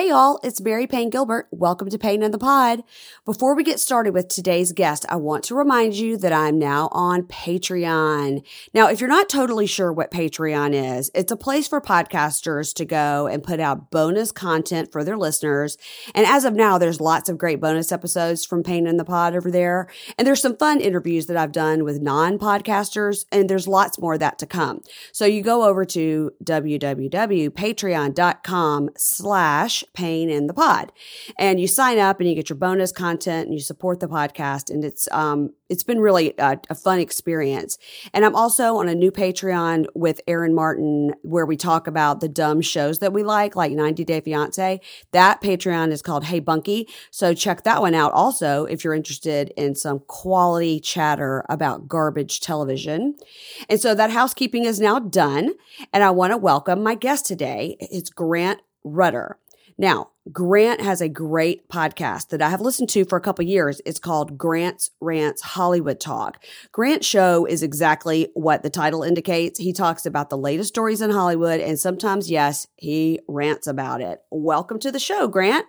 Hey 0.00 0.08
y'all, 0.08 0.40
it's 0.42 0.62
Mary 0.62 0.86
Payne 0.86 1.10
Gilbert. 1.10 1.46
Welcome 1.50 1.90
to 1.90 1.98
Payne 1.98 2.22
in 2.22 2.30
the 2.30 2.38
Pod. 2.38 2.82
Before 3.26 3.54
we 3.54 3.62
get 3.62 3.78
started 3.78 4.14
with 4.14 4.28
today's 4.28 4.72
guest, 4.72 5.04
I 5.10 5.16
want 5.16 5.44
to 5.44 5.54
remind 5.54 5.94
you 5.94 6.16
that 6.16 6.32
I'm 6.32 6.58
now 6.58 6.88
on 6.90 7.24
Patreon. 7.24 8.42
Now, 8.72 8.88
if 8.88 8.98
you're 8.98 9.10
not 9.10 9.28
totally 9.28 9.66
sure 9.66 9.92
what 9.92 10.10
Patreon 10.10 10.72
is, 10.72 11.10
it's 11.14 11.30
a 11.30 11.36
place 11.36 11.68
for 11.68 11.82
podcasters 11.82 12.72
to 12.76 12.86
go 12.86 13.26
and 13.26 13.42
put 13.42 13.60
out 13.60 13.90
bonus 13.90 14.32
content 14.32 14.90
for 14.90 15.04
their 15.04 15.18
listeners. 15.18 15.76
And 16.14 16.26
as 16.26 16.46
of 16.46 16.54
now, 16.54 16.78
there's 16.78 16.98
lots 16.98 17.28
of 17.28 17.36
great 17.36 17.60
bonus 17.60 17.92
episodes 17.92 18.46
from 18.46 18.62
Payne 18.62 18.86
in 18.86 18.96
the 18.96 19.04
Pod 19.04 19.36
over 19.36 19.50
there. 19.50 19.86
And 20.16 20.26
there's 20.26 20.40
some 20.40 20.56
fun 20.56 20.80
interviews 20.80 21.26
that 21.26 21.36
I've 21.36 21.52
done 21.52 21.84
with 21.84 22.00
non-podcasters, 22.00 23.26
and 23.30 23.50
there's 23.50 23.68
lots 23.68 23.98
more 23.98 24.14
of 24.14 24.20
that 24.20 24.38
to 24.38 24.46
come. 24.46 24.80
So 25.12 25.26
you 25.26 25.42
go 25.42 25.68
over 25.68 25.84
to 25.84 26.30
www.patreon.com 26.42 28.90
slash 28.96 29.84
Payne 29.92 30.30
in 30.30 30.46
the 30.46 30.54
pod. 30.54 30.92
And 31.38 31.60
you 31.60 31.66
sign 31.66 31.98
up 31.98 32.20
and 32.20 32.28
you 32.28 32.34
get 32.34 32.48
your 32.48 32.56
bonus 32.56 32.92
content 32.92 33.46
and 33.46 33.54
you 33.54 33.60
support 33.60 34.00
the 34.00 34.08
podcast. 34.08 34.70
And 34.70 34.84
it's, 34.84 35.08
um, 35.12 35.50
it's 35.68 35.82
been 35.82 36.00
really 36.00 36.34
a, 36.38 36.58
a 36.68 36.74
fun 36.74 36.98
experience. 36.98 37.78
And 38.12 38.24
I'm 38.24 38.34
also 38.34 38.76
on 38.76 38.88
a 38.88 38.94
new 38.94 39.10
Patreon 39.10 39.86
with 39.94 40.20
Aaron 40.26 40.54
Martin 40.54 41.14
where 41.22 41.46
we 41.46 41.56
talk 41.56 41.86
about 41.86 42.20
the 42.20 42.28
dumb 42.28 42.60
shows 42.60 43.00
that 43.00 43.12
we 43.12 43.22
like, 43.22 43.56
like 43.56 43.72
90 43.72 44.04
Day 44.04 44.20
Fiance. 44.20 44.80
That 45.12 45.40
Patreon 45.40 45.90
is 45.90 46.02
called 46.02 46.24
Hey 46.24 46.40
Bunky. 46.40 46.88
So 47.10 47.34
check 47.34 47.64
that 47.64 47.80
one 47.80 47.94
out 47.94 48.12
also 48.12 48.64
if 48.64 48.84
you're 48.84 48.94
interested 48.94 49.52
in 49.56 49.74
some 49.74 50.00
quality 50.06 50.80
chatter 50.80 51.44
about 51.48 51.88
garbage 51.88 52.40
television. 52.40 53.16
And 53.68 53.80
so 53.80 53.94
that 53.94 54.10
housekeeping 54.10 54.64
is 54.64 54.80
now 54.80 54.98
done. 54.98 55.54
And 55.92 56.02
I 56.02 56.10
want 56.10 56.32
to 56.32 56.36
welcome 56.36 56.82
my 56.82 56.94
guest 56.94 57.26
today. 57.26 57.76
It's 57.80 58.10
Grant 58.10 58.60
Rudder. 58.84 59.36
Now, 59.80 60.10
Grant 60.30 60.82
has 60.82 61.00
a 61.00 61.08
great 61.08 61.66
podcast 61.70 62.28
that 62.28 62.42
I 62.42 62.50
have 62.50 62.60
listened 62.60 62.90
to 62.90 63.06
for 63.06 63.16
a 63.16 63.20
couple 63.22 63.46
years. 63.46 63.80
It's 63.86 63.98
called 63.98 64.36
Grant's 64.36 64.90
Rants 65.00 65.40
Hollywood 65.40 65.98
Talk. 65.98 66.44
Grant's 66.70 67.06
show 67.06 67.46
is 67.46 67.62
exactly 67.62 68.28
what 68.34 68.62
the 68.62 68.68
title 68.68 69.02
indicates. 69.02 69.58
He 69.58 69.72
talks 69.72 70.04
about 70.04 70.28
the 70.28 70.36
latest 70.36 70.68
stories 70.68 71.00
in 71.00 71.08
Hollywood 71.08 71.60
and 71.60 71.78
sometimes, 71.78 72.30
yes, 72.30 72.66
he 72.76 73.20
rants 73.26 73.66
about 73.66 74.02
it. 74.02 74.20
Welcome 74.30 74.80
to 74.80 74.92
the 74.92 74.98
show, 74.98 75.28
Grant. 75.28 75.64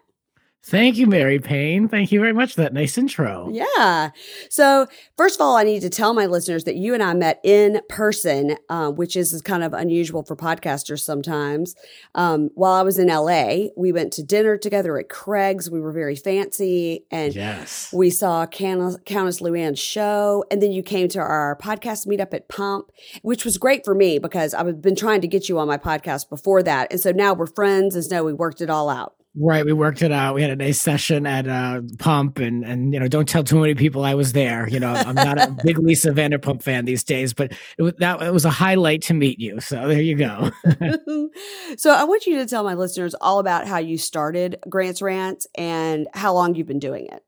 Thank 0.64 0.98
you, 0.98 1.08
Mary 1.08 1.40
Payne. 1.40 1.88
Thank 1.88 2.12
you 2.12 2.20
very 2.20 2.34
much 2.34 2.54
for 2.54 2.62
that 2.62 2.72
nice 2.72 2.95
intro. 2.95 3.50
Yeah. 3.52 4.12
So, 4.50 4.86
first 5.17 5.36
of 5.36 5.42
all, 5.42 5.58
I 5.58 5.64
need 5.64 5.81
to 5.81 5.90
tell 5.90 6.14
my 6.14 6.28
listeners 6.28 6.66
that 6.66 6.76
you 6.76 6.94
and 6.94 7.02
I 7.02 7.16
met 7.16 7.40
in 7.44 7.81
person, 7.90 8.58
uh, 8.70 8.92
which 8.92 9.16
is, 9.16 9.42
kind 9.42 9.64
of 9.64 9.73
unusual 9.73 10.22
for 10.23 10.36
podcasters 10.36 11.00
sometimes. 11.00 11.73
Um, 12.14 12.52
while 12.54 12.73
I 12.73 12.84
was 12.84 13.00
in 13.00 13.08
LA, 13.08 13.70
we 13.76 13.92
went 13.92 14.14
to 14.14 14.23
dinner 14.23 14.56
together 14.56 15.00
at 15.00 15.09
Craig's. 15.09 15.70
We 15.72 15.82
were 15.82 15.92
very 15.92 16.16
fancy, 16.16 17.06
and 17.09 17.34
yes. 17.34 17.92
we 17.92 18.12
saw 18.12 18.45
Countess, 18.45 18.98
Countess 19.06 19.42
Luann's 19.42 19.80
show. 19.80 20.45
And 20.52 20.62
then 20.62 20.72
you 20.72 20.84
came 20.84 21.08
to 21.09 21.20
our 21.20 21.58
podcast 21.59 22.06
meetup 22.06 22.36
at 22.36 22.50
Pump, 22.50 22.92
which 23.23 23.45
was 23.45 23.58
great 23.58 23.84
for 23.84 23.95
me 23.95 24.20
because 24.20 24.54
I've 24.54 24.80
been 24.80 24.95
trying 24.95 25.22
to 25.22 25.28
get 25.28 25.50
you 25.50 25.58
on 25.58 25.67
my 25.67 25.78
podcast 25.78 26.30
before 26.30 26.62
that. 26.62 26.92
And 26.92 27.00
so 27.00 27.12
now 27.12 27.34
we're 27.34 27.48
friends, 27.48 27.95
and 27.95 28.06
so 28.06 28.23
we 28.23 28.34
worked 28.34 28.62
it 28.62 28.70
all 28.70 28.88
out. 28.88 29.16
Right, 29.34 29.64
we 29.64 29.72
worked 29.72 30.02
it 30.02 30.12
out. 30.12 30.36
We 30.36 30.42
had 30.42 30.52
a 30.52 30.58
nice 30.58 30.82
session 30.82 31.26
at 31.26 31.48
uh, 31.48 31.82
Pump, 32.00 32.38
and 32.40 32.66
and 32.66 32.94
you 32.94 33.00
know, 33.00 33.08
don't 33.08 33.30
tell 33.30 33.46
too 33.46 33.62
many 33.62 33.76
people 33.76 34.04
I 34.04 34.14
was 34.14 34.34
there. 34.34 34.68
You 34.68 34.78
know, 34.78 34.94
I'm 34.94 35.16
not 35.16 35.38
a 35.38 35.56
big 35.64 35.78
Lisa 35.78 36.12
Vanderpump 36.12 36.62
fan 36.62 36.84
these 36.84 37.02
days, 37.02 37.34
but 37.34 37.54
it 37.78 37.82
was, 37.82 37.94
that 38.00 38.22
it 38.22 38.34
was 38.34 38.44
a 38.44 38.50
highlight 38.50 39.04
to 39.04 39.14
meet 39.14 39.40
you. 39.40 39.62
So 39.62 39.88
there 39.88 40.02
you 40.02 40.18
go. 40.18 40.52
so 41.78 41.92
I 41.92 42.04
want 42.04 42.26
you 42.26 42.40
to 42.40 42.46
tell 42.46 42.66
my 42.66 42.73
listeners 42.73 43.16
all 43.22 43.40
about 43.40 43.68
how 43.68 43.78
you 43.78 43.98
started 43.98 44.58
Grant's 44.68 45.02
Rants 45.02 45.48
and 45.56 46.10
how 46.14 46.34
long 46.34 46.56
you've 46.56 46.68
been 46.68 46.80
doing 46.80 47.06
it. 47.06 47.23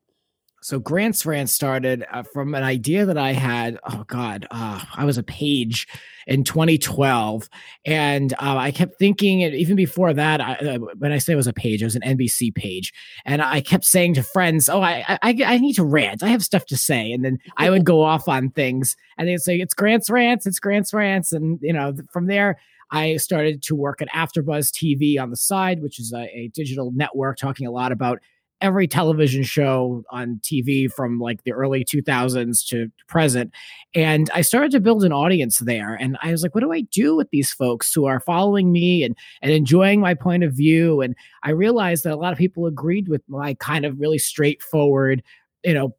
So 0.64 0.78
Grant's 0.78 1.26
Rant 1.26 1.50
started 1.50 2.06
uh, 2.10 2.22
from 2.22 2.54
an 2.54 2.62
idea 2.62 3.04
that 3.04 3.18
I 3.18 3.32
had. 3.32 3.78
Oh 3.84 4.04
God, 4.06 4.46
uh, 4.50 4.82
I 4.96 5.04
was 5.04 5.18
a 5.18 5.22
page 5.22 5.86
in 6.26 6.42
2012, 6.42 7.50
and 7.84 8.32
uh, 8.32 8.56
I 8.56 8.70
kept 8.70 8.98
thinking. 8.98 9.42
Even 9.42 9.76
before 9.76 10.14
that, 10.14 10.40
I, 10.40 10.54
uh, 10.54 10.78
when 10.96 11.12
I 11.12 11.18
say 11.18 11.34
it 11.34 11.36
was 11.36 11.46
a 11.46 11.52
page, 11.52 11.82
it 11.82 11.84
was 11.84 11.96
an 11.96 12.00
NBC 12.00 12.54
page, 12.54 12.94
and 13.26 13.42
I 13.42 13.60
kept 13.60 13.84
saying 13.84 14.14
to 14.14 14.22
friends, 14.22 14.70
"Oh, 14.70 14.80
I, 14.80 15.18
I 15.20 15.36
I 15.44 15.58
need 15.58 15.74
to 15.74 15.84
rant. 15.84 16.22
I 16.22 16.28
have 16.28 16.42
stuff 16.42 16.64
to 16.66 16.78
say," 16.78 17.12
and 17.12 17.22
then 17.22 17.40
I 17.58 17.68
would 17.68 17.84
go 17.84 18.00
off 18.00 18.26
on 18.26 18.48
things, 18.48 18.96
and 19.18 19.28
they'd 19.28 19.40
say, 19.40 19.60
"It's 19.60 19.74
Grant's 19.74 20.08
Rants. 20.08 20.46
It's 20.46 20.60
Grant's 20.60 20.94
Rants," 20.94 21.34
and 21.34 21.58
you 21.60 21.74
know, 21.74 21.94
from 22.10 22.26
there. 22.26 22.58
I 22.90 23.16
started 23.16 23.62
to 23.64 23.74
work 23.74 24.00
at 24.00 24.10
AfterBuzz 24.10 24.70
TV 24.70 25.20
on 25.20 25.30
the 25.30 25.36
side, 25.36 25.82
which 25.82 25.98
is 25.98 26.12
a, 26.12 26.28
a 26.34 26.50
digital 26.54 26.92
network 26.94 27.38
talking 27.38 27.66
a 27.66 27.72
lot 27.72 27.92
about 27.92 28.20
every 28.60 28.88
television 28.88 29.42
show 29.42 30.02
on 30.10 30.40
TV 30.42 30.90
from 30.90 31.18
like 31.18 31.42
the 31.44 31.52
early 31.52 31.84
2000s 31.84 32.66
to 32.68 32.88
present. 33.08 33.52
And 33.94 34.30
I 34.34 34.40
started 34.40 34.70
to 34.72 34.80
build 34.80 35.04
an 35.04 35.12
audience 35.12 35.58
there. 35.58 35.94
And 35.94 36.16
I 36.22 36.30
was 36.30 36.42
like, 36.42 36.54
what 36.54 36.62
do 36.62 36.72
I 36.72 36.82
do 36.82 37.14
with 37.16 37.28
these 37.30 37.52
folks 37.52 37.92
who 37.92 38.06
are 38.06 38.20
following 38.20 38.72
me 38.72 39.02
and, 39.02 39.16
and 39.42 39.52
enjoying 39.52 40.00
my 40.00 40.14
point 40.14 40.44
of 40.44 40.52
view? 40.52 41.00
And 41.00 41.14
I 41.42 41.50
realized 41.50 42.04
that 42.04 42.14
a 42.14 42.16
lot 42.16 42.32
of 42.32 42.38
people 42.38 42.66
agreed 42.66 43.08
with 43.08 43.22
my 43.28 43.54
kind 43.54 43.84
of 43.84 44.00
really 44.00 44.18
straightforward, 44.18 45.22
you 45.62 45.74
know, 45.74 45.94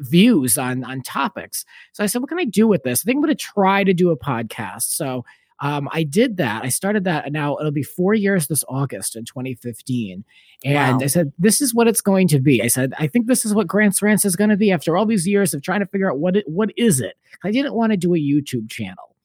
views 0.00 0.58
on 0.58 0.84
on 0.84 1.02
topics. 1.02 1.64
So 1.92 2.02
I 2.02 2.06
said, 2.06 2.20
what 2.20 2.28
can 2.28 2.38
I 2.38 2.44
do 2.44 2.66
with 2.66 2.82
this? 2.82 3.02
I 3.02 3.04
think 3.04 3.16
I'm 3.16 3.22
going 3.22 3.36
to 3.36 3.42
try 3.42 3.84
to 3.84 3.94
do 3.94 4.10
a 4.10 4.18
podcast. 4.18 4.84
So 4.84 5.24
um, 5.60 5.88
I 5.92 6.04
did 6.04 6.36
that. 6.36 6.64
I 6.64 6.68
started 6.68 7.04
that. 7.04 7.32
Now 7.32 7.56
it'll 7.58 7.72
be 7.72 7.82
four 7.82 8.14
years 8.14 8.46
this 8.46 8.64
August 8.68 9.16
in 9.16 9.24
2015. 9.24 10.24
And 10.64 10.98
wow. 10.98 11.04
I 11.04 11.06
said, 11.06 11.32
this 11.38 11.60
is 11.60 11.74
what 11.74 11.88
it's 11.88 12.00
going 12.00 12.28
to 12.28 12.40
be. 12.40 12.62
I 12.62 12.68
said, 12.68 12.92
I 12.98 13.06
think 13.06 13.26
this 13.26 13.44
is 13.44 13.54
what 13.54 13.66
Grant's 13.66 14.00
Rants 14.00 14.24
is 14.24 14.36
going 14.36 14.50
to 14.50 14.56
be 14.56 14.70
after 14.70 14.96
all 14.96 15.06
these 15.06 15.26
years 15.26 15.54
of 15.54 15.62
trying 15.62 15.80
to 15.80 15.86
figure 15.86 16.10
out 16.10 16.18
what 16.18 16.36
it, 16.36 16.48
what 16.48 16.70
is 16.76 17.00
it. 17.00 17.16
I 17.44 17.50
didn't 17.50 17.74
want 17.74 17.92
to 17.92 17.96
do 17.96 18.14
a 18.14 18.18
YouTube 18.18 18.70
channel. 18.70 19.16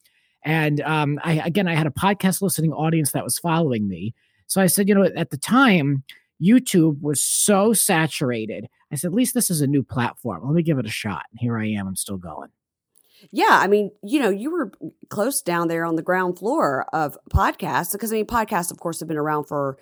And 0.44 0.81
um, 0.81 1.19
I, 1.23 1.33
again, 1.33 1.67
I 1.67 1.75
had 1.75 1.88
a 1.88 1.91
podcast 1.91 2.41
listening 2.41 2.73
audience 2.73 3.11
that 3.11 3.23
was 3.23 3.39
following 3.39 3.88
me. 3.88 4.13
So 4.47 4.61
I 4.61 4.67
said, 4.67 4.89
you 4.89 4.95
know, 4.95 5.03
at 5.03 5.29
the 5.29 5.38
time, 5.38 6.03
YouTube 6.41 7.01
was 7.01 7.21
so 7.21 7.73
saturated. 7.73 8.67
I 8.91 8.95
said, 8.95 9.07
at 9.07 9.13
least 9.13 9.33
this 9.33 9.50
is 9.50 9.61
a 9.61 9.67
new 9.67 9.83
platform. 9.83 10.45
Let 10.45 10.53
me 10.53 10.63
give 10.63 10.79
it 10.79 10.85
a 10.85 10.91
shot. 10.91 11.23
And 11.31 11.39
here 11.39 11.57
I 11.57 11.67
am. 11.67 11.88
I'm 11.88 11.95
still 11.95 12.17
going. 12.17 12.50
Yeah, 13.31 13.59
I 13.61 13.67
mean, 13.67 13.91
you 14.03 14.19
know, 14.19 14.29
you 14.29 14.51
were 14.51 14.72
close 15.09 15.41
down 15.41 15.67
there 15.67 15.85
on 15.85 15.95
the 15.95 16.01
ground 16.01 16.39
floor 16.39 16.85
of 16.94 17.17
podcasts 17.31 17.91
because 17.91 18.11
I 18.11 18.17
mean, 18.17 18.25
podcasts, 18.25 18.72
of 18.72 18.79
course, 18.79 19.00
have 19.00 19.07
been 19.07 19.17
around 19.17 19.45
for 19.45 19.78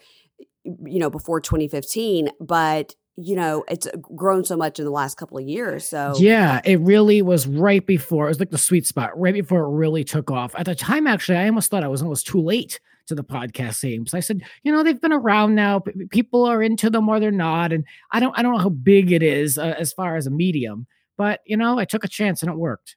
you 0.63 0.99
know 0.99 1.09
before 1.09 1.41
2015, 1.41 2.29
but 2.39 2.95
you 3.17 3.35
know 3.35 3.63
it's 3.67 3.87
grown 4.15 4.43
so 4.43 4.55
much 4.55 4.79
in 4.79 4.85
the 4.85 4.91
last 4.91 5.15
couple 5.17 5.37
of 5.37 5.45
years 5.45 5.87
so 5.87 6.13
yeah 6.17 6.61
it 6.63 6.79
really 6.79 7.21
was 7.21 7.45
right 7.45 7.85
before 7.85 8.25
it 8.25 8.29
was 8.29 8.39
like 8.39 8.51
the 8.51 8.57
sweet 8.57 8.85
spot 8.85 9.11
right 9.19 9.33
before 9.33 9.63
it 9.63 9.69
really 9.69 10.03
took 10.03 10.31
off. 10.31 10.55
At 10.55 10.65
the 10.65 10.75
time 10.75 11.07
actually 11.07 11.37
i 11.37 11.45
almost 11.45 11.69
thought 11.69 11.83
i 11.83 11.89
was 11.89 12.01
almost 12.01 12.25
too 12.25 12.41
late 12.41 12.79
to 13.07 13.15
the 13.15 13.23
podcast 13.23 13.75
scene 13.75 14.05
so 14.07 14.17
i 14.17 14.21
said 14.21 14.41
you 14.63 14.71
know 14.71 14.81
they've 14.81 15.01
been 15.01 15.11
around 15.11 15.55
now 15.55 15.83
people 16.09 16.45
are 16.45 16.63
into 16.63 16.89
them 16.89 17.09
or 17.09 17.19
they're 17.19 17.31
not 17.31 17.73
and 17.73 17.83
i 18.11 18.19
don't 18.19 18.37
i 18.37 18.41
don't 18.41 18.53
know 18.53 18.59
how 18.59 18.69
big 18.69 19.11
it 19.11 19.23
is 19.23 19.57
uh, 19.57 19.75
as 19.77 19.91
far 19.91 20.15
as 20.15 20.25
a 20.25 20.31
medium 20.31 20.87
but 21.17 21.41
you 21.45 21.57
know 21.57 21.77
i 21.77 21.85
took 21.85 22.05
a 22.05 22.07
chance 22.09 22.41
and 22.41 22.49
it 22.49 22.57
worked 22.57 22.95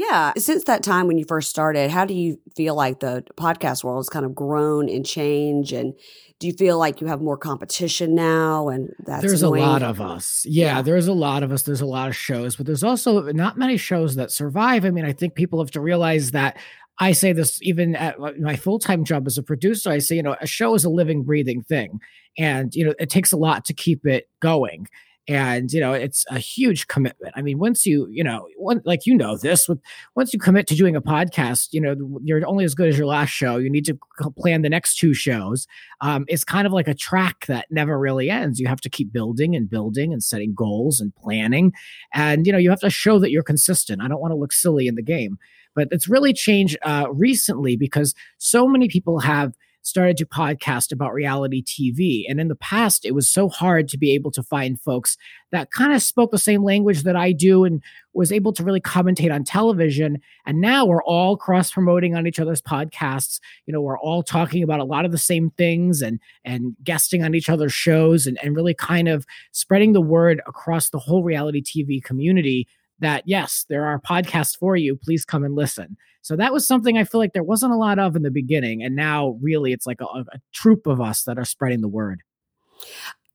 yeah. 0.00 0.32
Since 0.38 0.64
that 0.64 0.82
time 0.82 1.06
when 1.08 1.18
you 1.18 1.26
first 1.28 1.50
started, 1.50 1.90
how 1.90 2.06
do 2.06 2.14
you 2.14 2.38
feel 2.56 2.74
like 2.74 3.00
the 3.00 3.22
podcast 3.36 3.84
world 3.84 3.98
has 3.98 4.08
kind 4.08 4.24
of 4.24 4.34
grown 4.34 4.88
and 4.88 5.04
changed? 5.04 5.74
And 5.74 5.92
do 6.38 6.46
you 6.46 6.54
feel 6.54 6.78
like 6.78 7.02
you 7.02 7.06
have 7.06 7.20
more 7.20 7.36
competition 7.36 8.14
now? 8.14 8.70
And 8.70 8.88
that's 9.04 9.22
there's 9.22 9.42
annoying? 9.42 9.62
a 9.62 9.66
lot 9.66 9.82
of 9.82 10.00
us. 10.00 10.46
Yeah, 10.48 10.76
yeah, 10.76 10.82
there's 10.82 11.06
a 11.06 11.12
lot 11.12 11.42
of 11.42 11.52
us. 11.52 11.64
There's 11.64 11.82
a 11.82 11.86
lot 11.86 12.08
of 12.08 12.16
shows, 12.16 12.56
but 12.56 12.64
there's 12.64 12.82
also 12.82 13.30
not 13.32 13.58
many 13.58 13.76
shows 13.76 14.16
that 14.16 14.30
survive. 14.30 14.86
I 14.86 14.90
mean, 14.90 15.04
I 15.04 15.12
think 15.12 15.34
people 15.34 15.60
have 15.60 15.72
to 15.72 15.82
realize 15.82 16.30
that 16.30 16.56
I 16.98 17.12
say 17.12 17.34
this 17.34 17.60
even 17.60 17.94
at 17.94 18.18
my 18.40 18.56
full 18.56 18.78
time 18.78 19.04
job 19.04 19.26
as 19.26 19.36
a 19.36 19.42
producer. 19.42 19.90
I 19.90 19.98
say, 19.98 20.16
you 20.16 20.22
know, 20.22 20.36
a 20.40 20.46
show 20.46 20.74
is 20.74 20.84
a 20.86 20.90
living, 20.90 21.24
breathing 21.24 21.60
thing. 21.60 22.00
And, 22.38 22.74
you 22.74 22.86
know, 22.86 22.94
it 22.98 23.10
takes 23.10 23.32
a 23.32 23.36
lot 23.36 23.66
to 23.66 23.74
keep 23.74 24.06
it 24.06 24.30
going 24.40 24.86
and 25.28 25.72
you 25.72 25.80
know 25.80 25.92
it's 25.92 26.24
a 26.30 26.38
huge 26.38 26.86
commitment. 26.86 27.32
I 27.36 27.42
mean 27.42 27.58
once 27.58 27.86
you 27.86 28.08
you 28.10 28.24
know 28.24 28.48
one, 28.56 28.80
like 28.84 29.06
you 29.06 29.14
know 29.14 29.36
this 29.36 29.68
with 29.68 29.80
once 30.16 30.32
you 30.32 30.38
commit 30.38 30.66
to 30.68 30.74
doing 30.74 30.96
a 30.96 31.02
podcast 31.02 31.68
you 31.72 31.80
know 31.80 31.94
you're 32.22 32.46
only 32.46 32.64
as 32.64 32.74
good 32.74 32.88
as 32.88 32.98
your 32.98 33.06
last 33.06 33.30
show. 33.30 33.56
You 33.56 33.70
need 33.70 33.84
to 33.86 33.98
plan 34.38 34.62
the 34.62 34.68
next 34.68 34.96
two 34.96 35.14
shows. 35.14 35.66
Um, 36.00 36.24
it's 36.28 36.44
kind 36.44 36.66
of 36.66 36.72
like 36.72 36.88
a 36.88 36.94
track 36.94 37.46
that 37.46 37.66
never 37.70 37.98
really 37.98 38.30
ends. 38.30 38.58
You 38.58 38.68
have 38.68 38.80
to 38.82 38.90
keep 38.90 39.12
building 39.12 39.54
and 39.54 39.68
building 39.68 40.12
and 40.12 40.22
setting 40.22 40.54
goals 40.54 41.00
and 41.00 41.14
planning. 41.14 41.72
And 42.12 42.46
you 42.46 42.52
know 42.52 42.58
you 42.58 42.70
have 42.70 42.80
to 42.80 42.90
show 42.90 43.18
that 43.18 43.30
you're 43.30 43.42
consistent. 43.42 44.02
I 44.02 44.08
don't 44.08 44.20
want 44.20 44.32
to 44.32 44.36
look 44.36 44.52
silly 44.52 44.86
in 44.86 44.94
the 44.94 45.02
game. 45.02 45.38
But 45.74 45.88
it's 45.92 46.08
really 46.08 46.32
changed 46.32 46.76
uh, 46.82 47.06
recently 47.12 47.76
because 47.76 48.14
so 48.38 48.66
many 48.66 48.88
people 48.88 49.20
have 49.20 49.52
started 49.90 50.16
to 50.16 50.24
podcast 50.24 50.92
about 50.92 51.12
reality 51.12 51.62
TV. 51.62 52.22
And 52.28 52.40
in 52.40 52.48
the 52.48 52.54
past, 52.54 53.04
it 53.04 53.14
was 53.14 53.28
so 53.28 53.48
hard 53.48 53.88
to 53.88 53.98
be 53.98 54.14
able 54.14 54.30
to 54.30 54.42
find 54.42 54.80
folks 54.80 55.18
that 55.52 55.70
kind 55.72 55.92
of 55.92 56.02
spoke 56.02 56.30
the 56.30 56.38
same 56.38 56.62
language 56.62 57.02
that 57.02 57.16
I 57.16 57.32
do 57.32 57.64
and 57.64 57.82
was 58.14 58.32
able 58.32 58.52
to 58.52 58.64
really 58.64 58.80
commentate 58.80 59.34
on 59.34 59.44
television. 59.44 60.18
And 60.46 60.60
now 60.60 60.86
we're 60.86 61.02
all 61.02 61.36
cross 61.36 61.72
promoting 61.72 62.14
on 62.14 62.26
each 62.26 62.38
other's 62.40 62.62
podcasts. 62.62 63.40
You 63.66 63.72
know, 63.72 63.80
we're 63.80 63.98
all 63.98 64.22
talking 64.22 64.62
about 64.62 64.80
a 64.80 64.84
lot 64.84 65.04
of 65.04 65.12
the 65.12 65.18
same 65.18 65.50
things 65.50 66.00
and 66.00 66.20
and 66.44 66.74
guesting 66.82 67.22
on 67.24 67.34
each 67.34 67.48
other's 67.48 67.72
shows 67.72 68.26
and, 68.26 68.38
and 68.42 68.56
really 68.56 68.74
kind 68.74 69.08
of 69.08 69.26
spreading 69.52 69.92
the 69.92 70.00
word 70.00 70.40
across 70.46 70.90
the 70.90 70.98
whole 70.98 71.22
reality 71.22 71.62
TV 71.62 72.02
community 72.02 72.66
that 73.00 73.24
yes, 73.26 73.64
there 73.68 73.86
are 73.86 74.00
podcasts 74.00 74.56
for 74.56 74.76
you. 74.76 74.96
Please 74.96 75.24
come 75.24 75.44
and 75.44 75.54
listen. 75.54 75.96
So 76.22 76.36
that 76.36 76.52
was 76.52 76.66
something 76.66 76.98
I 76.98 77.04
feel 77.04 77.20
like 77.20 77.32
there 77.32 77.42
wasn't 77.42 77.72
a 77.72 77.76
lot 77.76 77.98
of 77.98 78.14
in 78.14 78.22
the 78.22 78.30
beginning. 78.30 78.82
And 78.82 78.94
now 78.94 79.38
really 79.40 79.72
it's 79.72 79.86
like 79.86 80.00
a, 80.00 80.04
a 80.04 80.40
troop 80.52 80.86
of 80.86 81.00
us 81.00 81.22
that 81.24 81.38
are 81.38 81.44
spreading 81.44 81.80
the 81.80 81.88
word. 81.88 82.22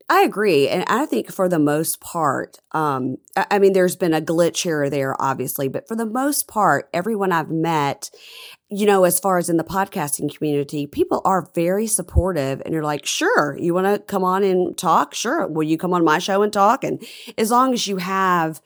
I 0.08 0.22
agree. 0.22 0.70
And 0.70 0.84
I 0.88 1.08
think 1.08 1.32
for 1.32 1.50
the 1.50 1.58
most 1.58 2.00
part, 2.00 2.60
um, 2.74 3.18
I 3.36 3.58
mean, 3.58 3.74
there's 3.74 3.96
been 3.96 4.14
a 4.14 4.22
glitch 4.22 4.62
here 4.62 4.84
or 4.84 4.90
there, 4.90 5.20
obviously, 5.20 5.68
but 5.68 5.88
for 5.88 5.96
the 5.96 6.06
most 6.06 6.48
part, 6.48 6.90
everyone 6.94 7.32
I've 7.32 7.50
met, 7.50 8.12
you 8.70 8.86
know, 8.86 9.04
as 9.04 9.20
far 9.20 9.40
as 9.40 9.50
in 9.50 9.58
the 9.58 9.64
podcasting 9.64 10.36
community, 10.36 10.86
people 10.86 11.22
are 11.26 11.50
very 11.56 11.88
supportive 11.88 12.62
and 12.64 12.72
you're 12.72 12.84
like, 12.84 13.08
sure, 13.08 13.58
you 13.58 13.74
want 13.74 13.88
to 13.88 13.98
come 13.98 14.24
on 14.24 14.44
and 14.44 14.78
talk? 14.78 15.16
Sure. 15.16 15.48
Will 15.48 15.64
you 15.64 15.78
come 15.78 15.94
on 15.94 16.04
my 16.04 16.20
show 16.20 16.44
and 16.44 16.54
talk? 16.54 16.84
And 16.84 17.04
as 17.36 17.50
long 17.50 17.74
as 17.74 17.88
you 17.88 17.98
have, 17.98 18.62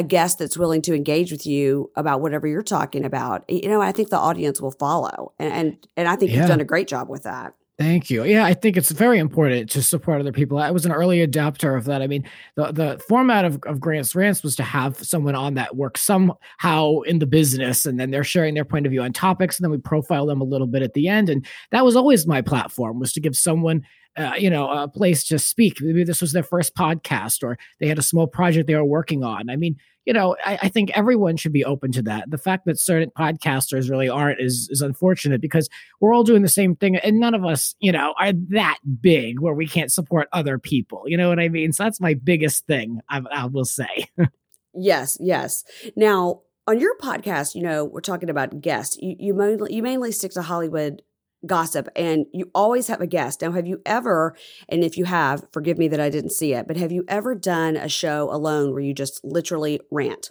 a 0.00 0.02
guest 0.02 0.38
that's 0.38 0.56
willing 0.56 0.80
to 0.82 0.94
engage 0.94 1.30
with 1.30 1.46
you 1.46 1.90
about 1.94 2.22
whatever 2.22 2.48
you're 2.48 2.62
talking 2.62 3.04
about, 3.04 3.44
you 3.48 3.68
know, 3.68 3.82
I 3.82 3.92
think 3.92 4.08
the 4.08 4.18
audience 4.18 4.60
will 4.60 4.72
follow. 4.72 5.32
And 5.38 5.52
and, 5.52 5.88
and 5.96 6.08
I 6.08 6.16
think 6.16 6.32
yeah. 6.32 6.38
you've 6.38 6.48
done 6.48 6.60
a 6.60 6.64
great 6.64 6.88
job 6.88 7.08
with 7.08 7.22
that. 7.24 7.54
Thank 7.78 8.10
you. 8.10 8.24
Yeah, 8.24 8.44
I 8.44 8.52
think 8.52 8.76
it's 8.76 8.90
very 8.90 9.18
important 9.18 9.70
to 9.70 9.82
support 9.82 10.20
other 10.20 10.32
people. 10.32 10.58
I 10.58 10.70
was 10.70 10.84
an 10.84 10.92
early 10.92 11.26
adopter 11.26 11.78
of 11.78 11.86
that. 11.86 12.02
I 12.02 12.06
mean, 12.06 12.28
the, 12.54 12.72
the 12.72 12.98
format 13.08 13.46
of, 13.46 13.58
of 13.64 13.80
Grants 13.80 14.14
Rants 14.14 14.42
was 14.42 14.54
to 14.56 14.62
have 14.62 14.98
someone 14.98 15.34
on 15.34 15.54
that 15.54 15.76
works 15.76 16.02
somehow 16.02 17.00
in 17.06 17.20
the 17.20 17.26
business, 17.26 17.86
and 17.86 17.98
then 17.98 18.10
they're 18.10 18.24
sharing 18.24 18.52
their 18.54 18.66
point 18.66 18.84
of 18.84 18.90
view 18.90 19.00
on 19.00 19.14
topics, 19.14 19.58
and 19.58 19.64
then 19.64 19.70
we 19.70 19.78
profile 19.78 20.26
them 20.26 20.42
a 20.42 20.44
little 20.44 20.66
bit 20.66 20.82
at 20.82 20.92
the 20.92 21.08
end. 21.08 21.30
And 21.30 21.46
that 21.70 21.84
was 21.84 21.96
always 21.96 22.26
my 22.26 22.42
platform 22.42 23.00
was 23.00 23.14
to 23.14 23.20
give 23.20 23.34
someone 23.34 23.82
uh, 24.16 24.32
you 24.36 24.50
know, 24.50 24.68
a 24.70 24.88
place 24.88 25.24
to 25.24 25.38
speak. 25.38 25.80
Maybe 25.80 26.04
this 26.04 26.20
was 26.20 26.32
their 26.32 26.42
first 26.42 26.74
podcast 26.74 27.42
or 27.42 27.56
they 27.78 27.88
had 27.88 27.98
a 27.98 28.02
small 28.02 28.26
project 28.26 28.66
they 28.66 28.74
were 28.74 28.84
working 28.84 29.22
on. 29.22 29.48
I 29.48 29.56
mean, 29.56 29.76
you 30.04 30.12
know, 30.12 30.36
I, 30.44 30.58
I, 30.62 30.68
think 30.68 30.90
everyone 30.96 31.36
should 31.36 31.52
be 31.52 31.64
open 31.64 31.92
to 31.92 32.02
that. 32.02 32.30
The 32.30 32.38
fact 32.38 32.64
that 32.66 32.80
certain 32.80 33.10
podcasters 33.16 33.90
really 33.90 34.08
aren't 34.08 34.40
is 34.40 34.68
is 34.70 34.82
unfortunate 34.82 35.40
because 35.40 35.68
we're 36.00 36.12
all 36.14 36.24
doing 36.24 36.42
the 36.42 36.48
same 36.48 36.74
thing, 36.74 36.96
and 36.96 37.20
none 37.20 37.34
of 37.34 37.44
us, 37.44 37.74
you 37.80 37.92
know, 37.92 38.14
are 38.18 38.32
that 38.48 38.78
big 39.00 39.40
where 39.40 39.54
we 39.54 39.66
can't 39.66 39.92
support 39.92 40.28
other 40.32 40.58
people. 40.58 41.04
You 41.06 41.16
know 41.16 41.28
what 41.28 41.38
I 41.38 41.48
mean? 41.48 41.72
So 41.72 41.84
that's 41.84 42.00
my 42.00 42.14
biggest 42.14 42.66
thing. 42.66 43.00
I, 43.08 43.20
I 43.30 43.46
will 43.46 43.66
say. 43.66 44.06
yes, 44.74 45.16
yes. 45.20 45.64
Now 45.96 46.40
on 46.66 46.80
your 46.80 46.96
podcast, 46.98 47.54
you 47.54 47.62
know, 47.62 47.84
we're 47.84 48.00
talking 48.00 48.30
about 48.30 48.60
guests. 48.60 48.96
You 49.00 49.16
you 49.18 49.34
mainly 49.34 49.74
you 49.74 49.82
mainly 49.82 50.12
stick 50.12 50.32
to 50.32 50.42
Hollywood 50.42 51.02
gossip 51.46 51.88
and 51.96 52.26
you 52.32 52.50
always 52.54 52.88
have 52.88 53.00
a 53.00 53.06
guest. 53.06 53.42
Now, 53.42 53.52
have 53.52 53.66
you 53.66 53.80
ever, 53.86 54.36
and 54.68 54.84
if 54.84 54.98
you 54.98 55.04
have, 55.06 55.46
forgive 55.52 55.78
me 55.78 55.88
that 55.88 56.00
I 56.00 56.10
didn't 56.10 56.32
see 56.32 56.52
it, 56.52 56.66
but 56.66 56.76
have 56.76 56.92
you 56.92 57.04
ever 57.08 57.34
done 57.34 57.76
a 57.76 57.88
show 57.88 58.30
alone 58.30 58.72
where 58.72 58.82
you 58.82 58.94
just 58.94 59.24
literally 59.24 59.80
rant? 59.90 60.30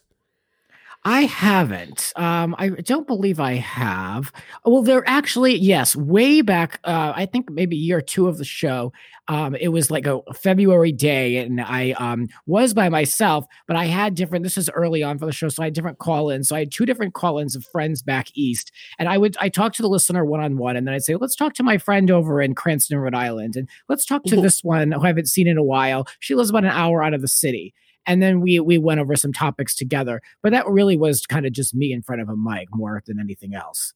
I 1.05 1.21
haven't. 1.21 2.11
Um, 2.17 2.55
I 2.57 2.69
don't 2.69 3.07
believe 3.07 3.39
I 3.39 3.53
have. 3.53 4.33
Well, 4.65 4.81
there 4.81 5.07
actually, 5.07 5.55
yes, 5.55 5.95
way 5.95 6.41
back, 6.41 6.81
uh, 6.83 7.13
I 7.15 7.25
think 7.25 7.49
maybe 7.49 7.77
year 7.77 8.01
two 8.01 8.27
of 8.27 8.37
the 8.37 8.43
show. 8.43 8.91
Um, 9.29 9.55
it 9.55 9.69
was 9.69 9.89
like 9.89 10.05
a 10.07 10.21
February 10.33 10.91
day, 10.91 11.37
and 11.37 11.61
I 11.61 11.91
um, 11.91 12.27
was 12.47 12.73
by 12.73 12.89
myself, 12.89 13.45
but 13.65 13.77
I 13.77 13.85
had 13.85 14.15
different. 14.15 14.43
This 14.43 14.57
is 14.57 14.69
early 14.71 15.01
on 15.01 15.17
for 15.17 15.25
the 15.25 15.31
show, 15.31 15.47
so 15.47 15.63
I 15.63 15.67
had 15.67 15.73
different 15.73 15.99
call-ins. 15.99 16.49
So 16.49 16.55
I 16.55 16.59
had 16.59 16.71
two 16.71 16.85
different 16.85 17.13
call-ins 17.13 17.55
of 17.55 17.65
friends 17.71 18.01
back 18.01 18.27
east, 18.33 18.71
and 18.97 19.07
I 19.07 19.17
would 19.17 19.37
I 19.39 19.47
talked 19.47 19.77
to 19.77 19.81
the 19.81 19.89
listener 19.89 20.25
one-on-one, 20.25 20.75
and 20.75 20.85
then 20.85 20.95
I'd 20.95 21.03
say, 21.03 21.15
"Let's 21.15 21.35
talk 21.35 21.53
to 21.55 21.63
my 21.63 21.77
friend 21.77 22.11
over 22.11 22.41
in 22.41 22.55
Cranston, 22.55 22.97
Rhode 22.97 23.15
Island, 23.15 23.55
and 23.55 23.69
let's 23.87 24.05
talk 24.05 24.23
to 24.25 24.35
mm-hmm. 24.35 24.43
this 24.43 24.63
one 24.63 24.91
who 24.91 25.01
I 25.01 25.07
haven't 25.07 25.29
seen 25.29 25.47
in 25.47 25.57
a 25.57 25.63
while. 25.63 26.07
She 26.19 26.35
lives 26.35 26.49
about 26.49 26.65
an 26.65 26.71
hour 26.71 27.01
out 27.01 27.13
of 27.13 27.21
the 27.21 27.27
city." 27.29 27.73
And 28.05 28.21
then 28.21 28.41
we 28.41 28.59
we 28.59 28.77
went 28.77 28.99
over 28.99 29.15
some 29.15 29.33
topics 29.33 29.75
together. 29.75 30.21
But 30.41 30.51
that 30.51 30.67
really 30.67 30.97
was 30.97 31.25
kind 31.25 31.45
of 31.45 31.53
just 31.53 31.75
me 31.75 31.91
in 31.91 32.01
front 32.01 32.21
of 32.21 32.29
a 32.29 32.35
mic 32.35 32.67
more 32.71 33.01
than 33.05 33.19
anything 33.19 33.53
else. 33.53 33.93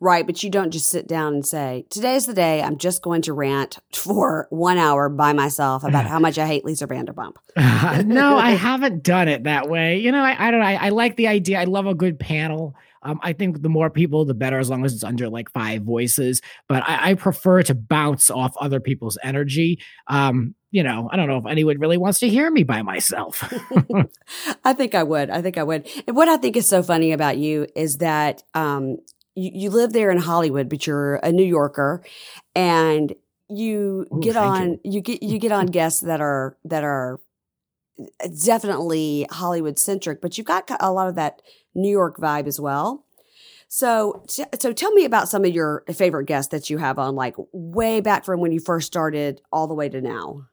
Right, 0.00 0.26
but 0.26 0.42
you 0.42 0.50
don't 0.50 0.72
just 0.72 0.90
sit 0.90 1.06
down 1.06 1.34
and 1.34 1.46
say, 1.46 1.86
"Today's 1.90 2.26
the 2.26 2.34
day. 2.34 2.62
I'm 2.62 2.78
just 2.78 3.02
going 3.02 3.22
to 3.22 3.32
rant 3.32 3.78
for 3.94 4.48
one 4.50 4.78
hour 4.78 5.08
by 5.08 5.32
myself 5.32 5.84
about 5.84 6.06
how 6.08 6.18
much 6.18 6.38
I 6.38 6.46
hate 6.46 6.64
Lisa 6.64 6.86
Vanderpump." 6.86 7.36
uh, 7.56 8.02
no, 8.06 8.36
I 8.36 8.50
haven't 8.52 9.02
done 9.02 9.28
it 9.28 9.44
that 9.44 9.68
way. 9.68 9.98
You 9.98 10.12
know, 10.12 10.22
I, 10.22 10.48
I 10.48 10.50
don't. 10.50 10.62
I, 10.62 10.74
I 10.74 10.88
like 10.88 11.16
the 11.16 11.28
idea. 11.28 11.60
I 11.60 11.64
love 11.64 11.86
a 11.86 11.94
good 11.94 12.18
panel. 12.18 12.74
Um, 13.02 13.20
I 13.22 13.32
think 13.32 13.62
the 13.62 13.68
more 13.68 13.90
people, 13.90 14.24
the 14.24 14.34
better, 14.34 14.58
as 14.58 14.68
long 14.68 14.84
as 14.84 14.92
it's 14.92 15.04
under 15.04 15.28
like 15.28 15.50
five 15.52 15.82
voices. 15.82 16.42
But 16.68 16.82
I, 16.82 17.10
I 17.10 17.14
prefer 17.14 17.62
to 17.62 17.74
bounce 17.74 18.30
off 18.30 18.56
other 18.60 18.80
people's 18.80 19.18
energy. 19.22 19.80
Um, 20.08 20.54
you 20.70 20.82
know, 20.82 21.08
I 21.10 21.16
don't 21.16 21.28
know 21.28 21.38
if 21.38 21.46
anyone 21.46 21.78
really 21.78 21.96
wants 21.96 22.20
to 22.20 22.28
hear 22.28 22.50
me 22.50 22.62
by 22.62 22.82
myself. 22.82 23.52
I 24.64 24.72
think 24.74 24.94
I 24.94 25.02
would. 25.02 25.30
I 25.30 25.40
think 25.40 25.56
I 25.56 25.62
would. 25.62 25.88
And 26.06 26.16
what 26.16 26.28
I 26.28 26.36
think 26.36 26.56
is 26.56 26.68
so 26.68 26.82
funny 26.82 27.12
about 27.12 27.38
you 27.38 27.66
is 27.74 27.98
that 27.98 28.42
um, 28.54 28.98
you, 29.34 29.50
you 29.54 29.70
live 29.70 29.92
there 29.92 30.10
in 30.10 30.18
Hollywood, 30.18 30.68
but 30.68 30.86
you're 30.86 31.16
a 31.16 31.32
New 31.32 31.44
Yorker, 31.44 32.02
and 32.54 33.14
you 33.48 34.06
Ooh, 34.12 34.20
get 34.20 34.36
on 34.36 34.72
you. 34.72 34.80
you 34.84 35.00
get 35.00 35.22
you 35.22 35.38
get 35.38 35.52
on 35.52 35.66
guests 35.66 36.00
that 36.00 36.20
are 36.20 36.56
that 36.64 36.84
are 36.84 37.18
definitely 38.44 39.26
Hollywood 39.30 39.78
centric, 39.78 40.20
but 40.20 40.36
you've 40.36 40.46
got 40.46 40.70
a 40.80 40.92
lot 40.92 41.08
of 41.08 41.14
that 41.14 41.40
New 41.74 41.90
York 41.90 42.18
vibe 42.18 42.46
as 42.46 42.60
well. 42.60 43.04
So, 43.70 44.24
so 44.26 44.72
tell 44.72 44.92
me 44.92 45.04
about 45.04 45.28
some 45.28 45.44
of 45.44 45.52
your 45.52 45.84
favorite 45.92 46.24
guests 46.24 46.52
that 46.52 46.70
you 46.70 46.78
have 46.78 46.98
on, 46.98 47.14
like 47.14 47.34
way 47.52 48.00
back 48.00 48.24
from 48.24 48.40
when 48.40 48.50
you 48.50 48.60
first 48.60 48.86
started, 48.86 49.42
all 49.52 49.66
the 49.66 49.74
way 49.74 49.90
to 49.90 50.00
now. 50.00 50.46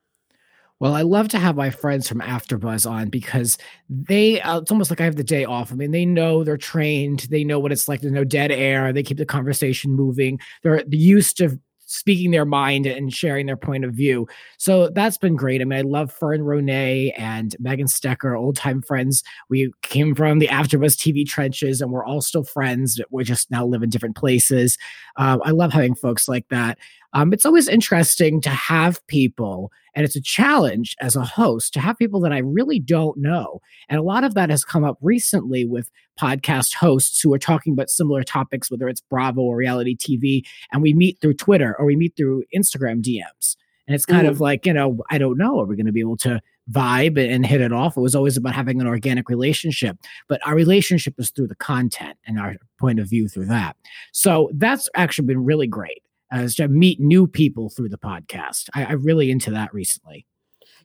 Well, 0.80 0.94
I 0.94 1.04
love 1.04 1.30
to 1.30 1.40
have 1.40 1.56
my 1.56 1.70
friends 1.70 2.08
from 2.08 2.20
AfterBuzz 2.20 2.90
on 2.90 3.10
because 3.10 3.58
they, 3.90 4.42
uh, 4.42 4.60
it's 4.60 4.72
almost 4.72 4.90
like 4.90 5.00
I 5.00 5.06
have 5.06 5.16
the 5.16 5.24
day 5.24 5.46
off. 5.46 5.72
I 5.72 5.76
mean, 5.76 5.92
they 5.92 6.06
know 6.06 6.44
they're 6.44 6.58
trained. 6.58 7.28
They 7.30 7.46
know 7.46 7.60
what 7.60 7.72
it's 7.72 7.88
like. 7.88 8.02
There's 8.02 8.14
no 8.14 8.26
dead 8.26 8.52
air. 8.52 8.92
They 8.92 9.04
keep 9.04 9.18
the 9.18 9.26
conversation 9.26 9.92
moving. 9.94 10.38
They're 10.64 10.84
used 10.90 11.38
to 11.38 11.60
speaking 11.88 12.32
their 12.32 12.46
mind 12.46 12.88
and 12.88 13.14
sharing 13.14 13.46
their 13.46 13.56
point 13.56 13.86
of 13.86 13.94
view. 13.94 14.28
So 14.58 14.90
that's 14.90 15.18
been 15.18 15.36
great. 15.36 15.62
I 15.62 15.66
mean, 15.66 15.78
I 15.80 15.84
love 15.84 16.12
Fern 16.12 16.42
Ronay 16.42 17.14
and 17.16 17.56
Megan 17.60 17.86
Stecker, 17.86 18.38
old 18.38 18.56
time 18.56 18.82
friends. 18.82 19.24
We 19.50 19.72
came 19.82 20.16
from 20.16 20.40
the 20.40 20.48
AfterBuzz 20.48 20.98
TV 20.98 21.26
trenches, 21.28 21.82
and 21.82 21.92
we're 21.92 22.06
all 22.06 22.22
still 22.22 22.44
friends. 22.44 23.00
We 23.12 23.24
just 23.24 23.52
now 23.52 23.66
live 23.66 23.84
in 23.84 23.90
different 23.92 24.16
places. 24.16 24.78
Uh, 25.16 25.38
I 25.44 25.52
love 25.52 25.72
having 25.72 25.96
folks 25.96 26.28
like 26.28 26.48
that. 26.50 26.80
Um, 27.16 27.32
it's 27.32 27.46
always 27.46 27.70
interesting 27.70 28.42
to 28.42 28.50
have 28.50 29.06
people, 29.08 29.72
and 29.96 30.04
it's 30.04 30.18
a 30.18 30.22
challenge 30.22 30.98
as 31.00 31.16
a 31.16 31.24
host 31.24 31.74
to 31.74 31.80
have 31.80 31.98
people 31.98 32.20
that 32.20 32.34
I 32.34 32.40
really 32.40 32.78
don't 32.78 33.18
know. 33.18 33.62
And 33.88 33.98
a 33.98 34.04
lot 34.04 34.26
of 34.26 34.34
that 34.34 34.50
has 34.50 34.66
come 34.66 34.84
up 34.84 34.98
recently 35.02 35.64
with 35.64 35.90
podcast 36.20 36.76
hosts 36.76 37.22
who 37.22 37.34
are 37.34 37.40
talking 37.40 37.72
about 37.72 37.90
similar 37.90 38.22
topics, 38.22 38.70
whether 38.70 38.90
it's 38.90 39.00
Bravo 39.00 39.42
or 39.42 39.56
reality 39.56 39.96
TV, 39.96 40.42
and 40.74 40.82
we 40.82 40.94
meet 40.94 41.18
through 41.22 41.36
Twitter 41.36 41.74
or 41.80 41.86
we 41.86 41.96
meet 41.96 42.18
through 42.18 42.44
Instagram 42.54 43.02
DMs. 43.02 43.56
And 43.88 43.96
it's 43.96 44.06
kind 44.06 44.28
mm. 44.28 44.32
of 44.32 44.42
like, 44.42 44.66
you 44.66 44.74
know, 44.74 44.98
I 45.10 45.18
don't 45.18 45.38
know, 45.38 45.62
are 45.62 45.66
we 45.66 45.78
going 45.78 45.86
to 45.86 45.94
be 45.94 46.02
able 46.02 46.18
to 46.18 46.42
vibe 46.70 47.18
and 47.18 47.46
hit 47.46 47.62
it 47.62 47.72
off? 47.72 47.96
It 47.96 48.02
was 48.02 48.16
always 48.16 48.36
about 48.36 48.56
having 48.56 48.82
an 48.82 48.88
organic 48.88 49.30
relationship, 49.30 49.98
but 50.28 50.46
our 50.46 50.56
relationship 50.56 51.14
is 51.18 51.30
through 51.30 51.48
the 51.48 51.56
content 51.56 52.18
and 52.28 52.40
our 52.40 52.56
point 52.78 53.00
of 53.00 53.10
view 53.10 53.30
through 53.30 53.46
that. 53.46 53.78
So 54.12 54.50
that's 54.54 54.90
actually 54.96 55.28
been 55.28 55.46
really 55.46 55.68
great 55.68 56.02
as 56.32 56.56
to 56.56 56.68
meet 56.68 57.00
new 57.00 57.28
people 57.28 57.70
through 57.70 57.90
the 57.90 57.98
podcast. 57.98 58.70
I, 58.74 58.86
I 58.86 58.92
really 58.94 59.32
into 59.32 59.52
that 59.52 59.74
recently. 59.74 60.26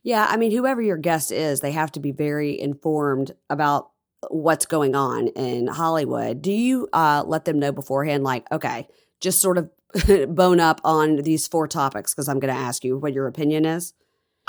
Yeah, 0.02 0.26
I 0.28 0.36
mean, 0.36 0.50
whoever 0.50 0.80
your 0.80 0.96
guest 0.96 1.30
is, 1.30 1.60
they 1.60 1.72
have 1.72 1.92
to 1.92 2.00
be 2.00 2.12
very 2.12 2.58
informed 2.58 3.32
about 3.50 3.90
what's 4.28 4.66
going 4.66 4.94
on 4.94 5.28
in 5.28 5.66
Hollywood. 5.66 6.42
Do 6.42 6.52
you 6.52 6.88
uh, 6.92 7.24
let 7.26 7.44
them 7.44 7.58
know 7.58 7.72
beforehand, 7.72 8.24
like, 8.24 8.50
okay, 8.52 8.88
just 9.20 9.40
sort 9.40 9.58
of 9.58 9.70
bone 10.34 10.60
up 10.60 10.80
on 10.84 11.16
these 11.16 11.46
four 11.48 11.66
topics 11.66 12.14
because 12.14 12.28
I'm 12.28 12.40
going 12.40 12.54
to 12.54 12.60
ask 12.60 12.84
you 12.84 12.98
what 12.98 13.12
your 13.12 13.26
opinion 13.26 13.64
is? 13.64 13.92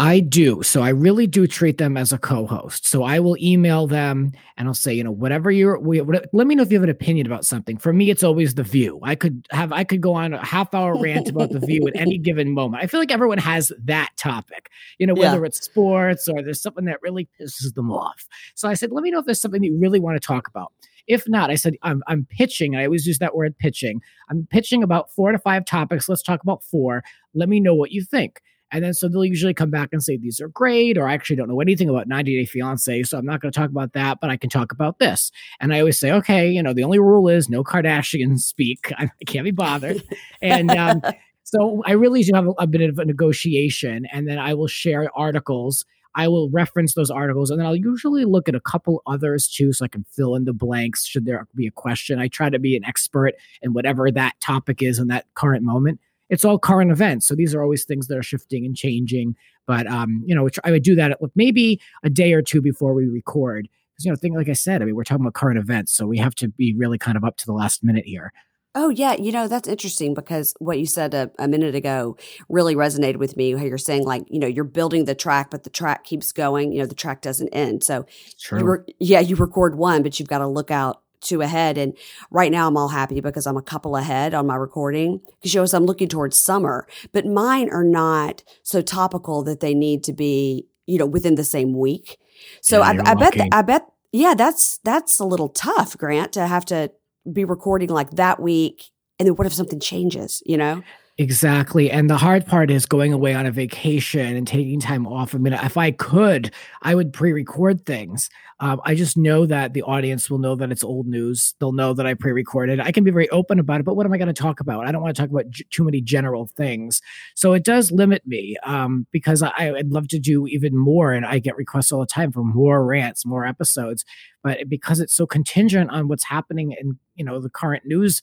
I 0.01 0.19
do. 0.19 0.63
So 0.63 0.81
I 0.81 0.89
really 0.89 1.27
do 1.27 1.45
treat 1.45 1.77
them 1.77 1.95
as 1.95 2.11
a 2.11 2.17
co-host. 2.17 2.87
So 2.87 3.03
I 3.03 3.19
will 3.19 3.37
email 3.37 3.85
them 3.85 4.31
and 4.57 4.67
I'll 4.67 4.73
say, 4.73 4.95
you 4.95 5.03
know, 5.03 5.11
whatever 5.11 5.51
you're, 5.51 5.77
we, 5.77 6.01
let 6.01 6.47
me 6.47 6.55
know 6.55 6.63
if 6.63 6.71
you 6.71 6.77
have 6.77 6.83
an 6.83 6.89
opinion 6.89 7.27
about 7.27 7.45
something. 7.45 7.77
For 7.77 7.93
me, 7.93 8.09
it's 8.09 8.23
always 8.23 8.55
the 8.55 8.63
view. 8.63 8.99
I 9.03 9.13
could 9.13 9.47
have, 9.51 9.71
I 9.71 9.83
could 9.83 10.01
go 10.01 10.15
on 10.15 10.33
a 10.33 10.43
half 10.43 10.73
hour 10.73 10.99
rant 10.99 11.29
about 11.29 11.51
the 11.51 11.59
view 11.59 11.87
at 11.87 11.95
any 11.95 12.17
given 12.17 12.51
moment. 12.51 12.83
I 12.83 12.87
feel 12.87 12.99
like 12.99 13.11
everyone 13.11 13.37
has 13.37 13.71
that 13.77 14.09
topic, 14.17 14.71
you 14.97 15.05
know, 15.05 15.13
whether 15.13 15.37
yeah. 15.37 15.45
it's 15.45 15.63
sports 15.63 16.27
or 16.27 16.41
there's 16.41 16.63
something 16.63 16.85
that 16.85 16.99
really 17.03 17.29
pisses 17.39 17.75
them 17.75 17.91
off. 17.91 18.27
So 18.55 18.67
I 18.67 18.73
said, 18.73 18.91
let 18.91 19.03
me 19.03 19.11
know 19.11 19.19
if 19.19 19.25
there's 19.25 19.39
something 19.39 19.63
you 19.63 19.77
really 19.79 19.99
want 19.99 20.19
to 20.19 20.27
talk 20.27 20.47
about. 20.47 20.73
If 21.05 21.29
not, 21.29 21.51
I 21.51 21.55
said, 21.55 21.75
I'm, 21.83 22.01
I'm 22.07 22.25
pitching. 22.25 22.75
I 22.75 22.85
always 22.85 23.05
use 23.05 23.19
that 23.19 23.35
word 23.35 23.55
pitching. 23.55 24.01
I'm 24.31 24.47
pitching 24.49 24.81
about 24.81 25.11
four 25.11 25.31
to 25.31 25.37
five 25.37 25.63
topics. 25.63 26.09
Let's 26.09 26.23
talk 26.23 26.41
about 26.41 26.63
four. 26.63 27.03
Let 27.35 27.49
me 27.49 27.59
know 27.59 27.75
what 27.75 27.91
you 27.91 28.03
think. 28.03 28.41
And 28.71 28.83
then 28.83 28.93
so 28.93 29.07
they'll 29.07 29.25
usually 29.25 29.53
come 29.53 29.69
back 29.69 29.89
and 29.91 30.01
say, 30.01 30.17
these 30.17 30.39
are 30.39 30.47
great, 30.47 30.97
or 30.97 31.07
I 31.07 31.13
actually 31.13 31.35
don't 31.35 31.49
know 31.49 31.59
anything 31.59 31.89
about 31.89 32.07
90 32.07 32.37
Day 32.37 32.45
Fiance, 32.45 33.03
so 33.03 33.17
I'm 33.17 33.25
not 33.25 33.41
going 33.41 33.51
to 33.51 33.59
talk 33.59 33.69
about 33.69 33.93
that, 33.93 34.19
but 34.21 34.29
I 34.29 34.37
can 34.37 34.49
talk 34.49 34.71
about 34.71 34.99
this. 34.99 35.31
And 35.59 35.73
I 35.73 35.79
always 35.79 35.99
say, 35.99 36.11
okay, 36.11 36.49
you 36.49 36.63
know, 36.63 36.73
the 36.73 36.83
only 36.83 36.99
rule 36.99 37.27
is 37.27 37.49
no 37.49 37.63
Kardashians 37.63 38.39
speak. 38.39 38.91
I 38.97 39.09
can't 39.27 39.43
be 39.43 39.51
bothered. 39.51 40.01
and 40.41 40.71
um, 40.71 41.01
so 41.43 41.83
I 41.85 41.91
really 41.91 42.23
do 42.23 42.31
have 42.33 42.47
a, 42.47 42.51
a 42.59 42.67
bit 42.67 42.89
of 42.89 42.97
a 42.97 43.05
negotiation, 43.05 44.05
and 44.11 44.27
then 44.27 44.39
I 44.39 44.53
will 44.53 44.67
share 44.67 45.09
articles. 45.15 45.85
I 46.13 46.27
will 46.27 46.49
reference 46.49 46.93
those 46.93 47.09
articles 47.09 47.49
and 47.49 47.57
then 47.57 47.65
I'll 47.65 47.73
usually 47.73 48.25
look 48.25 48.49
at 48.49 48.55
a 48.55 48.59
couple 48.59 49.01
others 49.07 49.47
too 49.47 49.71
so 49.71 49.85
I 49.85 49.87
can 49.87 50.03
fill 50.11 50.35
in 50.35 50.43
the 50.43 50.51
blanks 50.51 51.05
should 51.05 51.25
there 51.25 51.47
be 51.55 51.67
a 51.67 51.71
question. 51.71 52.19
I 52.19 52.27
try 52.27 52.49
to 52.49 52.59
be 52.59 52.75
an 52.75 52.83
expert 52.83 53.35
in 53.61 53.71
whatever 53.71 54.11
that 54.11 54.37
topic 54.41 54.81
is 54.81 54.99
in 54.99 55.07
that 55.07 55.25
current 55.35 55.63
moment 55.63 56.01
it's 56.31 56.45
all 56.45 56.57
current 56.57 56.89
events. 56.91 57.27
So 57.27 57.35
these 57.35 57.53
are 57.53 57.61
always 57.61 57.83
things 57.83 58.07
that 58.07 58.17
are 58.17 58.23
shifting 58.23 58.65
and 58.65 58.75
changing. 58.75 59.35
But 59.67 59.85
um, 59.85 60.23
you 60.25 60.33
know, 60.33 60.43
which 60.43 60.57
I 60.63 60.71
would 60.71 60.81
do 60.81 60.95
that 60.95 61.19
maybe 61.35 61.79
a 62.03 62.09
day 62.09 62.33
or 62.33 62.41
two 62.41 62.61
before 62.61 62.95
we 62.95 63.05
record. 63.05 63.67
Because 63.93 64.05
you 64.05 64.11
know, 64.11 64.15
thing 64.15 64.33
like 64.33 64.49
I 64.49 64.53
said, 64.53 64.81
I 64.81 64.85
mean, 64.85 64.95
we're 64.95 65.03
talking 65.03 65.23
about 65.23 65.33
current 65.33 65.59
events, 65.59 65.91
so 65.93 66.07
we 66.07 66.17
have 66.17 66.33
to 66.35 66.47
be 66.47 66.73
really 66.75 66.97
kind 66.97 67.17
of 67.17 67.23
up 67.23 67.37
to 67.37 67.45
the 67.45 67.53
last 67.53 67.83
minute 67.83 68.05
here. 68.05 68.31
Oh 68.73 68.87
yeah, 68.87 69.15
you 69.19 69.33
know 69.33 69.49
that's 69.49 69.67
interesting 69.67 70.13
because 70.13 70.55
what 70.59 70.79
you 70.79 70.85
said 70.85 71.13
a, 71.13 71.29
a, 71.37 71.45
minute 71.49 71.75
ago 71.75 72.15
really 72.47 72.73
resonated 72.73 73.17
with 73.17 73.35
me. 73.35 73.51
How 73.51 73.65
you're 73.65 73.77
saying 73.77 74.05
like 74.05 74.23
you 74.29 74.39
know 74.39 74.47
you're 74.47 74.63
building 74.63 75.03
the 75.03 75.13
track, 75.13 75.51
but 75.51 75.65
the 75.65 75.69
track 75.69 76.05
keeps 76.05 76.31
going. 76.31 76.71
You 76.71 76.79
know 76.79 76.85
the 76.85 76.95
track 76.95 77.21
doesn't 77.21 77.49
end. 77.49 77.83
So. 77.83 78.05
You 78.49 78.65
re- 78.65 78.95
yeah, 78.97 79.19
you 79.19 79.35
record 79.35 79.75
one, 79.75 80.03
but 80.03 80.19
you've 80.19 80.29
got 80.29 80.37
to 80.37 80.47
look 80.47 80.71
out 80.71 81.01
two 81.21 81.41
ahead. 81.41 81.77
And 81.77 81.97
right 82.29 82.51
now 82.51 82.67
I'm 82.67 82.77
all 82.77 82.89
happy 82.89 83.21
because 83.21 83.47
I'm 83.47 83.57
a 83.57 83.61
couple 83.61 83.95
ahead 83.95 84.33
on 84.33 84.47
my 84.47 84.55
recording 84.55 85.21
because 85.35 85.51
shows 85.51 85.73
I'm 85.73 85.85
looking 85.85 86.07
towards 86.07 86.37
summer, 86.37 86.87
but 87.11 87.25
mine 87.25 87.69
are 87.69 87.83
not 87.83 88.43
so 88.63 88.81
topical 88.81 89.43
that 89.43 89.59
they 89.59 89.73
need 89.73 90.03
to 90.05 90.13
be, 90.13 90.67
you 90.87 90.97
know, 90.97 91.05
within 91.05 91.35
the 91.35 91.43
same 91.43 91.77
week. 91.77 92.17
So 92.61 92.79
yeah, 92.79 93.01
I, 93.05 93.11
I 93.11 93.15
bet, 93.15 93.39
I 93.51 93.61
bet, 93.61 93.87
yeah, 94.11 94.33
that's, 94.33 94.79
that's 94.79 95.19
a 95.19 95.25
little 95.25 95.49
tough, 95.49 95.97
Grant, 95.97 96.33
to 96.33 96.47
have 96.47 96.65
to 96.65 96.91
be 97.31 97.45
recording 97.45 97.89
like 97.89 98.11
that 98.11 98.39
week. 98.39 98.89
And 99.19 99.27
then 99.27 99.35
what 99.35 99.45
if 99.45 99.53
something 99.53 99.79
changes, 99.79 100.41
you 100.45 100.57
know? 100.57 100.81
Exactly. 101.17 101.91
And 101.91 102.09
the 102.09 102.17
hard 102.17 102.45
part 102.47 102.71
is 102.71 102.85
going 102.85 103.13
away 103.13 103.33
on 103.35 103.45
a 103.45 103.51
vacation 103.51 104.35
and 104.35 104.47
taking 104.47 104.79
time 104.79 105.05
off. 105.05 105.35
I 105.35 105.37
mean, 105.37 105.53
if 105.53 105.77
I 105.77 105.91
could, 105.91 106.51
I 106.81 106.95
would 106.95 107.13
pre 107.13 107.31
record 107.33 107.85
things. 107.85 108.29
Um, 108.59 108.79
I 108.85 108.95
just 108.95 109.17
know 109.17 109.45
that 109.45 109.73
the 109.73 109.83
audience 109.83 110.29
will 110.29 110.39
know 110.39 110.55
that 110.55 110.71
it's 110.71 110.83
old 110.83 111.07
news. 111.07 111.53
They'll 111.59 111.73
know 111.73 111.93
that 111.93 112.07
I 112.07 112.13
pre 112.13 112.31
recorded. 112.31 112.79
I 112.79 112.91
can 112.91 113.03
be 113.03 113.11
very 113.11 113.29
open 113.29 113.59
about 113.59 113.81
it, 113.81 113.83
but 113.83 113.95
what 113.95 114.05
am 114.05 114.13
I 114.13 114.17
going 114.17 114.33
to 114.33 114.41
talk 114.41 114.61
about? 114.61 114.87
I 114.87 114.91
don't 114.91 115.01
want 115.01 115.15
to 115.15 115.21
talk 115.21 115.29
about 115.29 115.49
j- 115.49 115.65
too 115.69 115.83
many 115.83 116.01
general 116.01 116.47
things. 116.55 117.01
So 117.35 117.53
it 117.53 117.63
does 117.65 117.91
limit 117.91 118.25
me 118.25 118.55
um, 118.63 119.05
because 119.11 119.43
I, 119.43 119.51
I'd 119.57 119.91
love 119.91 120.07
to 120.09 120.19
do 120.19 120.47
even 120.47 120.75
more. 120.75 121.11
And 121.11 121.25
I 121.25 121.39
get 121.39 121.57
requests 121.57 121.91
all 121.91 121.99
the 121.99 122.05
time 122.07 122.31
for 122.31 122.43
more 122.43 122.83
rants, 122.85 123.25
more 123.25 123.45
episodes. 123.45 124.05
But 124.43 124.69
because 124.69 124.99
it's 124.99 125.13
so 125.13 125.27
contingent 125.27 125.91
on 125.91 126.07
what's 126.07 126.23
happening 126.25 126.71
in, 126.79 126.97
you 127.15 127.25
know, 127.25 127.39
the 127.39 127.49
current 127.49 127.83
news 127.85 128.21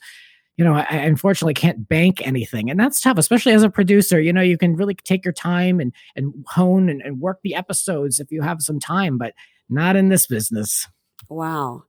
you 0.58 0.64
know, 0.64 0.74
I, 0.74 0.86
I, 0.90 0.96
unfortunately 0.96 1.54
can't 1.54 1.88
bank 1.88 2.20
anything. 2.26 2.68
And 2.68 2.78
that's 2.78 3.00
tough, 3.00 3.16
especially 3.16 3.52
as 3.52 3.62
a 3.62 3.70
producer. 3.70 4.20
You 4.20 4.32
know, 4.32 4.42
you 4.42 4.58
can 4.58 4.74
really 4.74 4.94
take 4.94 5.24
your 5.24 5.32
time 5.32 5.78
and, 5.78 5.94
and 6.16 6.34
hone 6.48 6.88
and, 6.90 7.00
and 7.00 7.20
work 7.20 7.38
the 7.42 7.54
episodes 7.54 8.18
if 8.18 8.32
you 8.32 8.42
have 8.42 8.60
some 8.60 8.80
time, 8.80 9.16
but 9.16 9.34
not 9.70 9.94
in 9.94 10.08
this 10.08 10.26
business. 10.26 10.88
Wow. 11.30 11.84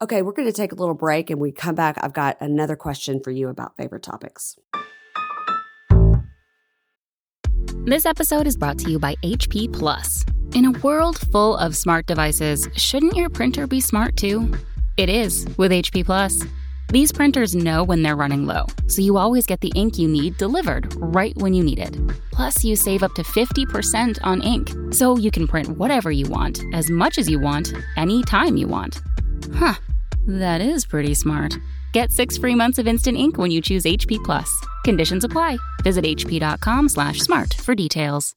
Okay, 0.00 0.22
we're 0.22 0.32
going 0.32 0.48
to 0.48 0.52
take 0.52 0.70
a 0.70 0.76
little 0.76 0.94
break 0.94 1.28
and 1.28 1.40
we 1.40 1.50
come 1.50 1.74
back. 1.74 1.98
I've 2.00 2.12
got 2.12 2.40
another 2.40 2.76
question 2.76 3.20
for 3.20 3.32
you 3.32 3.48
about 3.48 3.76
favorite 3.76 4.04
topics. 4.04 4.56
This 7.86 8.06
episode 8.06 8.46
is 8.46 8.56
brought 8.56 8.78
to 8.78 8.90
you 8.90 8.98
by 8.98 9.16
HP 9.24 9.72
Plus. 9.72 10.24
In 10.54 10.66
a 10.66 10.70
world 10.80 11.18
full 11.32 11.56
of 11.56 11.76
smart 11.76 12.06
devices, 12.06 12.68
shouldn't 12.76 13.16
your 13.16 13.28
printer 13.28 13.66
be 13.66 13.80
smart 13.80 14.16
too? 14.16 14.54
It 14.96 15.08
is 15.08 15.46
with 15.58 15.72
HP 15.72 16.04
Plus. 16.04 16.44
These 16.94 17.10
printers 17.10 17.56
know 17.56 17.82
when 17.82 18.04
they're 18.04 18.14
running 18.14 18.46
low, 18.46 18.66
so 18.86 19.02
you 19.02 19.16
always 19.16 19.46
get 19.46 19.60
the 19.60 19.72
ink 19.74 19.98
you 19.98 20.06
need 20.06 20.36
delivered 20.36 20.94
right 20.98 21.36
when 21.38 21.52
you 21.52 21.64
need 21.64 21.80
it. 21.80 21.98
Plus, 22.30 22.62
you 22.62 22.76
save 22.76 23.02
up 23.02 23.12
to 23.14 23.24
50% 23.24 24.20
on 24.22 24.40
ink, 24.40 24.70
so 24.94 25.16
you 25.16 25.32
can 25.32 25.48
print 25.48 25.76
whatever 25.76 26.12
you 26.12 26.26
want, 26.26 26.60
as 26.72 26.90
much 26.90 27.18
as 27.18 27.28
you 27.28 27.40
want, 27.40 27.72
anytime 27.96 28.56
you 28.56 28.68
want. 28.68 29.02
Huh, 29.56 29.74
that 30.28 30.60
is 30.60 30.86
pretty 30.86 31.14
smart. 31.14 31.58
Get 31.92 32.12
six 32.12 32.38
free 32.38 32.54
months 32.54 32.78
of 32.78 32.86
instant 32.86 33.18
ink 33.18 33.38
when 33.38 33.50
you 33.50 33.60
choose 33.60 33.82
HP 33.82 34.22
Plus. 34.22 34.48
Conditions 34.84 35.24
apply. 35.24 35.58
Visit 35.82 36.04
hp.com/smart 36.04 37.54
for 37.54 37.74
details. 37.74 38.36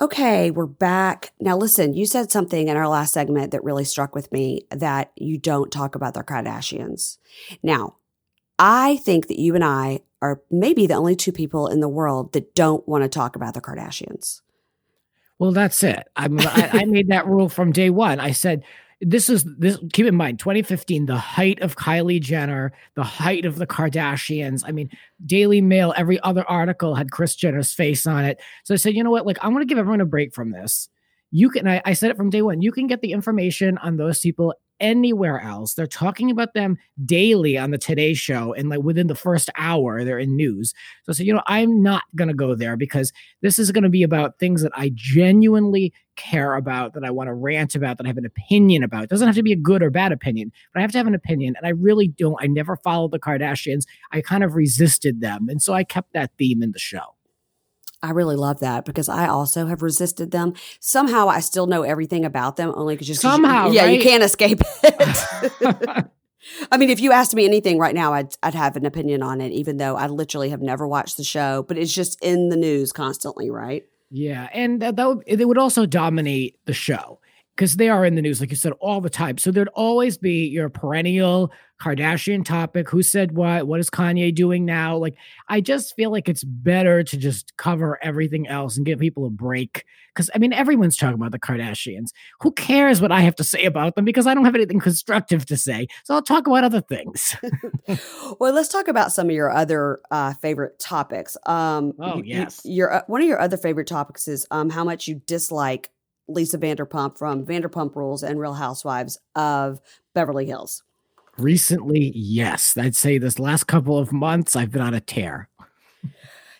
Okay, 0.00 0.50
we're 0.50 0.64
back. 0.64 1.32
Now, 1.40 1.58
listen, 1.58 1.92
you 1.92 2.06
said 2.06 2.30
something 2.30 2.68
in 2.68 2.76
our 2.76 2.88
last 2.88 3.12
segment 3.12 3.50
that 3.50 3.62
really 3.62 3.84
struck 3.84 4.14
with 4.14 4.32
me 4.32 4.66
that 4.70 5.12
you 5.14 5.36
don't 5.36 5.70
talk 5.70 5.94
about 5.94 6.14
the 6.14 6.22
Kardashians. 6.22 7.18
Now, 7.62 7.96
I 8.58 8.96
think 8.96 9.28
that 9.28 9.38
you 9.38 9.54
and 9.54 9.62
I 9.62 10.00
are 10.22 10.40
maybe 10.50 10.86
the 10.86 10.94
only 10.94 11.16
two 11.16 11.32
people 11.32 11.66
in 11.66 11.80
the 11.80 11.88
world 11.88 12.32
that 12.32 12.54
don't 12.54 12.86
want 12.88 13.04
to 13.04 13.08
talk 13.10 13.36
about 13.36 13.52
the 13.52 13.60
Kardashians. 13.60 14.40
Well, 15.38 15.52
that's 15.52 15.82
it. 15.82 16.08
I, 16.16 16.24
I, 16.72 16.84
made 16.86 17.08
that 17.08 17.26
rule 17.26 17.50
from 17.50 17.70
day 17.72 17.90
one. 17.90 18.20
I 18.20 18.32
said, 18.32 18.64
this 19.00 19.30
is 19.30 19.44
this 19.58 19.78
keep 19.92 20.06
in 20.06 20.14
mind 20.14 20.38
2015 20.38 21.06
the 21.06 21.16
height 21.16 21.60
of 21.60 21.76
kylie 21.76 22.20
jenner 22.20 22.72
the 22.96 23.02
height 23.02 23.44
of 23.44 23.56
the 23.56 23.66
kardashians. 23.66 24.62
I 24.66 24.72
mean 24.72 24.90
daily 25.24 25.60
mail 25.60 25.94
every 25.96 26.20
other 26.20 26.44
article 26.44 26.94
had 26.94 27.10
kris 27.10 27.34
jenner's 27.34 27.72
face 27.72 28.06
on 28.06 28.24
it. 28.24 28.40
So 28.64 28.74
i 28.74 28.76
said 28.76 28.94
you 28.94 29.02
know 29.02 29.10
what? 29.10 29.26
Like 29.26 29.38
i 29.42 29.48
want 29.48 29.62
to 29.62 29.66
give 29.66 29.78
everyone 29.78 30.00
a 30.00 30.06
break 30.06 30.34
from 30.34 30.50
this. 30.50 30.88
You 31.30 31.48
can 31.50 31.66
I, 31.66 31.80
I 31.84 31.94
said 31.94 32.10
it 32.10 32.16
from 32.16 32.30
day 32.30 32.42
one 32.42 32.60
you 32.60 32.72
can 32.72 32.86
get 32.86 33.00
the 33.00 33.12
information 33.12 33.78
on 33.78 33.96
those 33.96 34.20
people 34.20 34.54
anywhere 34.80 35.40
else. 35.40 35.74
They're 35.74 35.86
talking 35.86 36.30
about 36.30 36.54
them 36.54 36.78
daily 37.04 37.56
on 37.58 37.70
the 37.70 37.78
Today 37.78 38.14
Show, 38.14 38.52
and 38.54 38.68
like 38.68 38.80
within 38.80 39.06
the 39.06 39.14
first 39.14 39.50
hour, 39.56 40.04
they're 40.04 40.18
in 40.18 40.36
news. 40.36 40.72
So, 41.04 41.12
so 41.12 41.22
you 41.22 41.32
know, 41.32 41.42
I'm 41.46 41.82
not 41.82 42.02
gonna 42.16 42.34
go 42.34 42.54
there 42.54 42.76
because 42.76 43.12
this 43.42 43.58
is 43.58 43.70
gonna 43.72 43.88
be 43.88 44.02
about 44.02 44.38
things 44.38 44.62
that 44.62 44.72
I 44.74 44.90
genuinely 44.94 45.92
care 46.16 46.54
about, 46.54 46.94
that 46.94 47.04
I 47.04 47.10
want 47.10 47.28
to 47.28 47.34
rant 47.34 47.74
about, 47.74 47.98
that 47.98 48.04
I 48.04 48.08
have 48.08 48.18
an 48.18 48.26
opinion 48.26 48.82
about. 48.82 49.04
It 49.04 49.10
doesn't 49.10 49.26
have 49.26 49.36
to 49.36 49.42
be 49.42 49.52
a 49.52 49.56
good 49.56 49.82
or 49.82 49.90
bad 49.90 50.12
opinion, 50.12 50.52
but 50.72 50.80
I 50.80 50.82
have 50.82 50.92
to 50.92 50.98
have 50.98 51.06
an 51.06 51.14
opinion. 51.14 51.54
And 51.56 51.66
I 51.66 51.70
really 51.70 52.08
don't. 52.08 52.36
I 52.40 52.46
never 52.46 52.76
followed 52.76 53.12
the 53.12 53.18
Kardashians. 53.18 53.84
I 54.12 54.20
kind 54.20 54.44
of 54.44 54.54
resisted 54.54 55.20
them, 55.20 55.48
and 55.48 55.62
so 55.62 55.72
I 55.72 55.84
kept 55.84 56.12
that 56.14 56.32
theme 56.38 56.62
in 56.62 56.72
the 56.72 56.78
show. 56.78 57.14
I 58.02 58.10
really 58.10 58.36
love 58.36 58.60
that 58.60 58.84
because 58.84 59.08
I 59.08 59.26
also 59.26 59.66
have 59.66 59.82
resisted 59.82 60.30
them. 60.30 60.54
Somehow 60.80 61.28
I 61.28 61.40
still 61.40 61.66
know 61.66 61.82
everything 61.82 62.24
about 62.24 62.56
them 62.56 62.72
only 62.74 62.94
because 62.94 63.08
just 63.08 63.20
somehow, 63.20 63.68
you, 63.68 63.74
yeah, 63.74 63.84
right? 63.84 63.96
you 63.96 64.02
can't 64.02 64.22
escape 64.22 64.60
it. 64.82 66.06
I 66.72 66.78
mean, 66.78 66.88
if 66.88 67.00
you 67.00 67.12
asked 67.12 67.34
me 67.34 67.44
anything 67.44 67.78
right 67.78 67.94
now, 67.94 68.14
I'd 68.14 68.34
I'd 68.42 68.54
have 68.54 68.76
an 68.76 68.86
opinion 68.86 69.22
on 69.22 69.40
it, 69.40 69.52
even 69.52 69.76
though 69.76 69.96
I 69.96 70.06
literally 70.06 70.48
have 70.48 70.62
never 70.62 70.88
watched 70.88 71.18
the 71.18 71.24
show. 71.24 71.64
But 71.68 71.76
it's 71.76 71.92
just 71.92 72.18
in 72.22 72.48
the 72.48 72.56
news 72.56 72.92
constantly, 72.92 73.50
right? 73.50 73.84
Yeah, 74.10 74.48
and 74.52 74.82
uh, 74.82 74.86
that, 74.86 74.96
that 74.96 75.08
would, 75.08 75.24
it 75.26 75.44
would 75.46 75.58
also 75.58 75.86
dominate 75.86 76.58
the 76.64 76.72
show 76.72 77.20
because 77.56 77.76
they 77.76 77.88
are 77.88 78.04
in 78.04 78.14
the 78.14 78.22
news, 78.22 78.40
like 78.40 78.50
you 78.50 78.56
said, 78.56 78.72
all 78.80 79.00
the 79.00 79.10
time. 79.10 79.38
So 79.38 79.50
there'd 79.50 79.68
always 79.68 80.16
be 80.16 80.46
your 80.46 80.68
perennial 80.68 81.52
Kardashian 81.80 82.44
topic. 82.44 82.88
Who 82.90 83.02
said 83.02 83.32
what? 83.32 83.66
What 83.66 83.80
is 83.80 83.90
Kanye 83.90 84.34
doing 84.34 84.64
now? 84.64 84.96
Like, 84.96 85.14
I 85.48 85.60
just 85.60 85.94
feel 85.96 86.10
like 86.10 86.28
it's 86.28 86.44
better 86.44 87.02
to 87.02 87.16
just 87.16 87.56
cover 87.56 87.98
everything 88.02 88.46
else 88.46 88.76
and 88.76 88.86
give 88.86 88.98
people 88.98 89.26
a 89.26 89.30
break. 89.30 89.84
Because, 90.14 90.30
I 90.34 90.38
mean, 90.38 90.52
everyone's 90.52 90.96
talking 90.96 91.14
about 91.14 91.32
the 91.32 91.38
Kardashians. 91.38 92.10
Who 92.40 92.52
cares 92.52 93.00
what 93.00 93.12
I 93.12 93.20
have 93.20 93.36
to 93.36 93.44
say 93.44 93.64
about 93.64 93.94
them? 93.94 94.04
Because 94.04 94.26
I 94.26 94.34
don't 94.34 94.44
have 94.44 94.54
anything 94.54 94.80
constructive 94.80 95.46
to 95.46 95.56
say. 95.56 95.86
So 96.04 96.14
I'll 96.14 96.22
talk 96.22 96.46
about 96.46 96.64
other 96.64 96.80
things. 96.80 97.36
well, 98.40 98.52
let's 98.52 98.68
talk 98.68 98.88
about 98.88 99.12
some 99.12 99.28
of 99.28 99.34
your 99.34 99.50
other 99.50 100.00
uh, 100.10 100.34
favorite 100.34 100.78
topics. 100.78 101.36
Um, 101.46 101.92
oh, 101.98 102.22
yes. 102.22 102.60
your, 102.64 102.92
uh, 102.92 103.02
one 103.06 103.22
of 103.22 103.28
your 103.28 103.40
other 103.40 103.56
favorite 103.56 103.86
topics 103.86 104.28
is 104.28 104.46
um, 104.50 104.70
how 104.70 104.84
much 104.84 105.08
you 105.08 105.20
dislike 105.26 105.90
Lisa 106.30 106.58
Vanderpump 106.58 107.18
from 107.18 107.44
Vanderpump 107.44 107.94
Rules 107.94 108.22
and 108.22 108.40
Real 108.40 108.54
Housewives 108.54 109.18
of 109.34 109.80
Beverly 110.14 110.46
Hills? 110.46 110.82
Recently, 111.38 112.12
yes. 112.14 112.76
I'd 112.76 112.96
say 112.96 113.18
this 113.18 113.38
last 113.38 113.64
couple 113.64 113.98
of 113.98 114.12
months, 114.12 114.56
I've 114.56 114.70
been 114.70 114.82
on 114.82 114.94
a 114.94 115.00
tear. 115.00 115.48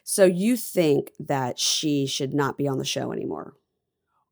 So 0.03 0.25
you 0.25 0.57
think 0.57 1.13
that 1.21 1.57
she 1.57 2.05
should 2.05 2.35
not 2.35 2.59
be 2.59 2.67
on 2.67 2.79
the 2.79 2.85
show 2.85 3.13
anymore? 3.13 3.55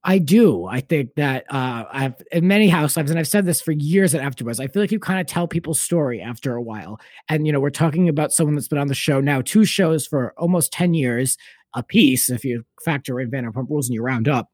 I 0.03 0.19
do. 0.19 0.65
I 0.65 0.81
think 0.81 1.15
that 1.15 1.45
uh, 1.53 1.85
I've 1.93 2.15
in 2.33 2.49
many 2.49 2.69
housewives, 2.69 3.11
and 3.11 3.19
I've 3.19 3.29
said 3.29 3.47
this 3.47 3.61
for 3.61 3.71
years 3.73 4.15
and 4.15 4.25
afterwards. 4.25 4.59
I 4.59 4.67
feel 4.67 4.83
like 4.83 4.91
you 4.91 4.99
kind 4.99 5.21
of 5.21 5.27
tell 5.27 5.47
people's 5.47 5.81
story 5.81 6.21
after 6.21 6.57
a 6.57 6.63
while. 6.63 6.99
And 7.29 7.47
you 7.47 7.53
know, 7.53 7.61
we're 7.61 7.71
talking 7.71 8.09
about 8.09 8.33
someone 8.33 8.57
that's 8.57 8.67
been 8.67 8.79
on 8.79 8.89
the 8.89 8.95
show 8.95 9.21
now, 9.21 9.41
two 9.41 9.65
shows 9.65 10.07
for 10.07 10.33
almost 10.37 10.73
ten 10.73 10.95
years 10.95 11.37
a 11.75 11.83
piece, 11.83 12.31
if 12.31 12.45
you 12.45 12.65
factor 12.85 13.21
in 13.21 13.31
Vanderpump 13.31 13.69
Rules 13.69 13.89
and 13.89 13.95
you 13.95 14.03
round 14.03 14.29
up. 14.29 14.51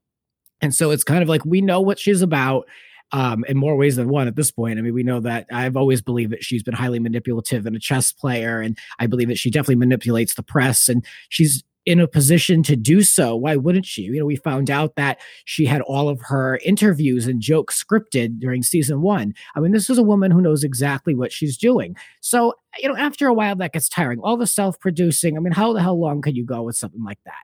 And 0.61 0.75
so 0.75 0.91
it's 0.91 1.05
kind 1.05 1.23
of 1.23 1.29
like 1.29 1.45
we 1.45 1.61
know 1.61 1.81
what 1.81 1.99
she's 1.99 2.23
about. 2.23 2.67
um, 3.13 3.45
in 3.49 3.57
more 3.57 3.77
ways 3.77 3.97
than 3.97 4.09
one 4.09 4.27
at 4.27 4.35
this 4.35 4.51
point. 4.51 4.79
I 4.79 4.83
mean, 4.83 4.95
we 4.95 5.03
know 5.05 5.21
that 5.21 5.47
I've 5.53 5.77
always 5.77 6.03
believed 6.03 6.33
that 6.33 6.43
she's 6.43 6.63
been 6.65 6.75
highly 6.75 6.99
manipulative 6.99 7.67
and 7.67 7.77
a 7.77 7.79
chess 7.79 8.13
player, 8.13 8.61
and 8.61 8.77
I 8.99 9.07
believe 9.07 9.29
that 9.29 9.39
she 9.39 9.51
definitely 9.51 9.77
manipulates 9.77 10.35
the 10.35 10.43
press, 10.43 10.89
and 10.89 11.05
she's 11.29 11.63
in 11.87 12.01
a 12.01 12.09
position 12.09 12.63
to 12.65 12.75
do 12.77 13.03
so. 13.03 13.37
Why 13.37 13.57
wouldn't 13.57 13.85
she? 13.87 14.03
You 14.03 14.21
know, 14.21 14.25
we 14.25 14.37
found 14.37 14.71
out 14.71 14.97
that 14.97 15.21
she 15.45 15.67
had 15.67 15.83
all 15.83 16.09
of 16.09 16.19
her 16.23 16.59
interviews 16.65 17.27
and 17.27 17.43
jokes 17.43 17.85
scripted 17.85 18.41
during 18.41 18.63
season 18.63 19.03
one. 19.03 19.35
I 19.55 19.61
mean, 19.61 19.73
this 19.73 19.91
is 19.91 19.99
a 19.99 20.03
woman 20.03 20.31
who 20.31 20.41
knows 20.41 20.65
exactly 20.65 21.15
what 21.15 21.31
she's 21.31 21.59
doing. 21.59 21.95
So, 22.21 22.55
you 22.79 22.89
know, 22.89 22.97
after 22.97 23.29
a 23.29 23.35
while, 23.35 23.55
that 23.57 23.75
gets 23.75 23.89
tiring. 23.91 24.19
All 24.21 24.39
the 24.39 24.47
self 24.47 24.81
producing. 24.81 25.37
I 25.37 25.41
mean, 25.41 25.53
how 25.53 25.75
the 25.75 25.83
hell 25.83 26.01
long 26.01 26.23
can 26.23 26.35
you 26.35 26.45
go 26.45 26.63
with 26.63 26.77
something 26.77 27.05
like 27.05 27.19
that? 27.27 27.43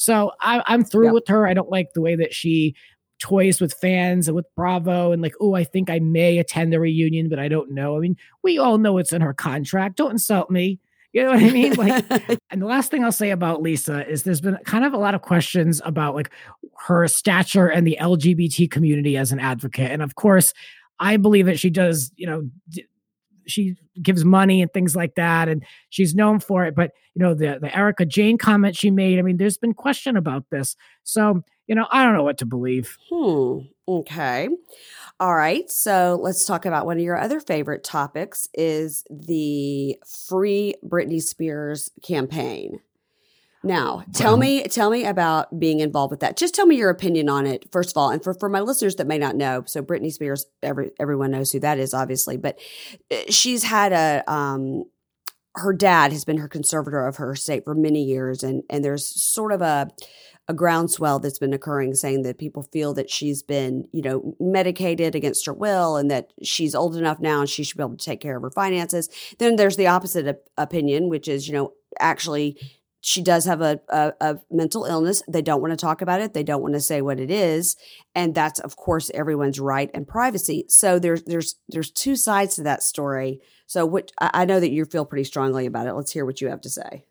So 0.00 0.32
I, 0.40 0.62
am 0.66 0.82
through 0.82 1.12
with 1.12 1.28
her. 1.28 1.46
I 1.46 1.52
don't 1.52 1.68
like 1.68 1.92
the 1.92 2.00
way 2.00 2.16
that 2.16 2.32
she 2.32 2.74
toys 3.18 3.60
with 3.60 3.74
fans 3.74 4.28
and 4.28 4.34
with 4.34 4.46
Bravo 4.56 5.12
and 5.12 5.20
like, 5.20 5.34
oh, 5.42 5.54
I 5.54 5.62
think 5.62 5.90
I 5.90 5.98
may 5.98 6.38
attend 6.38 6.72
the 6.72 6.80
reunion, 6.80 7.28
but 7.28 7.38
I 7.38 7.48
don't 7.48 7.70
know. 7.70 7.98
I 7.98 8.00
mean, 8.00 8.16
we 8.42 8.56
all 8.56 8.78
know 8.78 8.96
it's 8.96 9.12
in 9.12 9.20
her 9.20 9.34
contract. 9.34 9.96
Don't 9.96 10.12
insult 10.12 10.50
me. 10.50 10.80
You 11.12 11.24
know 11.24 11.32
what 11.32 11.42
I 11.42 11.50
mean? 11.50 11.74
Like, 11.74 12.04
and 12.50 12.62
the 12.62 12.66
last 12.66 12.90
thing 12.90 13.04
I'll 13.04 13.12
say 13.12 13.28
about 13.28 13.60
Lisa 13.60 14.08
is 14.08 14.22
there's 14.22 14.40
been 14.40 14.56
kind 14.64 14.86
of 14.86 14.94
a 14.94 14.98
lot 14.98 15.14
of 15.14 15.20
questions 15.20 15.82
about 15.84 16.14
like 16.14 16.30
her 16.86 17.06
stature 17.06 17.66
and 17.66 17.86
the 17.86 17.98
LGBT 18.00 18.70
community 18.70 19.18
as 19.18 19.32
an 19.32 19.38
advocate. 19.38 19.90
And 19.90 20.00
of 20.00 20.14
course, 20.14 20.54
I 20.98 21.18
believe 21.18 21.44
that 21.44 21.58
she 21.58 21.68
does, 21.68 22.10
you 22.16 22.26
know, 22.26 22.48
d- 22.70 22.86
she 23.50 23.76
gives 24.02 24.24
money 24.24 24.62
and 24.62 24.72
things 24.72 24.96
like 24.96 25.14
that, 25.16 25.48
and 25.48 25.64
she's 25.90 26.14
known 26.14 26.40
for 26.40 26.64
it. 26.64 26.74
But 26.74 26.92
you 27.14 27.22
know, 27.22 27.34
the 27.34 27.58
the 27.60 27.76
Erika 27.76 28.06
Jayne 28.06 28.38
comment 28.38 28.76
she 28.76 28.90
made, 28.90 29.18
I 29.18 29.22
mean, 29.22 29.36
there's 29.36 29.58
been 29.58 29.74
question 29.74 30.16
about 30.16 30.44
this. 30.50 30.76
So, 31.04 31.42
you 31.66 31.74
know, 31.74 31.86
I 31.90 32.04
don't 32.04 32.14
know 32.14 32.22
what 32.22 32.38
to 32.38 32.46
believe. 32.46 32.96
Hmm. 33.10 33.58
Okay. 33.88 34.48
All 35.18 35.34
right. 35.34 35.70
So 35.70 36.18
let's 36.22 36.46
talk 36.46 36.64
about 36.64 36.86
one 36.86 36.96
of 36.96 37.02
your 37.02 37.18
other 37.18 37.40
favorite 37.40 37.82
topics 37.82 38.48
is 38.54 39.04
the 39.10 39.98
Free 40.06 40.74
Britney 40.86 41.20
Spears 41.20 41.90
campaign. 42.02 42.80
Now, 43.62 44.04
tell 44.14 44.38
me, 44.38 44.62
tell 44.64 44.88
me 44.88 45.04
about 45.04 45.60
being 45.60 45.80
involved 45.80 46.10
with 46.10 46.20
that. 46.20 46.38
Just 46.38 46.54
tell 46.54 46.64
me 46.64 46.76
your 46.76 46.88
opinion 46.88 47.28
on 47.28 47.46
it, 47.46 47.66
first 47.70 47.90
of 47.90 47.96
all, 47.96 48.08
and 48.08 48.24
for, 48.24 48.32
for 48.32 48.48
my 48.48 48.60
listeners 48.60 48.96
that 48.96 49.06
may 49.06 49.18
not 49.18 49.36
know. 49.36 49.64
So, 49.66 49.82
Britney 49.82 50.10
Spears, 50.10 50.46
every 50.62 50.92
everyone 50.98 51.30
knows 51.30 51.52
who 51.52 51.60
that 51.60 51.78
is, 51.78 51.92
obviously, 51.92 52.38
but 52.38 52.58
uh, 53.10 53.16
she's 53.28 53.64
had 53.64 53.92
a 53.92 54.24
um, 54.32 54.84
her 55.56 55.74
dad 55.74 56.12
has 56.12 56.24
been 56.24 56.38
her 56.38 56.48
conservator 56.48 57.06
of 57.06 57.16
her 57.16 57.32
estate 57.32 57.64
for 57.64 57.74
many 57.74 58.02
years, 58.02 58.42
and 58.42 58.62
and 58.70 58.82
there's 58.82 59.06
sort 59.06 59.52
of 59.52 59.60
a 59.60 59.90
a 60.48 60.54
groundswell 60.54 61.20
that's 61.20 61.38
been 61.38 61.52
occurring 61.52 61.94
saying 61.94 62.22
that 62.22 62.38
people 62.38 62.62
feel 62.62 62.92
that 62.94 63.08
she's 63.08 63.40
been, 63.40 63.86
you 63.92 64.02
know, 64.02 64.34
medicated 64.40 65.14
against 65.14 65.46
her 65.46 65.52
will 65.52 65.96
and 65.96 66.10
that 66.10 66.32
she's 66.42 66.74
old 66.74 66.96
enough 66.96 67.20
now 67.20 67.40
and 67.40 67.48
she 67.48 67.62
should 67.62 67.76
be 67.76 67.84
able 67.84 67.96
to 67.96 68.04
take 68.04 68.20
care 68.20 68.36
of 68.36 68.42
her 68.42 68.50
finances. 68.50 69.08
Then 69.38 69.54
there's 69.54 69.76
the 69.76 69.86
opposite 69.86 70.26
op- 70.26 70.48
opinion, 70.56 71.08
which 71.08 71.28
is, 71.28 71.46
you 71.46 71.54
know, 71.54 71.74
actually 72.00 72.56
she 73.00 73.22
does 73.22 73.44
have 73.46 73.60
a, 73.62 73.80
a, 73.88 74.12
a, 74.20 74.38
mental 74.50 74.84
illness. 74.84 75.22
They 75.26 75.42
don't 75.42 75.60
want 75.60 75.72
to 75.72 75.76
talk 75.76 76.02
about 76.02 76.20
it. 76.20 76.34
They 76.34 76.42
don't 76.42 76.62
want 76.62 76.74
to 76.74 76.80
say 76.80 77.00
what 77.00 77.18
it 77.18 77.30
is, 77.30 77.76
and 78.14 78.34
that's 78.34 78.60
of 78.60 78.76
course 78.76 79.10
everyone's 79.14 79.58
right 79.58 79.90
and 79.94 80.06
privacy. 80.06 80.66
So 80.68 80.98
there's 80.98 81.22
there's 81.24 81.56
there's 81.68 81.90
two 81.90 82.16
sides 82.16 82.56
to 82.56 82.62
that 82.64 82.82
story. 82.82 83.40
So 83.66 83.86
what 83.86 84.12
I 84.18 84.44
know 84.44 84.60
that 84.60 84.70
you 84.70 84.84
feel 84.84 85.04
pretty 85.04 85.24
strongly 85.24 85.66
about 85.66 85.86
it. 85.86 85.94
Let's 85.94 86.12
hear 86.12 86.26
what 86.26 86.40
you 86.40 86.48
have 86.48 86.60
to 86.62 86.70
say. 86.70 87.04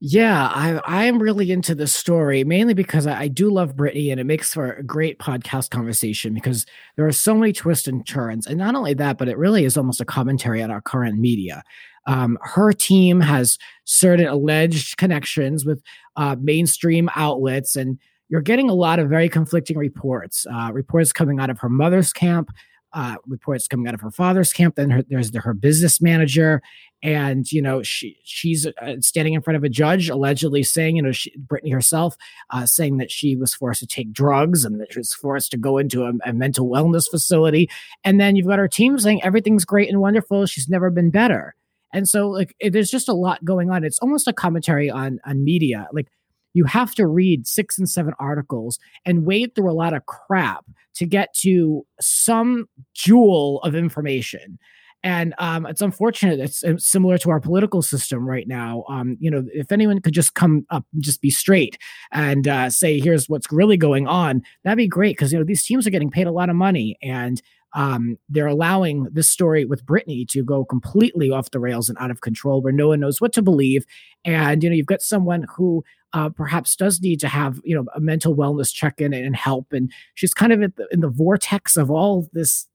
Yeah, 0.00 0.48
I 0.52 0.80
I 0.84 1.04
am 1.04 1.22
really 1.22 1.50
into 1.50 1.74
this 1.74 1.92
story 1.94 2.44
mainly 2.44 2.74
because 2.74 3.06
I, 3.06 3.20
I, 3.22 3.28
do 3.28 3.48
love 3.48 3.74
Britney 3.76 4.10
and 4.10 4.20
it 4.20 4.24
makes 4.24 4.52
for 4.52 4.72
a 4.72 4.82
great 4.82 5.18
podcast 5.18 5.70
conversation 5.70 6.34
because 6.34 6.66
there 6.96 7.06
are 7.06 7.12
so 7.12 7.34
many 7.34 7.52
twists 7.52 7.86
and 7.86 8.06
turns, 8.06 8.46
and 8.46 8.58
not 8.58 8.74
only 8.74 8.92
that, 8.94 9.16
but 9.16 9.28
it 9.28 9.38
really 9.38 9.64
is 9.64 9.78
almost 9.78 10.00
a 10.00 10.04
commentary 10.04 10.62
on 10.62 10.70
our 10.70 10.82
current 10.82 11.18
media. 11.18 11.62
Um, 12.06 12.38
her 12.42 12.72
team 12.72 13.20
has 13.20 13.58
certain 13.84 14.26
alleged 14.26 14.96
connections 14.96 15.64
with 15.64 15.82
uh, 16.16 16.36
mainstream 16.40 17.08
outlets, 17.16 17.76
and 17.76 17.98
you're 18.28 18.40
getting 18.40 18.68
a 18.68 18.74
lot 18.74 18.98
of 18.98 19.08
very 19.08 19.28
conflicting 19.28 19.78
reports. 19.78 20.46
Uh, 20.50 20.70
reports 20.72 21.12
coming 21.12 21.40
out 21.40 21.50
of 21.50 21.58
her 21.60 21.68
mother's 21.68 22.12
camp, 22.12 22.50
uh, 22.92 23.16
reports 23.26 23.66
coming 23.66 23.88
out 23.88 23.94
of 23.94 24.00
her 24.00 24.10
father's 24.10 24.52
camp. 24.52 24.76
Then 24.76 24.90
her, 24.90 25.02
there's 25.08 25.32
the, 25.32 25.40
her 25.40 25.52
business 25.52 26.00
manager, 26.00 26.62
and 27.02 27.50
you 27.50 27.60
know 27.60 27.82
she 27.82 28.18
she's 28.22 28.66
uh, 28.66 28.94
standing 29.00 29.34
in 29.34 29.42
front 29.42 29.56
of 29.56 29.64
a 29.64 29.68
judge, 29.68 30.08
allegedly 30.08 30.62
saying, 30.62 30.96
you 30.96 31.02
know, 31.02 31.12
she, 31.12 31.36
Britney 31.38 31.72
herself 31.72 32.16
uh, 32.50 32.66
saying 32.66 32.98
that 32.98 33.10
she 33.10 33.34
was 33.34 33.54
forced 33.54 33.80
to 33.80 33.86
take 33.86 34.12
drugs 34.12 34.64
and 34.64 34.80
that 34.80 34.92
she 34.92 35.00
was 35.00 35.12
forced 35.12 35.50
to 35.50 35.56
go 35.56 35.78
into 35.78 36.04
a, 36.04 36.12
a 36.24 36.32
mental 36.32 36.68
wellness 36.68 37.10
facility. 37.10 37.68
And 38.04 38.20
then 38.20 38.36
you've 38.36 38.46
got 38.46 38.58
her 38.58 38.68
team 38.68 38.98
saying 38.98 39.22
everything's 39.24 39.64
great 39.64 39.88
and 39.88 40.00
wonderful. 40.00 40.46
She's 40.46 40.68
never 40.68 40.90
been 40.90 41.10
better. 41.10 41.56
And 41.94 42.06
so, 42.06 42.28
like, 42.28 42.54
it, 42.58 42.74
there's 42.74 42.90
just 42.90 43.08
a 43.08 43.14
lot 43.14 43.42
going 43.44 43.70
on. 43.70 43.84
It's 43.84 43.98
almost 44.00 44.28
a 44.28 44.32
commentary 44.34 44.90
on 44.90 45.20
on 45.24 45.42
media, 45.42 45.88
like 45.92 46.08
you 46.54 46.64
have 46.64 46.94
to 46.94 47.06
read 47.06 47.46
six 47.46 47.78
and 47.78 47.88
seven 47.88 48.14
articles 48.18 48.78
and 49.04 49.26
wade 49.26 49.54
through 49.54 49.70
a 49.70 49.74
lot 49.74 49.92
of 49.92 50.06
crap 50.06 50.64
to 50.94 51.04
get 51.04 51.34
to 51.34 51.84
some 52.00 52.68
jewel 52.94 53.60
of 53.62 53.74
information. 53.74 54.58
And 55.02 55.34
um, 55.36 55.66
it's 55.66 55.82
unfortunate. 55.82 56.40
It's, 56.40 56.62
it's, 56.62 56.86
similar 56.86 57.18
to 57.18 57.30
our 57.30 57.40
political 57.40 57.82
system 57.82 58.26
right 58.26 58.48
now. 58.48 58.84
Um, 58.88 59.18
you 59.20 59.30
know, 59.30 59.44
if 59.52 59.70
anyone 59.70 60.00
could 60.00 60.14
just 60.14 60.34
come 60.34 60.64
up, 60.70 60.86
just 60.98 61.20
be 61.20 61.28
straight 61.28 61.76
and 62.10 62.48
uh, 62.48 62.70
say, 62.70 62.98
"Here's 62.98 63.28
what's 63.28 63.52
really 63.52 63.76
going 63.76 64.06
on," 64.06 64.40
that'd 64.62 64.78
be 64.78 64.88
great. 64.88 65.14
Because 65.14 65.30
you 65.30 65.38
know, 65.38 65.44
these 65.44 65.62
teams 65.62 65.86
are 65.86 65.90
getting 65.90 66.10
paid 66.10 66.26
a 66.26 66.32
lot 66.32 66.48
of 66.48 66.56
money, 66.56 66.96
and 67.02 67.42
um, 67.74 68.16
they're 68.28 68.46
allowing 68.46 69.08
this 69.12 69.28
story 69.28 69.64
with 69.64 69.84
Britney 69.84 70.26
to 70.28 70.44
go 70.44 70.64
completely 70.64 71.30
off 71.30 71.50
the 71.50 71.58
rails 71.58 71.88
and 71.88 71.98
out 71.98 72.10
of 72.10 72.20
control, 72.20 72.62
where 72.62 72.72
no 72.72 72.88
one 72.88 73.00
knows 73.00 73.20
what 73.20 73.32
to 73.34 73.42
believe. 73.42 73.84
And 74.24 74.62
you 74.62 74.70
know, 74.70 74.76
you've 74.76 74.86
got 74.86 75.02
someone 75.02 75.46
who 75.56 75.84
uh, 76.12 76.28
perhaps 76.28 76.76
does 76.76 77.00
need 77.00 77.18
to 77.20 77.28
have 77.28 77.60
you 77.64 77.74
know 77.74 77.84
a 77.94 78.00
mental 78.00 78.34
wellness 78.34 78.72
check 78.72 79.00
in 79.00 79.12
and 79.12 79.36
help, 79.36 79.72
and 79.72 79.92
she's 80.14 80.32
kind 80.32 80.52
of 80.52 80.60
the, 80.60 80.88
in 80.92 81.00
the 81.00 81.08
vortex 81.08 81.76
of 81.76 81.90
all 81.90 82.28
this 82.32 82.68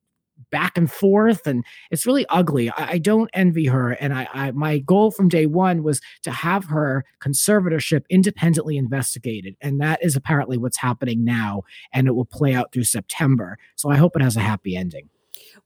back 0.52 0.78
and 0.78 0.92
forth 0.92 1.48
and 1.48 1.64
it's 1.92 2.06
really 2.06 2.26
ugly. 2.30 2.70
I, 2.70 2.92
I 2.92 2.98
don't 2.98 3.30
envy 3.34 3.68
her 3.68 3.92
and 3.92 4.14
I, 4.14 4.28
I, 4.34 4.52
my 4.52 4.80
goal 4.80 5.12
from 5.12 5.30
day 5.30 5.46
one 5.46 5.84
was 5.84 6.02
to 6.24 6.32
have 6.32 6.66
her 6.66 7.06
conservatorship 7.22 8.04
independently 8.10 8.78
investigated 8.78 9.56
and 9.62 9.80
that 9.82 10.04
is 10.04 10.16
apparently 10.16 10.58
what's 10.58 10.78
happening 10.78 11.24
now 11.24 11.64
and 11.94 12.08
it 12.08 12.12
will 12.16 12.26
play 12.26 12.54
out 12.54 12.72
through 12.72 12.84
september. 12.84 13.58
So 13.76 13.90
i 13.90 13.98
hope 13.98 14.16
it 14.16 14.22
has 14.22 14.36
a 14.36 14.42
happy 14.42 14.76
ending. 14.76 15.10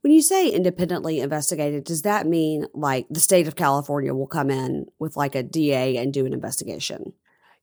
When 0.00 0.12
you 0.12 0.22
say 0.22 0.48
independently 0.48 1.20
investigated 1.20 1.84
does 1.84 2.02
that 2.02 2.26
mean 2.26 2.66
like 2.74 3.06
the 3.10 3.20
state 3.20 3.48
of 3.48 3.56
california 3.56 4.14
will 4.14 4.26
come 4.26 4.50
in 4.50 4.86
with 4.98 5.16
like 5.16 5.34
a 5.34 5.42
da 5.42 5.96
and 5.96 6.12
do 6.12 6.26
an 6.26 6.32
investigation 6.32 7.12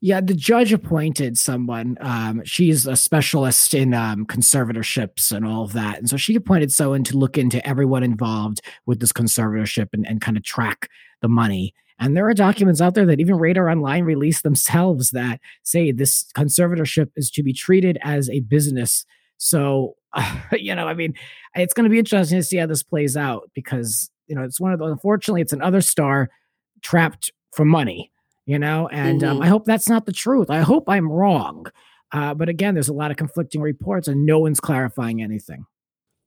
yeah, 0.04 0.20
the 0.20 0.34
judge 0.34 0.74
appointed 0.74 1.38
someone. 1.38 1.96
Um, 2.02 2.42
she's 2.44 2.88
a 2.88 2.96
specialist 2.96 3.76
in 3.76 3.94
um, 3.94 4.26
conservatorships 4.26 5.32
and 5.32 5.46
all 5.46 5.64
of 5.64 5.74
that. 5.74 6.00
And 6.00 6.10
so 6.10 6.18
she 6.18 6.34
appointed 6.34 6.72
someone 6.72 7.04
to 7.04 7.18
look 7.18 7.38
into 7.38 7.66
everyone 7.68 8.02
involved 8.02 8.62
with 8.88 9.00
this 9.00 9.14
conservatorship 9.14 9.90
and, 9.94 10.08
and 10.08 10.20
kind 10.20 10.38
of 10.38 10.44
track 10.44 10.90
the 11.22 11.28
money. 11.28 11.76
And 12.00 12.18
there 12.18 12.28
are 12.28 12.34
documents 12.34 12.82
out 12.82 12.96
there 12.96 13.06
that 13.06 13.20
even 13.20 13.38
Radar 13.38 13.70
Online 13.70 14.04
released 14.04 14.42
themselves 14.42 15.12
that 15.12 15.40
say 15.62 15.92
this 15.92 16.26
conservatorship 16.36 17.12
is 17.16 17.30
to 17.32 17.44
be 17.44 17.54
treated 17.54 18.00
as 18.02 18.28
a 18.28 18.40
business. 18.40 19.06
So, 19.38 19.94
uh, 20.14 20.40
you 20.54 20.74
know, 20.74 20.88
I 20.88 20.96
mean, 20.96 21.14
it's 21.54 21.76
going 21.76 21.84
to 21.84 21.92
be 21.92 22.00
interesting 22.00 22.40
to 22.40 22.44
see 22.44 22.58
how 22.58 22.66
this 22.66 22.82
plays 22.82 23.16
out 23.16 23.52
because, 23.54 24.10
you 24.26 24.36
know, 24.36 24.42
it's 24.42 24.60
one 24.60 24.74
of 24.74 24.80
the, 24.80 24.86
unfortunately, 24.86 25.42
it's 25.42 25.54
another 25.54 25.82
star 25.82 26.32
trapped 26.82 27.32
for 27.54 27.66
money 27.66 28.11
you 28.46 28.60
know 28.60 28.88
and 28.90 29.22
mm-hmm. 29.22 29.38
um, 29.38 29.42
i 29.42 29.48
hope 29.48 29.66
that's 29.66 29.90
not 29.90 30.06
the 30.06 30.12
truth 30.12 30.50
i 30.50 30.60
hope 30.60 30.86
i'm 30.88 31.12
wrong 31.12 31.66
uh, 32.14 32.34
but 32.34 32.50
again 32.50 32.74
there's 32.74 32.90
a 32.90 32.94
lot 32.94 33.12
of 33.12 33.18
conflicting 33.18 33.62
reports 33.62 34.08
and 34.08 34.26
no 34.26 34.40
one's 34.40 34.60
clarifying 34.60 35.22
anything 35.22 35.66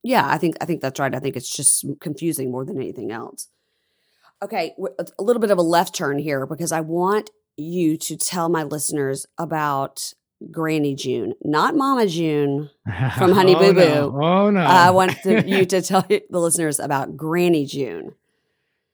yeah 0.03 0.27
i 0.29 0.38
think 0.38 0.57
i 0.61 0.64
think 0.64 0.81
that's 0.81 1.00
right 1.00 1.14
i 1.14 1.18
think 1.18 1.37
it's 1.37 1.55
just 1.55 1.85
confusing 2.00 2.50
more 2.50 2.64
than 2.64 2.77
anything 2.77 3.11
else 3.11 3.48
okay 4.42 4.74
a 5.18 5.22
little 5.22 5.40
bit 5.40 5.50
of 5.50 5.59
a 5.59 5.62
left 5.62 5.94
turn 5.94 6.18
here 6.18 6.46
because 6.46 6.72
i 6.72 6.81
want 6.81 7.31
you 7.57 7.96
to 7.96 8.16
tell 8.16 8.48
my 8.48 8.64
listeners 8.64 9.27
about 9.38 10.12
Granny 10.50 10.94
June, 10.94 11.35
not 11.42 11.74
Mama 11.77 12.07
June 12.07 12.70
from 13.16 13.33
Honey 13.33 13.55
oh, 13.55 13.59
Boo 13.59 13.72
Boo. 13.72 13.81
No. 13.81 14.22
Oh 14.22 14.50
no! 14.50 14.61
I 14.61 14.90
want 14.90 15.12
to, 15.22 15.42
you 15.48 15.64
to 15.66 15.83
tell 15.83 16.03
the 16.09 16.22
listeners 16.31 16.81
about 16.81 17.16
Granny 17.16 17.66
June. 17.66 18.14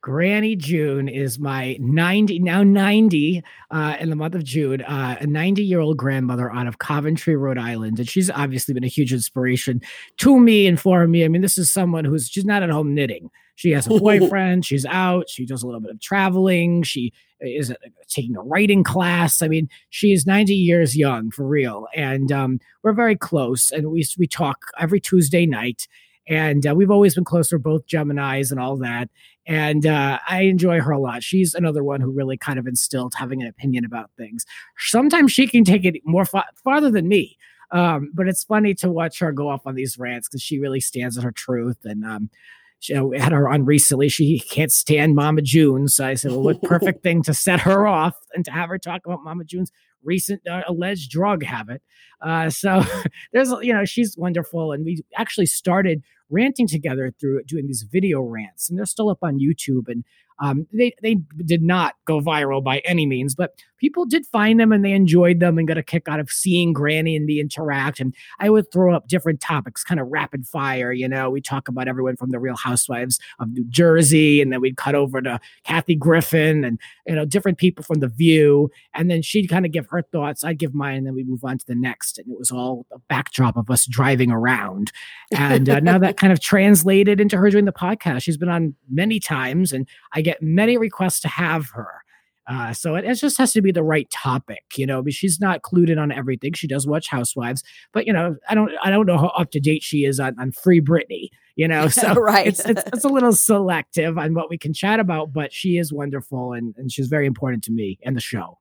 Granny 0.02 0.56
June 0.56 1.08
is 1.08 1.38
my 1.38 1.76
90, 1.78 2.38
now 2.38 2.62
90 2.62 3.42
uh, 3.70 3.96
in 4.00 4.08
the 4.08 4.16
month 4.16 4.34
of 4.34 4.44
June, 4.44 4.80
uh, 4.82 5.16
a 5.20 5.26
90 5.26 5.62
year 5.62 5.80
old 5.80 5.98
grandmother 5.98 6.50
out 6.50 6.66
of 6.66 6.78
Coventry, 6.78 7.36
Rhode 7.36 7.58
Island. 7.58 7.98
And 7.98 8.08
she's 8.08 8.30
obviously 8.30 8.72
been 8.72 8.84
a 8.84 8.88
huge 8.88 9.12
inspiration 9.12 9.82
to 10.18 10.40
me 10.40 10.66
and 10.66 10.80
for 10.80 11.06
me. 11.06 11.24
I 11.24 11.28
mean, 11.28 11.42
this 11.42 11.58
is 11.58 11.70
someone 11.70 12.06
who's, 12.06 12.28
she's 12.28 12.46
not 12.46 12.62
at 12.62 12.70
home 12.70 12.94
knitting. 12.94 13.30
She 13.56 13.72
has 13.72 13.86
a 13.86 13.90
boyfriend. 14.00 14.64
she's 14.64 14.86
out. 14.86 15.28
She 15.28 15.44
does 15.44 15.62
a 15.62 15.66
little 15.66 15.82
bit 15.82 15.90
of 15.90 16.00
traveling. 16.00 16.82
She 16.82 17.12
is 17.40 17.74
taking 18.08 18.36
a 18.36 18.42
writing 18.42 18.82
class. 18.82 19.42
I 19.42 19.48
mean, 19.48 19.68
she 19.90 20.12
is 20.12 20.26
90 20.26 20.54
years 20.54 20.96
young 20.96 21.30
for 21.30 21.46
real. 21.46 21.86
And 21.94 22.32
um, 22.32 22.60
we're 22.82 22.94
very 22.94 23.16
close. 23.16 23.70
And 23.70 23.90
we, 23.90 24.06
we 24.18 24.26
talk 24.26 24.58
every 24.78 25.00
Tuesday 25.00 25.44
night. 25.44 25.86
And 26.26 26.66
uh, 26.66 26.74
we've 26.74 26.90
always 26.90 27.14
been 27.16 27.24
close. 27.24 27.52
We're 27.52 27.58
both 27.58 27.86
Geminis 27.86 28.50
and 28.50 28.60
all 28.60 28.76
that. 28.78 29.10
And 29.50 29.84
uh, 29.84 30.20
I 30.28 30.42
enjoy 30.42 30.80
her 30.80 30.92
a 30.92 31.00
lot. 31.00 31.24
She's 31.24 31.54
another 31.54 31.82
one 31.82 32.00
who 32.00 32.12
really 32.12 32.36
kind 32.36 32.56
of 32.56 32.68
instilled 32.68 33.14
having 33.16 33.42
an 33.42 33.48
opinion 33.48 33.84
about 33.84 34.12
things. 34.16 34.46
Sometimes 34.78 35.32
she 35.32 35.48
can 35.48 35.64
take 35.64 35.84
it 35.84 35.96
more 36.04 36.24
fa- 36.24 36.44
farther 36.62 36.88
than 36.88 37.08
me. 37.08 37.36
Um, 37.72 38.12
but 38.14 38.28
it's 38.28 38.44
funny 38.44 38.74
to 38.74 38.88
watch 38.88 39.18
her 39.18 39.32
go 39.32 39.48
off 39.48 39.66
on 39.66 39.74
these 39.74 39.98
rants 39.98 40.28
because 40.28 40.40
she 40.40 40.60
really 40.60 40.78
stands 40.78 41.18
on 41.18 41.24
her 41.24 41.32
truth. 41.32 41.78
And 41.82 42.04
um, 42.04 42.30
she, 42.78 42.92
you 42.92 43.00
know, 43.00 43.12
had 43.18 43.32
her 43.32 43.48
on 43.48 43.64
recently. 43.64 44.08
She 44.08 44.38
can't 44.38 44.70
stand 44.70 45.16
Mama 45.16 45.42
June. 45.42 45.88
So 45.88 46.06
I 46.06 46.14
said, 46.14 46.30
well, 46.30 46.42
what 46.42 46.62
perfect 46.62 47.02
thing 47.02 47.24
to 47.24 47.34
set 47.34 47.58
her 47.58 47.88
off 47.88 48.14
and 48.34 48.44
to 48.44 48.52
have 48.52 48.68
her 48.68 48.78
talk 48.78 49.04
about 49.04 49.24
Mama 49.24 49.42
June's 49.42 49.72
recent 50.04 50.46
uh, 50.46 50.62
alleged 50.68 51.10
drug 51.10 51.42
habit. 51.42 51.82
Uh, 52.22 52.50
so 52.50 52.84
there's, 53.32 53.50
you 53.62 53.72
know, 53.72 53.84
she's 53.84 54.16
wonderful. 54.16 54.70
And 54.70 54.84
we 54.84 55.02
actually 55.16 55.46
started 55.46 56.04
ranting 56.30 56.66
together 56.66 57.12
through 57.20 57.42
doing 57.44 57.66
these 57.66 57.82
video 57.82 58.20
rants, 58.20 58.68
and 58.68 58.78
they're 58.78 58.86
still 58.86 59.10
up 59.10 59.18
on 59.22 59.38
YouTube. 59.38 59.88
And 59.88 60.04
um, 60.40 60.66
they 60.72 60.94
they 61.02 61.16
did 61.44 61.62
not 61.62 61.94
go 62.06 62.20
viral 62.20 62.62
by 62.62 62.78
any 62.78 63.06
means, 63.06 63.34
but 63.34 63.54
people 63.80 64.04
did 64.04 64.26
find 64.26 64.60
them 64.60 64.72
and 64.72 64.84
they 64.84 64.92
enjoyed 64.92 65.40
them 65.40 65.58
and 65.58 65.66
got 65.66 65.78
a 65.78 65.82
kick 65.82 66.08
out 66.08 66.20
of 66.20 66.30
seeing 66.30 66.72
Granny 66.72 67.16
and 67.16 67.28
the 67.28 67.40
interact. 67.40 67.98
And 67.98 68.14
I 68.38 68.50
would 68.50 68.70
throw 68.70 68.94
up 68.94 69.08
different 69.08 69.40
topics, 69.40 69.82
kind 69.82 69.98
of 69.98 70.08
rapid 70.08 70.46
fire. 70.46 70.92
You 70.92 71.08
know, 71.08 71.30
we 71.30 71.40
talk 71.40 71.68
about 71.68 71.88
everyone 71.88 72.16
from 72.16 72.30
the 72.30 72.38
Real 72.38 72.56
Housewives 72.56 73.18
of 73.38 73.50
New 73.50 73.64
Jersey, 73.68 74.40
and 74.40 74.52
then 74.52 74.60
we'd 74.60 74.76
cut 74.76 74.94
over 74.94 75.20
to 75.22 75.40
Kathy 75.64 75.94
Griffin 75.94 76.64
and 76.64 76.78
you 77.06 77.14
know 77.14 77.24
different 77.24 77.58
people 77.58 77.82
from 77.82 78.00
The 78.00 78.08
View, 78.08 78.70
and 78.94 79.10
then 79.10 79.22
she'd 79.22 79.48
kind 79.48 79.64
of 79.64 79.72
give 79.72 79.86
her 79.90 80.02
thoughts, 80.02 80.44
I'd 80.44 80.58
give 80.58 80.74
mine, 80.74 80.98
and 80.98 81.06
then 81.06 81.14
we 81.14 81.24
move 81.24 81.44
on 81.44 81.58
to 81.58 81.66
the 81.66 81.74
next. 81.74 82.18
And 82.18 82.30
it 82.30 82.38
was 82.38 82.50
all 82.50 82.86
a 82.92 82.98
backdrop 82.98 83.56
of 83.56 83.70
us 83.70 83.86
driving 83.86 84.30
around. 84.30 84.92
And 85.32 85.68
uh, 85.68 85.80
now 85.80 85.98
that 85.98 86.16
kind 86.16 86.32
of 86.32 86.40
translated 86.40 87.20
into 87.20 87.36
her 87.36 87.50
doing 87.50 87.64
the 87.64 87.72
podcast. 87.72 88.22
She's 88.22 88.36
been 88.36 88.48
on 88.48 88.74
many 88.90 89.20
times, 89.20 89.72
and 89.72 89.88
I 90.12 90.20
get 90.20 90.42
many 90.42 90.76
requests 90.76 91.20
to 91.20 91.28
have 91.28 91.70
her. 91.70 92.02
Uh, 92.50 92.72
so 92.72 92.96
it, 92.96 93.04
it, 93.04 93.14
just 93.14 93.38
has 93.38 93.52
to 93.52 93.62
be 93.62 93.70
the 93.70 93.82
right 93.82 94.10
topic, 94.10 94.64
you 94.76 94.84
know. 94.84 95.02
But 95.02 95.12
she's 95.12 95.40
not 95.40 95.62
clued 95.62 95.88
in 95.88 95.98
on 95.98 96.10
everything. 96.10 96.52
She 96.52 96.66
does 96.66 96.84
watch 96.84 97.06
Housewives, 97.08 97.62
but 97.92 98.08
you 98.08 98.12
know, 98.12 98.36
I 98.48 98.56
don't, 98.56 98.72
I 98.82 98.90
don't 98.90 99.06
know 99.06 99.18
how 99.18 99.28
up 99.28 99.52
to 99.52 99.60
date 99.60 99.84
she 99.84 99.98
is 99.98 100.18
on, 100.18 100.34
on 100.36 100.50
Free 100.50 100.80
Britney, 100.80 101.28
you 101.54 101.68
know. 101.68 101.86
So 102.00 102.14
right, 102.14 102.46
it's, 102.46 102.60
it's, 102.60 102.82
it's 102.86 103.04
a 103.04 103.08
little 103.12 103.32
selective 103.32 104.18
on 104.18 104.34
what 104.34 104.50
we 104.50 104.58
can 104.58 104.72
chat 104.72 104.98
about. 104.98 105.32
But 105.32 105.52
she 105.52 105.78
is 105.78 105.92
wonderful, 105.92 106.52
and 106.52 106.74
and 106.76 106.90
she's 106.90 107.06
very 107.06 107.26
important 107.26 107.62
to 107.64 107.72
me 107.72 108.00
and 108.02 108.16
the 108.16 108.20
show. 108.20 108.58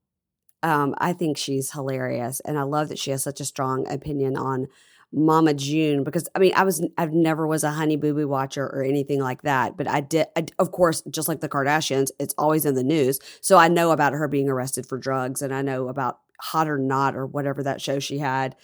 Um, 0.61 0.93
I 0.99 1.13
think 1.13 1.37
she's 1.37 1.71
hilarious, 1.71 2.41
and 2.41 2.59
I 2.59 2.63
love 2.63 2.89
that 2.89 2.99
she 2.99 3.09
has 3.09 3.23
such 3.23 3.39
a 3.39 3.45
strong 3.45 3.91
opinion 3.91 4.37
on 4.37 4.67
Mama 5.11 5.53
June 5.53 6.03
because 6.03 6.29
I 6.35 6.39
mean 6.39 6.53
I 6.55 6.63
was 6.63 6.85
I've 6.97 7.13
never 7.13 7.47
was 7.47 7.63
a 7.63 7.71
Honey 7.71 7.95
Boo 7.95 8.13
Boo 8.13 8.27
watcher 8.27 8.65
or 8.65 8.83
anything 8.83 9.19
like 9.19 9.41
that, 9.41 9.75
but 9.75 9.87
I 9.87 10.01
did 10.01 10.27
I, 10.35 10.45
of 10.59 10.71
course 10.71 11.01
just 11.09 11.27
like 11.27 11.41
the 11.41 11.49
Kardashians, 11.49 12.09
it's 12.19 12.35
always 12.37 12.65
in 12.65 12.75
the 12.75 12.83
news, 12.83 13.19
so 13.41 13.57
I 13.57 13.67
know 13.67 13.91
about 13.91 14.13
her 14.13 14.27
being 14.27 14.49
arrested 14.49 14.85
for 14.85 14.97
drugs, 14.97 15.41
and 15.41 15.53
I 15.53 15.61
know 15.61 15.87
about 15.87 16.19
Hot 16.41 16.69
or 16.69 16.77
Not 16.77 17.15
or 17.15 17.25
whatever 17.25 17.63
that 17.63 17.81
show 17.81 17.99
she 17.99 18.19
had. 18.19 18.55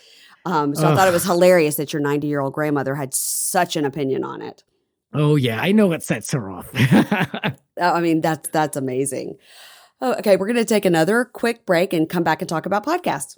Um, 0.46 0.76
so 0.76 0.86
Ugh. 0.86 0.94
I 0.94 0.96
thought 0.96 1.08
it 1.08 1.14
was 1.14 1.24
hilarious 1.24 1.76
that 1.78 1.92
your 1.92 2.02
90 2.02 2.28
year 2.28 2.42
old 2.42 2.54
grandmother 2.54 2.94
had 2.94 3.14
such 3.14 3.76
an 3.76 3.86
opinion 3.86 4.24
on 4.24 4.42
it. 4.42 4.64
Oh 5.14 5.36
yeah, 5.38 5.60
I 5.60 5.72
know 5.72 5.88
what 5.88 6.04
sets 6.04 6.32
her 6.34 6.52
off. 6.52 6.70
I 7.82 8.02
mean 8.02 8.22
that's 8.22 8.50
that's 8.50 8.78
amazing. 8.78 9.38
Oh, 10.02 10.14
okay, 10.16 10.36
we're 10.36 10.48
going 10.48 10.58
to 10.58 10.66
take 10.66 10.86
another 10.86 11.24
quick 11.26 11.66
break 11.66 11.94
and 11.94 12.10
come 12.10 12.24
back 12.24 12.42
and 12.42 12.50
talk 12.50 12.66
about 12.66 12.86
podcasts. 12.86 13.38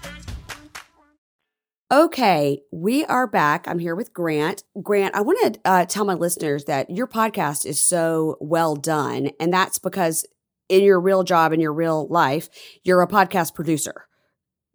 Okay, 1.91 2.61
we 2.71 3.03
are 3.03 3.27
back. 3.27 3.67
I'm 3.67 3.77
here 3.77 3.95
with 3.95 4.13
Grant. 4.13 4.63
Grant, 4.81 5.13
I 5.13 5.19
want 5.19 5.53
to 5.53 5.59
uh, 5.65 5.85
tell 5.85 6.05
my 6.05 6.13
listeners 6.13 6.63
that 6.65 6.89
your 6.89 7.05
podcast 7.05 7.65
is 7.65 7.83
so 7.83 8.37
well 8.39 8.77
done, 8.77 9.31
and 9.41 9.51
that's 9.51 9.77
because 9.77 10.25
in 10.69 10.85
your 10.85 11.01
real 11.01 11.23
job, 11.23 11.51
in 11.51 11.59
your 11.59 11.73
real 11.73 12.07
life, 12.07 12.47
you're 12.85 13.01
a 13.01 13.07
podcast 13.09 13.53
producer. 13.53 14.07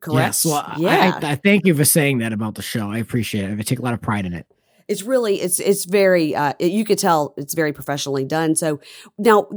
Correct? 0.01 0.45
Yes. 0.45 0.45
Well, 0.45 0.75
yeah. 0.77 1.19
I, 1.23 1.31
I, 1.31 1.35
thank 1.37 1.65
you 1.65 1.75
for 1.75 1.87
saying 1.87 2.19
that 2.19 2.35
about 2.35 2.55
the 2.55 2.61
show. 2.61 2.91
I 2.91 2.99
appreciate 2.99 3.49
it. 3.49 3.59
I 3.59 3.63
take 3.63 3.79
a 3.79 3.83
lot 3.83 3.95
of 3.95 4.03
pride 4.03 4.27
in 4.27 4.35
it. 4.35 4.47
It's 4.87 5.03
really, 5.03 5.41
it's 5.41 5.59
it's 5.59 5.87
very. 5.87 6.37
Uh, 6.37 6.53
you 6.61 6.85
could 6.85 6.99
tell 6.99 7.33
it's 7.39 7.55
very 7.55 7.73
professionally 7.73 8.27
done. 8.27 8.57
So 8.57 8.79
now, 9.17 9.49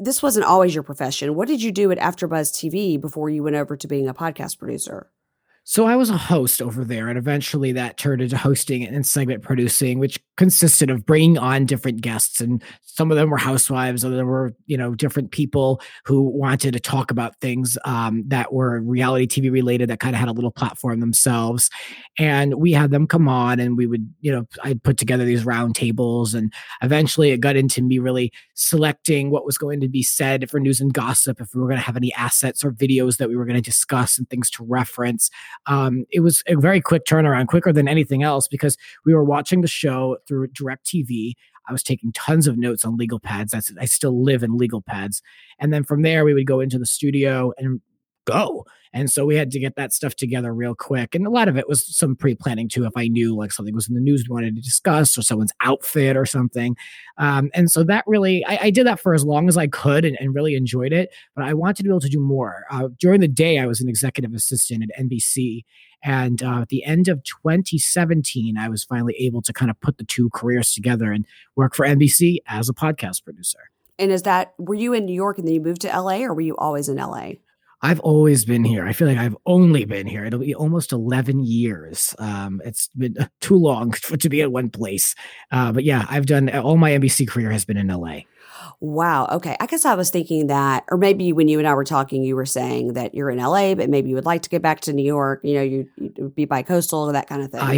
this 0.00 0.20
wasn't 0.20 0.46
always 0.46 0.74
your 0.74 0.82
profession. 0.82 1.36
What 1.36 1.46
did 1.46 1.62
you 1.62 1.70
do 1.70 1.92
at 1.92 1.98
AfterBuzz 1.98 2.50
TV 2.50 3.00
before 3.00 3.30
you 3.30 3.44
went 3.44 3.54
over 3.54 3.76
to 3.76 3.86
being 3.86 4.08
a 4.08 4.14
podcast 4.14 4.58
producer? 4.58 5.12
So 5.66 5.86
I 5.86 5.96
was 5.96 6.10
a 6.10 6.16
host 6.18 6.60
over 6.60 6.84
there, 6.84 7.08
and 7.08 7.16
eventually 7.16 7.72
that 7.72 7.96
turned 7.96 8.20
into 8.20 8.36
hosting 8.36 8.84
and 8.84 9.06
segment 9.06 9.42
producing, 9.42 9.98
which 9.98 10.20
consisted 10.36 10.90
of 10.90 11.06
bringing 11.06 11.38
on 11.38 11.64
different 11.64 12.02
guests, 12.02 12.42
and 12.42 12.62
some 12.82 13.10
of 13.10 13.16
them 13.16 13.30
were 13.30 13.38
housewives, 13.38 14.04
other 14.04 14.26
were 14.26 14.54
you 14.66 14.76
know 14.76 14.94
different 14.94 15.30
people 15.30 15.80
who 16.04 16.20
wanted 16.20 16.74
to 16.74 16.80
talk 16.80 17.10
about 17.10 17.40
things 17.40 17.78
um, 17.86 18.24
that 18.26 18.52
were 18.52 18.82
reality 18.82 19.26
TV 19.26 19.50
related 19.50 19.88
that 19.88 20.00
kind 20.00 20.14
of 20.14 20.20
had 20.20 20.28
a 20.28 20.32
little 20.32 20.50
platform 20.50 21.00
themselves, 21.00 21.70
and 22.18 22.56
we 22.56 22.72
had 22.72 22.90
them 22.90 23.06
come 23.06 23.26
on, 23.26 23.58
and 23.58 23.78
we 23.78 23.86
would 23.86 24.06
you 24.20 24.30
know 24.30 24.44
I'd 24.64 24.82
put 24.82 24.98
together 24.98 25.24
these 25.24 25.46
round 25.46 25.74
tables, 25.74 26.34
and 26.34 26.52
eventually 26.82 27.30
it 27.30 27.40
got 27.40 27.56
into 27.56 27.80
me 27.80 27.98
really 27.98 28.32
selecting 28.52 29.30
what 29.30 29.46
was 29.46 29.56
going 29.56 29.80
to 29.80 29.88
be 29.88 30.02
said 30.02 30.50
for 30.50 30.60
news 30.60 30.78
and 30.78 30.92
gossip, 30.92 31.40
if 31.40 31.54
we 31.54 31.62
were 31.62 31.68
going 31.68 31.78
to 31.80 31.86
have 31.86 31.96
any 31.96 32.12
assets 32.12 32.62
or 32.62 32.70
videos 32.70 33.16
that 33.16 33.30
we 33.30 33.36
were 33.36 33.46
going 33.46 33.56
to 33.56 33.62
discuss 33.62 34.18
and 34.18 34.28
things 34.28 34.50
to 34.50 34.62
reference 34.62 35.30
um, 35.66 36.04
it 36.10 36.20
was 36.20 36.42
a 36.46 36.56
very 36.56 36.80
quick 36.80 37.04
turnaround, 37.04 37.48
quicker 37.48 37.72
than 37.72 37.88
anything 37.88 38.22
else, 38.22 38.48
because 38.48 38.76
we 39.04 39.14
were 39.14 39.24
watching 39.24 39.60
the 39.60 39.68
show 39.68 40.18
through 40.26 40.48
DirecTV. 40.48 41.32
I 41.66 41.72
was 41.72 41.82
taking 41.82 42.12
tons 42.12 42.46
of 42.46 42.58
notes 42.58 42.84
on 42.84 42.96
legal 42.96 43.18
pads. 43.18 43.52
That's 43.52 43.72
I 43.80 43.86
still 43.86 44.22
live 44.22 44.42
in 44.42 44.58
legal 44.58 44.82
pads, 44.82 45.22
and 45.58 45.72
then 45.72 45.84
from 45.84 46.02
there 46.02 46.24
we 46.24 46.34
would 46.34 46.46
go 46.46 46.60
into 46.60 46.78
the 46.78 46.86
studio 46.86 47.52
and 47.56 47.80
go. 48.24 48.64
And 48.94 49.10
so 49.10 49.26
we 49.26 49.34
had 49.34 49.50
to 49.50 49.58
get 49.58 49.74
that 49.74 49.92
stuff 49.92 50.14
together 50.14 50.54
real 50.54 50.76
quick. 50.76 51.16
And 51.16 51.26
a 51.26 51.30
lot 51.30 51.48
of 51.48 51.56
it 51.56 51.68
was 51.68 51.84
some 51.84 52.14
pre 52.14 52.36
planning 52.36 52.68
too, 52.68 52.84
if 52.84 52.92
I 52.96 53.08
knew 53.08 53.34
like 53.34 53.50
something 53.50 53.74
was 53.74 53.88
in 53.88 53.94
the 53.94 54.00
news 54.00 54.24
we 54.28 54.32
wanted 54.32 54.54
to 54.54 54.62
discuss 54.62 55.18
or 55.18 55.22
someone's 55.22 55.52
outfit 55.60 56.16
or 56.16 56.24
something. 56.24 56.76
Um, 57.18 57.50
and 57.54 57.70
so 57.70 57.82
that 57.84 58.04
really, 58.06 58.44
I, 58.46 58.58
I, 58.62 58.70
did 58.70 58.86
that 58.86 59.00
for 59.00 59.12
as 59.12 59.24
long 59.24 59.48
as 59.48 59.56
I 59.56 59.66
could 59.66 60.04
and, 60.04 60.16
and, 60.20 60.34
really 60.34 60.54
enjoyed 60.54 60.92
it. 60.92 61.12
But 61.34 61.44
I 61.44 61.54
wanted 61.54 61.78
to 61.78 61.82
be 61.84 61.88
able 61.88 62.00
to 62.00 62.08
do 62.08 62.20
more. 62.20 62.64
Uh, 62.70 62.88
during 63.00 63.20
the 63.20 63.28
day, 63.28 63.58
I 63.58 63.66
was 63.66 63.80
an 63.80 63.88
executive 63.88 64.32
assistant 64.32 64.84
at 64.84 65.04
NBC. 65.04 65.64
And 66.04 66.42
uh, 66.42 66.60
at 66.60 66.68
the 66.68 66.84
end 66.84 67.08
of 67.08 67.22
2017, 67.24 68.56
I 68.56 68.68
was 68.68 68.84
finally 68.84 69.14
able 69.18 69.42
to 69.42 69.52
kind 69.52 69.70
of 69.70 69.80
put 69.80 69.98
the 69.98 70.04
two 70.04 70.30
careers 70.30 70.72
together 70.72 71.10
and 71.10 71.26
work 71.56 71.74
for 71.74 71.84
NBC 71.86 72.38
as 72.46 72.68
a 72.68 72.74
podcast 72.74 73.24
producer. 73.24 73.58
And 73.98 74.12
is 74.12 74.22
that, 74.22 74.54
were 74.58 74.74
you 74.74 74.92
in 74.92 75.06
New 75.06 75.14
York 75.14 75.38
and 75.38 75.46
then 75.46 75.54
you 75.54 75.60
moved 75.60 75.82
to 75.82 75.88
LA 75.88 76.18
or 76.18 76.34
were 76.34 76.40
you 76.40 76.56
always 76.56 76.88
in 76.88 76.96
LA? 76.96 77.34
I've 77.84 78.00
always 78.00 78.46
been 78.46 78.64
here. 78.64 78.86
I 78.86 78.94
feel 78.94 79.06
like 79.06 79.18
I've 79.18 79.36
only 79.44 79.84
been 79.84 80.06
here. 80.06 80.24
It'll 80.24 80.38
be 80.38 80.54
almost 80.54 80.90
11 80.90 81.44
years. 81.44 82.14
Um, 82.18 82.62
it's 82.64 82.88
been 82.88 83.14
too 83.42 83.56
long 83.56 83.92
for, 83.92 84.16
to 84.16 84.28
be 84.30 84.40
at 84.40 84.50
one 84.50 84.70
place. 84.70 85.14
Uh, 85.50 85.70
but 85.70 85.84
yeah, 85.84 86.06
I've 86.08 86.24
done 86.24 86.48
all 86.48 86.78
my 86.78 86.92
NBC 86.92 87.28
career 87.28 87.50
has 87.50 87.66
been 87.66 87.76
in 87.76 87.88
LA. 87.88 88.20
Wow. 88.80 89.26
Okay. 89.32 89.56
I 89.60 89.66
guess 89.66 89.84
I 89.84 89.94
was 89.94 90.10
thinking 90.10 90.48
that, 90.48 90.84
or 90.90 90.98
maybe 90.98 91.32
when 91.32 91.48
you 91.48 91.58
and 91.58 91.66
I 91.66 91.74
were 91.74 91.84
talking, 91.84 92.22
you 92.22 92.36
were 92.36 92.46
saying 92.46 92.94
that 92.94 93.14
you're 93.14 93.30
in 93.30 93.38
LA, 93.38 93.74
but 93.74 93.88
maybe 93.90 94.08
you 94.08 94.14
would 94.14 94.24
like 94.24 94.42
to 94.42 94.48
get 94.48 94.62
back 94.62 94.80
to 94.82 94.92
New 94.92 95.04
York. 95.04 95.40
You 95.42 95.54
know, 95.54 95.62
you 95.62 95.88
would 95.98 96.34
be 96.34 96.44
bi-coastal, 96.44 97.00
or 97.00 97.12
that 97.12 97.28
kind 97.28 97.42
of 97.42 97.50
thing. 97.50 97.60
Uh, 97.60 97.72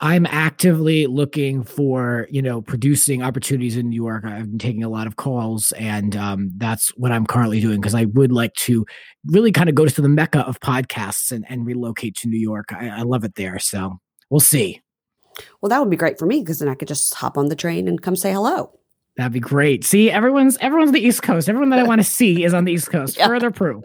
I'm 0.00 0.26
actively 0.26 1.06
looking 1.06 1.62
for, 1.62 2.26
you 2.30 2.42
know, 2.42 2.62
producing 2.62 3.22
opportunities 3.22 3.76
in 3.76 3.90
New 3.90 3.96
York. 3.96 4.24
I've 4.24 4.50
been 4.50 4.58
taking 4.58 4.84
a 4.84 4.88
lot 4.88 5.06
of 5.06 5.16
calls, 5.16 5.72
and 5.72 6.16
um, 6.16 6.50
that's 6.56 6.88
what 6.96 7.12
I'm 7.12 7.26
currently 7.26 7.60
doing 7.60 7.80
because 7.80 7.94
I 7.94 8.06
would 8.06 8.32
like 8.32 8.54
to 8.54 8.84
really 9.26 9.52
kind 9.52 9.68
of 9.68 9.74
go 9.74 9.86
to 9.86 10.02
the 10.02 10.08
mecca 10.08 10.40
of 10.40 10.60
podcasts 10.60 11.32
and, 11.32 11.44
and 11.48 11.66
relocate 11.66 12.16
to 12.16 12.28
New 12.28 12.38
York. 12.38 12.72
I, 12.72 12.88
I 12.88 13.02
love 13.02 13.24
it 13.24 13.34
there. 13.34 13.58
So 13.58 13.98
we'll 14.30 14.40
see. 14.40 14.80
Well, 15.60 15.70
that 15.70 15.80
would 15.80 15.90
be 15.90 15.96
great 15.96 16.18
for 16.18 16.26
me 16.26 16.40
because 16.40 16.58
then 16.58 16.68
I 16.68 16.74
could 16.74 16.88
just 16.88 17.14
hop 17.14 17.36
on 17.36 17.48
the 17.48 17.56
train 17.56 17.88
and 17.88 18.00
come 18.00 18.16
say 18.16 18.32
hello. 18.32 18.78
That'd 19.16 19.32
be 19.32 19.40
great. 19.40 19.84
See, 19.84 20.10
everyone's 20.10 20.56
everyone's 20.58 20.92
the 20.92 21.00
East 21.04 21.22
Coast. 21.22 21.48
Everyone 21.48 21.70
that 21.70 21.78
I 21.78 21.84
want 21.84 22.00
to 22.00 22.04
see 22.04 22.42
is 22.42 22.52
on 22.52 22.64
the 22.64 22.72
East 22.72 22.90
Coast. 22.90 23.16
Yeah. 23.18 23.28
Further 23.28 23.50
proof. 23.52 23.84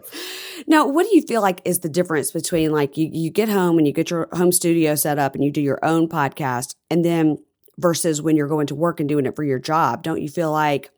Now, 0.66 0.88
what 0.88 1.06
do 1.08 1.14
you 1.14 1.22
feel 1.22 1.40
like 1.40 1.60
is 1.64 1.80
the 1.80 1.88
difference 1.88 2.32
between 2.32 2.72
like 2.72 2.96
you, 2.96 3.08
you 3.12 3.30
get 3.30 3.48
home 3.48 3.78
and 3.78 3.86
you 3.86 3.92
get 3.92 4.10
your 4.10 4.28
home 4.32 4.50
studio 4.50 4.94
set 4.96 5.18
up 5.18 5.34
and 5.34 5.44
you 5.44 5.52
do 5.52 5.60
your 5.60 5.78
own 5.84 6.08
podcast 6.08 6.74
and 6.90 7.04
then 7.04 7.38
versus 7.78 8.20
when 8.20 8.36
you're 8.36 8.48
going 8.48 8.66
to 8.66 8.74
work 8.74 8.98
and 8.98 9.08
doing 9.08 9.24
it 9.24 9.36
for 9.36 9.44
your 9.44 9.58
job? 9.60 10.02
Don't 10.02 10.20
you 10.20 10.28
feel 10.28 10.50
like 10.50 10.90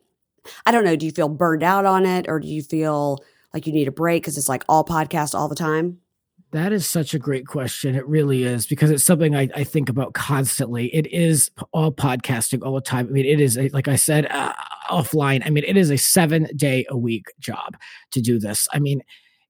I 0.67 0.73
don't 0.73 0.85
know, 0.85 0.97
do 0.97 1.07
you 1.07 1.13
feel 1.13 1.29
burned 1.29 1.63
out 1.63 1.85
on 1.85 2.07
it 2.07 2.27
or 2.29 2.41
do 2.41 2.49
you 2.49 2.63
feel 2.63 3.19
like 3.55 3.67
you 3.67 3.73
need 3.73 3.89
a 3.89 3.93
break 3.93 4.23
because 4.23 4.39
it's 4.39 4.49
like 4.49 4.65
all 4.69 4.85
podcast 4.85 5.35
all 5.35 5.49
the 5.49 5.55
time? 5.55 5.99
That 6.53 6.71
is 6.71 6.87
such 6.87 7.15
a 7.15 7.19
great 7.19 7.47
question. 7.47 7.95
It 7.95 8.07
really 8.07 8.45
is 8.45 8.67
because 8.67 8.91
it's 8.91 9.05
something 9.05 9.35
I, 9.35 9.49
I 9.55 9.65
think 9.65 9.89
about 9.89 10.13
constantly. 10.13 10.95
It 10.95 11.07
is 11.07 11.51
all 11.73 11.91
podcasting 11.91 12.63
all 12.63 12.75
the 12.75 12.83
time. 12.83 13.07
I 13.09 13.11
mean, 13.11 13.25
it 13.25 13.41
is, 13.41 13.57
a, 13.57 13.71
like 13.71 13.89
I 13.89 13.97
said 13.97 14.27
uh, 14.27 14.53
offline, 14.91 15.43
I 15.47 15.51
mean, 15.51 15.65
it 15.67 15.79
is 15.79 15.91
a 15.91 15.97
seven 15.97 16.47
day 16.55 16.85
a 16.91 16.97
week 16.97 17.25
job 17.41 17.79
to 18.11 18.21
do 18.21 18.39
this. 18.39 18.69
I 18.75 18.81
mean, 18.81 19.03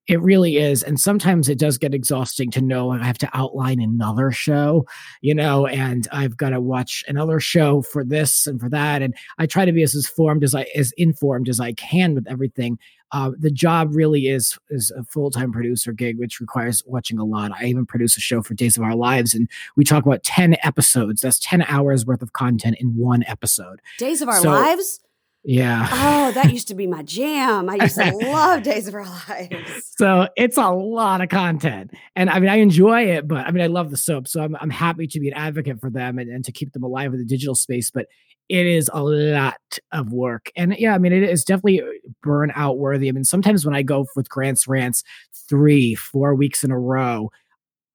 it 0.09 0.21
really 0.21 0.57
is. 0.57 0.83
And 0.83 0.99
sometimes 0.99 1.49
it 1.49 1.59
does 1.59 1.79
get 1.79 1.95
exhausting 1.95 2.51
to 2.53 2.61
know 2.61 2.91
I 2.91 3.05
have 3.05 3.19
to 3.19 3.31
outline 3.35 3.81
another 3.81 4.33
show, 4.33 4.85
you 5.21 5.35
know, 5.35 5.67
and 5.67 6.09
I've 6.11 6.37
got 6.37 6.51
to 6.51 6.61
watch 6.61 7.05
another 7.07 7.39
show 7.39 7.83
for 7.83 8.05
this 8.05 8.47
and 8.47 8.61
for 8.61 8.69
that. 8.71 9.03
And 9.03 9.15
I 9.39 9.47
try 9.47 9.65
to 9.65 9.73
be 9.73 9.83
as 9.83 9.95
informed 9.95 10.43
as 10.43 10.55
I 10.55 10.67
as 10.75 10.93
informed 10.97 11.49
as 11.49 11.61
I 11.61 11.73
can 11.73 12.15
with 12.15 12.27
everything. 12.29 12.79
Uh, 13.13 13.31
the 13.39 13.51
job 13.51 13.91
really 13.93 14.27
is 14.27 14.59
is 14.71 14.91
a 14.97 15.05
full 15.05 15.31
time 15.31 15.53
producer 15.53 15.93
gig, 15.93 16.19
which 16.19 16.41
requires 16.41 16.83
watching 16.87 17.19
a 17.19 17.25
lot. 17.25 17.53
I 17.53 17.67
even 17.67 17.87
produce 17.87 18.17
a 18.17 18.21
show 18.21 18.43
for 18.43 18.55
Days 18.55 18.77
of 18.77 18.83
Our 18.83 18.97
Lives, 18.97 19.35
and 19.35 19.49
we 19.77 19.85
talk 19.85 20.05
about 20.05 20.23
ten 20.23 20.57
episodes. 20.63 21.21
That's 21.21 21.39
ten 21.39 21.63
hours 21.63 22.07
worth 22.07 22.23
of 22.23 22.33
content 22.33 22.77
in 22.81 22.97
one 22.97 23.23
episode. 23.29 23.81
Days 23.99 24.23
of 24.23 24.29
Our 24.29 24.41
so, 24.41 24.51
Lives. 24.51 25.01
Yeah. 25.45 25.89
Oh, 25.91 26.33
that 26.33 26.53
used 26.53 26.69
to 26.69 26.75
be 26.75 26.87
my 26.87 27.03
jam. 27.03 27.69
I 27.69 27.75
used 27.75 27.97
to 27.97 28.17
love 28.17 28.63
Days 28.63 28.87
of 28.87 28.95
Our 28.95 29.05
Lives. 29.05 29.93
So 29.97 30.29
it's 30.37 30.57
a 30.57 30.71
lot 30.71 31.21
of 31.21 31.31
content. 31.31 31.91
And 32.15 32.31
I 32.31 32.39
mean, 32.39 32.49
I 32.49 32.57
enjoy 32.57 33.03
it, 33.05 33.27
but 33.27 33.47
I 33.47 33.51
mean, 33.51 33.63
I 33.63 33.67
love 33.67 33.91
the 33.91 33.97
soap. 33.97 34.29
So 34.29 34.41
I'm, 34.41 34.57
I'm 34.61 34.71
happy 34.71 35.07
to 35.09 35.21
be 35.21 35.29
an 35.29 35.35
advocate 35.35 35.81
for 35.81 35.91
them 35.91 36.19
and, 36.19 36.31
and 36.31 36.45
to 36.45 36.53
keep 36.53 36.73
them 36.73 36.85
alive 36.85 37.13
in 37.13 37.19
the 37.19 37.25
digital 37.25 37.57
space. 37.57 37.91
But 37.91 38.07
it 38.49 38.67
is 38.67 38.91
a 38.93 39.03
lot 39.03 39.79
of 39.93 40.13
work. 40.13 40.51
And 40.57 40.77
yeah, 40.79 40.95
I 40.95 40.99
mean, 40.99 41.13
it 41.13 41.23
is 41.23 41.45
definitely 41.45 41.81
uh, 41.81 41.87
burnout 42.25 42.77
worthy. 42.77 43.09
I 43.09 43.13
mean, 43.13 43.25
sometimes 43.25 43.65
when 43.65 43.75
I 43.75 43.83
go 43.83 44.07
with 44.15 44.29
Grant's 44.29 44.69
rants 44.69 45.03
three, 45.49 45.95
four 45.95 46.35
weeks 46.35 46.63
in 46.63 46.71
a 46.71 46.79
row, 46.79 47.31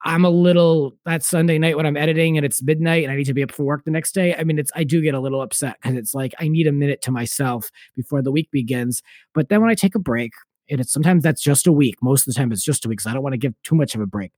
I'm 0.04 0.26
a 0.26 0.30
little 0.30 0.96
that 1.06 1.24
Sunday 1.24 1.58
night 1.58 1.76
when 1.76 1.86
I'm 1.86 1.98
editing 1.98 2.38
and 2.38 2.46
it's 2.46 2.62
midnight 2.62 3.04
and 3.04 3.12
I 3.12 3.16
need 3.16 3.26
to 3.26 3.34
be 3.34 3.44
up 3.44 3.52
for 3.52 3.64
work 3.64 3.84
the 3.84 3.92
next 3.92 4.14
day. 4.14 4.36
I 4.36 4.44
mean, 4.44 4.60
it's 4.60 4.72
I 4.76 4.84
do 4.84 5.02
get 5.02 5.16
a 5.16 5.20
little 5.20 5.42
upset 5.42 5.78
because 5.82 5.98
it's 5.98 6.14
like 6.14 6.34
I 6.40 6.48
need 6.48 6.68
a 6.68 6.72
minute 6.72 7.02
to 7.04 7.12
myself 7.12 7.72
before 7.96 8.22
the 8.22 8.32
week 8.32 8.50
begins. 8.52 9.02
But 9.34 9.50
then 9.50 9.62
when 9.62 9.70
I 9.70 9.76
take 9.76 9.96
a 9.96 10.00
break, 10.00 10.34
and 10.70 10.82
it's 10.82 10.92
sometimes 10.92 11.24
that's 11.24 11.42
just 11.42 11.66
a 11.66 11.72
week. 11.72 11.96
Most 12.02 12.28
of 12.28 12.34
the 12.34 12.38
time 12.38 12.52
it's 12.52 12.64
just 12.64 12.86
a 12.86 12.90
week. 12.90 13.02
So 13.02 13.10
I 13.10 13.14
don't 13.14 13.24
want 13.24 13.34
to 13.34 13.38
give 13.38 13.54
too 13.64 13.76
much 13.76 13.96
of 13.96 14.02
a 14.02 14.06
break. 14.06 14.34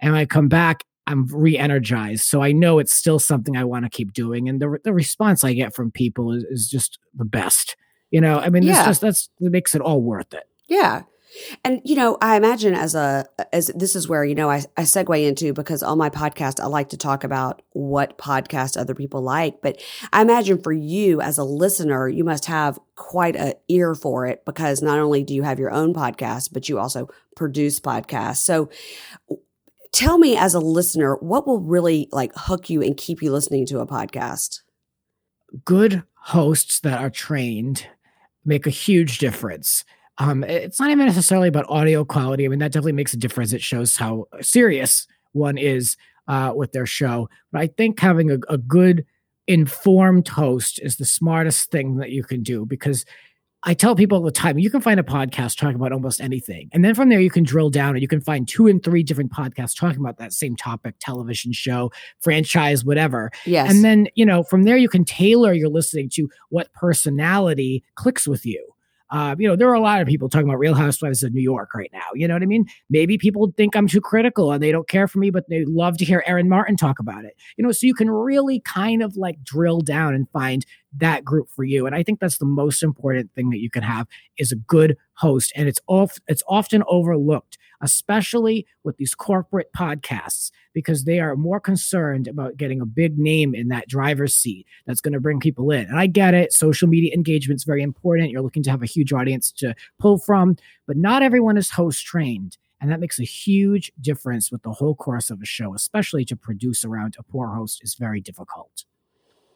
And 0.00 0.16
I 0.16 0.26
come 0.26 0.48
back 0.48 0.84
I'm 1.06 1.26
re-energized. 1.26 2.24
So 2.24 2.42
I 2.42 2.52
know 2.52 2.78
it's 2.78 2.92
still 2.92 3.18
something 3.18 3.56
I 3.56 3.64
want 3.64 3.84
to 3.84 3.90
keep 3.90 4.12
doing. 4.12 4.48
And 4.48 4.60
the 4.60 4.78
the 4.82 4.92
response 4.92 5.44
I 5.44 5.52
get 5.52 5.74
from 5.74 5.90
people 5.90 6.32
is, 6.32 6.44
is 6.44 6.68
just 6.68 6.98
the 7.14 7.24
best. 7.24 7.76
You 8.10 8.20
know, 8.20 8.38
I 8.38 8.50
mean, 8.50 8.62
yeah. 8.62 8.84
just 8.84 9.00
that's 9.00 9.28
it 9.40 9.52
makes 9.52 9.74
it 9.74 9.80
all 9.80 10.00
worth 10.00 10.34
it. 10.34 10.44
Yeah. 10.68 11.02
And 11.64 11.80
you 11.84 11.96
know, 11.96 12.16
I 12.20 12.36
imagine 12.36 12.74
as 12.74 12.94
a 12.94 13.26
as 13.52 13.70
this 13.74 13.96
is 13.96 14.08
where 14.08 14.24
you 14.24 14.34
know 14.34 14.50
I, 14.50 14.62
I 14.76 14.82
segue 14.82 15.26
into 15.26 15.52
because 15.52 15.82
on 15.82 15.98
my 15.98 16.10
podcast 16.10 16.60
I 16.60 16.66
like 16.66 16.90
to 16.90 16.96
talk 16.96 17.24
about 17.24 17.62
what 17.72 18.18
podcast 18.18 18.76
other 18.76 18.94
people 18.94 19.22
like, 19.22 19.60
but 19.62 19.80
I 20.12 20.22
imagine 20.22 20.62
for 20.62 20.72
you 20.72 21.20
as 21.20 21.38
a 21.38 21.44
listener, 21.44 22.08
you 22.08 22.24
must 22.24 22.46
have 22.46 22.78
quite 22.94 23.36
a 23.36 23.56
ear 23.68 23.94
for 23.94 24.26
it 24.26 24.44
because 24.44 24.82
not 24.82 24.98
only 24.98 25.22
do 25.22 25.34
you 25.34 25.42
have 25.42 25.58
your 25.58 25.70
own 25.70 25.94
podcast, 25.94 26.52
but 26.52 26.68
you 26.68 26.78
also 26.78 27.08
produce 27.34 27.80
podcasts. 27.80 28.38
So, 28.38 28.70
tell 29.92 30.18
me 30.18 30.36
as 30.36 30.54
a 30.54 30.60
listener, 30.60 31.16
what 31.16 31.46
will 31.46 31.60
really 31.60 32.08
like 32.12 32.32
hook 32.34 32.70
you 32.70 32.82
and 32.82 32.96
keep 32.96 33.22
you 33.22 33.32
listening 33.32 33.66
to 33.66 33.80
a 33.80 33.86
podcast? 33.86 34.62
Good 35.64 36.02
hosts 36.14 36.80
that 36.80 37.00
are 37.00 37.10
trained 37.10 37.86
make 38.44 38.66
a 38.66 38.70
huge 38.70 39.18
difference. 39.18 39.84
Um, 40.18 40.44
it's 40.44 40.80
not 40.80 40.90
even 40.90 41.06
necessarily 41.06 41.48
about 41.48 41.66
audio 41.68 42.04
quality. 42.04 42.44
I 42.44 42.48
mean, 42.48 42.58
that 42.60 42.72
definitely 42.72 42.92
makes 42.92 43.12
a 43.12 43.18
difference. 43.18 43.52
It 43.52 43.62
shows 43.62 43.96
how 43.96 44.26
serious 44.40 45.06
one 45.32 45.58
is 45.58 45.96
uh, 46.28 46.52
with 46.54 46.72
their 46.72 46.86
show. 46.86 47.28
But 47.52 47.60
I 47.60 47.66
think 47.66 48.00
having 48.00 48.30
a, 48.30 48.38
a 48.48 48.58
good 48.58 49.04
informed 49.46 50.28
host 50.28 50.80
is 50.82 50.96
the 50.96 51.04
smartest 51.04 51.70
thing 51.70 51.96
that 51.96 52.10
you 52.10 52.24
can 52.24 52.42
do 52.42 52.66
because 52.66 53.04
I 53.62 53.74
tell 53.74 53.96
people 53.96 54.18
all 54.18 54.24
the 54.24 54.30
time, 54.30 54.58
you 54.58 54.70
can 54.70 54.80
find 54.80 55.00
a 55.00 55.02
podcast 55.02 55.58
talking 55.58 55.74
about 55.74 55.90
almost 55.90 56.20
anything. 56.20 56.68
And 56.72 56.84
then 56.84 56.94
from 56.94 57.08
there, 57.08 57.20
you 57.20 57.30
can 57.30 57.42
drill 57.42 57.68
down 57.68 57.90
and 57.90 58.00
you 58.00 58.06
can 58.06 58.20
find 58.20 58.46
two 58.46 58.68
and 58.68 58.82
three 58.82 59.02
different 59.02 59.32
podcasts 59.32 59.76
talking 59.76 59.98
about 59.98 60.18
that 60.18 60.32
same 60.32 60.54
topic, 60.54 60.94
television 61.00 61.52
show, 61.52 61.90
franchise, 62.20 62.84
whatever. 62.84 63.30
Yes. 63.44 63.68
And 63.68 63.84
then, 63.84 64.06
you 64.14 64.24
know, 64.24 64.44
from 64.44 64.62
there, 64.62 64.76
you 64.76 64.88
can 64.88 65.04
tailor 65.04 65.52
your 65.52 65.68
listening 65.68 66.10
to 66.10 66.28
what 66.50 66.72
personality 66.74 67.82
clicks 67.96 68.28
with 68.28 68.46
you. 68.46 68.64
Uh, 69.10 69.36
you 69.38 69.46
know, 69.46 69.56
there 69.56 69.68
are 69.68 69.74
a 69.74 69.80
lot 69.80 70.00
of 70.00 70.08
people 70.08 70.28
talking 70.28 70.48
about 70.48 70.58
Real 70.58 70.74
Housewives 70.74 71.22
of 71.22 71.32
New 71.32 71.42
York 71.42 71.74
right 71.74 71.90
now. 71.92 72.06
You 72.14 72.26
know 72.26 72.34
what 72.34 72.42
I 72.42 72.46
mean? 72.46 72.66
Maybe 72.90 73.16
people 73.18 73.52
think 73.56 73.76
I'm 73.76 73.86
too 73.86 74.00
critical 74.00 74.52
and 74.52 74.62
they 74.62 74.72
don't 74.72 74.88
care 74.88 75.06
for 75.06 75.18
me, 75.18 75.30
but 75.30 75.48
they 75.48 75.64
love 75.64 75.96
to 75.98 76.04
hear 76.04 76.24
Aaron 76.26 76.48
Martin 76.48 76.76
talk 76.76 76.98
about 76.98 77.24
it. 77.24 77.36
You 77.56 77.64
know, 77.64 77.72
so 77.72 77.86
you 77.86 77.94
can 77.94 78.10
really 78.10 78.60
kind 78.60 79.02
of 79.02 79.16
like 79.16 79.42
drill 79.44 79.80
down 79.80 80.14
and 80.14 80.28
find 80.30 80.66
that 80.96 81.24
group 81.24 81.48
for 81.50 81.64
you. 81.64 81.86
And 81.86 81.94
I 81.94 82.02
think 82.02 82.20
that's 82.20 82.38
the 82.38 82.46
most 82.46 82.82
important 82.82 83.32
thing 83.34 83.50
that 83.50 83.58
you 83.58 83.70
can 83.70 83.82
have 83.82 84.06
is 84.38 84.50
a 84.50 84.56
good 84.56 84.96
host. 85.14 85.52
And 85.54 85.68
it's 85.68 85.80
off, 85.86 86.18
it's 86.26 86.42
often 86.48 86.82
overlooked, 86.88 87.58
especially 87.80 88.66
with 88.84 88.96
these 88.96 89.14
corporate 89.14 89.70
podcasts, 89.76 90.50
because 90.72 91.04
they 91.04 91.20
are 91.20 91.36
more 91.36 91.60
concerned 91.60 92.28
about 92.28 92.56
getting 92.56 92.80
a 92.80 92.86
big 92.86 93.18
name 93.18 93.54
in 93.54 93.68
that 93.68 93.88
driver's 93.88 94.34
seat 94.34 94.66
that's 94.86 95.00
going 95.00 95.12
to 95.12 95.20
bring 95.20 95.40
people 95.40 95.70
in. 95.70 95.86
And 95.86 95.98
I 95.98 96.06
get 96.06 96.34
it. 96.34 96.52
Social 96.52 96.88
media 96.88 97.12
engagement 97.14 97.60
is 97.60 97.64
very 97.64 97.82
important. 97.82 98.30
You're 98.30 98.42
looking 98.42 98.62
to 98.64 98.70
have 98.70 98.82
a 98.82 98.86
huge 98.86 99.12
audience 99.12 99.50
to 99.52 99.74
pull 99.98 100.18
from, 100.18 100.56
but 100.86 100.96
not 100.96 101.22
everyone 101.22 101.56
is 101.56 101.70
host 101.70 102.04
trained. 102.04 102.58
And 102.80 102.90
that 102.90 103.00
makes 103.00 103.18
a 103.18 103.24
huge 103.24 103.90
difference 104.00 104.52
with 104.52 104.62
the 104.62 104.72
whole 104.72 104.94
course 104.94 105.30
of 105.30 105.40
a 105.40 105.46
show, 105.46 105.74
especially 105.74 106.24
to 106.26 106.36
produce 106.36 106.84
around 106.84 107.16
a 107.18 107.22
poor 107.22 107.48
host 107.48 107.82
is 107.82 107.94
very 107.94 108.20
difficult. 108.20 108.84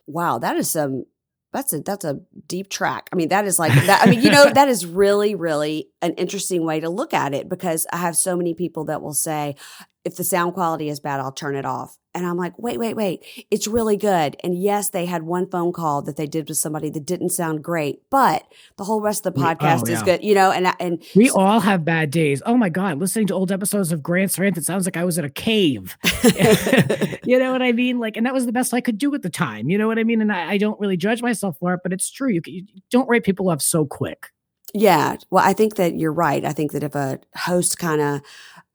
Wow, 0.07 0.39
that 0.39 0.57
is 0.57 0.71
some 0.71 1.05
that's 1.53 1.73
a 1.73 1.81
that's 1.81 2.05
a 2.05 2.21
deep 2.47 2.69
track. 2.71 3.09
I 3.13 3.17
mean, 3.17 3.29
that 3.29 3.47
is 3.47 3.59
like 3.59 3.73
that. 3.73 4.07
I 4.07 4.11
mean, 4.11 4.23
you 4.23 4.31
know, 4.31 4.51
that 4.55 4.69
is 4.69 4.87
really, 4.87 5.35
really 5.35 5.89
an 6.01 6.15
interesting 6.15 6.65
way 6.65 6.81
to 6.81 6.89
look 6.89 7.13
at 7.13 7.35
it 7.35 7.49
because 7.49 7.87
I 7.93 7.97
have 7.99 8.17
so 8.17 8.37
many 8.37 8.55
people 8.55 8.85
that 8.85 9.03
will 9.03 9.15
say, 9.15 9.57
if 10.05 10.17
the 10.17 10.25
sound 10.25 10.55
quality 10.55 10.89
is 10.89 11.01
bad, 11.01 11.21
I'll 11.21 11.33
turn 11.33 11.57
it 11.57 11.67
off. 11.67 11.97
And 12.15 12.27
I'm 12.27 12.37
like, 12.37 12.59
wait, 12.59 12.79
wait, 12.79 12.97
wait. 12.97 13.25
It's 13.51 13.69
really 13.69 13.97
good. 13.97 14.37
And 14.43 14.61
yes, 14.61 14.91
they 14.91 15.07
had 15.07 15.23
one 15.23 15.49
phone 15.49 15.73
call 15.73 16.03
that 16.03 16.17
they 16.17 16.27
did 16.27 16.49
with 16.49 16.59
somebody 16.59 16.91
that 16.91 17.07
didn't 17.07 17.29
sound 17.29 17.63
great, 17.63 18.01
but 18.11 18.45
the 18.79 18.85
whole 18.85 19.01
rest 19.01 19.27
of 19.27 19.35
the 19.35 19.41
oh, 19.41 19.45
podcast 19.45 19.83
oh, 19.83 19.89
yeah. 19.89 19.97
is 19.97 20.03
good, 20.03 20.25
you 20.25 20.35
know, 20.35 20.51
and, 20.51 20.75
and 20.81 21.03
we 21.15 21.29
so, 21.29 21.39
all 21.39 21.61
have 21.61 21.85
bad 21.85 22.11
days. 22.11 22.43
Oh 22.45 22.57
my 22.57 22.69
God. 22.69 22.99
Listening 22.99 23.29
to 23.29 23.35
old 23.35 23.53
episodes 23.53 23.93
of 23.93 24.03
Grant's 24.03 24.39
Rant, 24.39 24.59
it 24.59 24.65
sounds 24.65 24.87
like 24.87 24.97
I 24.97 25.05
was 25.05 25.19
in 25.19 25.25
a 25.25 25.31
cave. 25.31 25.97
you 27.25 27.39
know 27.39 27.53
what 27.53 27.63
I 27.63 27.73
mean? 27.73 28.01
Like, 28.01 28.17
and 28.17 28.27
that 28.27 28.35
was 28.35 28.47
the 28.47 28.53
best 28.53 28.75
I 28.75 28.81
could 28.81 28.99
do 28.99 29.15
at 29.15 29.23
the 29.23 29.31
time. 29.31 29.69
You 29.69 29.79
know 29.79 29.87
what 29.87 29.99
I 29.99 30.05
mean? 30.05 30.21
And 30.21 30.33
I, 30.33 30.53
I 30.53 30.59
don't 30.59 30.81
really 30.81 30.97
judge 30.97 31.23
myself 31.23 31.59
for 31.59 31.75
it, 31.75 31.81
but 31.83 31.93
it's 31.93 32.11
true. 32.11 32.31
You, 32.31 32.41
you 32.47 32.65
don't 32.91 33.09
write 33.09 33.23
people 33.23 33.51
off 33.51 33.63
so 33.63 33.85
quick. 33.85 34.31
Yeah. 34.75 35.17
Well, 35.31 35.45
I 35.45 35.53
think 35.53 35.77
that 35.77 35.97
you're 35.97 36.13
right. 36.13 36.45
I 36.45 36.53
think 36.53 36.73
that 36.73 36.83
if 36.83 36.95
a 36.95 37.19
host 37.37 37.79
kind 37.79 38.01
of 38.01 38.21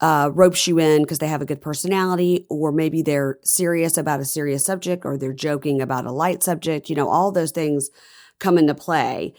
uh, 0.01 0.29
ropes 0.33 0.67
you 0.67 0.79
in 0.79 1.03
because 1.03 1.19
they 1.19 1.27
have 1.27 1.41
a 1.41 1.45
good 1.45 1.61
personality, 1.61 2.45
or 2.49 2.71
maybe 2.71 3.01
they're 3.01 3.39
serious 3.43 3.97
about 3.97 4.19
a 4.19 4.25
serious 4.25 4.65
subject, 4.65 5.05
or 5.05 5.17
they're 5.17 5.33
joking 5.33 5.81
about 5.81 6.05
a 6.05 6.11
light 6.11 6.43
subject, 6.43 6.89
you 6.89 6.95
know, 6.95 7.09
all 7.09 7.31
those 7.31 7.51
things 7.51 7.89
come 8.39 8.57
into 8.57 8.75
play. 8.75 9.33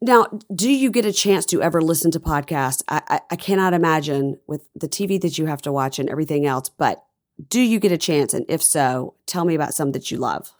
Now, 0.00 0.26
do 0.54 0.70
you 0.70 0.90
get 0.90 1.04
a 1.04 1.12
chance 1.12 1.44
to 1.46 1.62
ever 1.62 1.80
listen 1.80 2.10
to 2.12 2.20
podcasts? 2.20 2.82
I, 2.88 3.02
I, 3.08 3.20
I 3.32 3.36
cannot 3.36 3.74
imagine 3.74 4.38
with 4.46 4.68
the 4.74 4.88
TV 4.88 5.20
that 5.20 5.38
you 5.38 5.46
have 5.46 5.62
to 5.62 5.72
watch 5.72 5.98
and 5.98 6.08
everything 6.08 6.46
else, 6.46 6.68
but 6.68 7.04
do 7.48 7.60
you 7.60 7.80
get 7.80 7.92
a 7.92 7.98
chance? 7.98 8.32
And 8.32 8.46
if 8.48 8.62
so, 8.62 9.14
tell 9.26 9.44
me 9.44 9.54
about 9.54 9.74
some 9.74 9.92
that 9.92 10.10
you 10.10 10.18
love. 10.18 10.54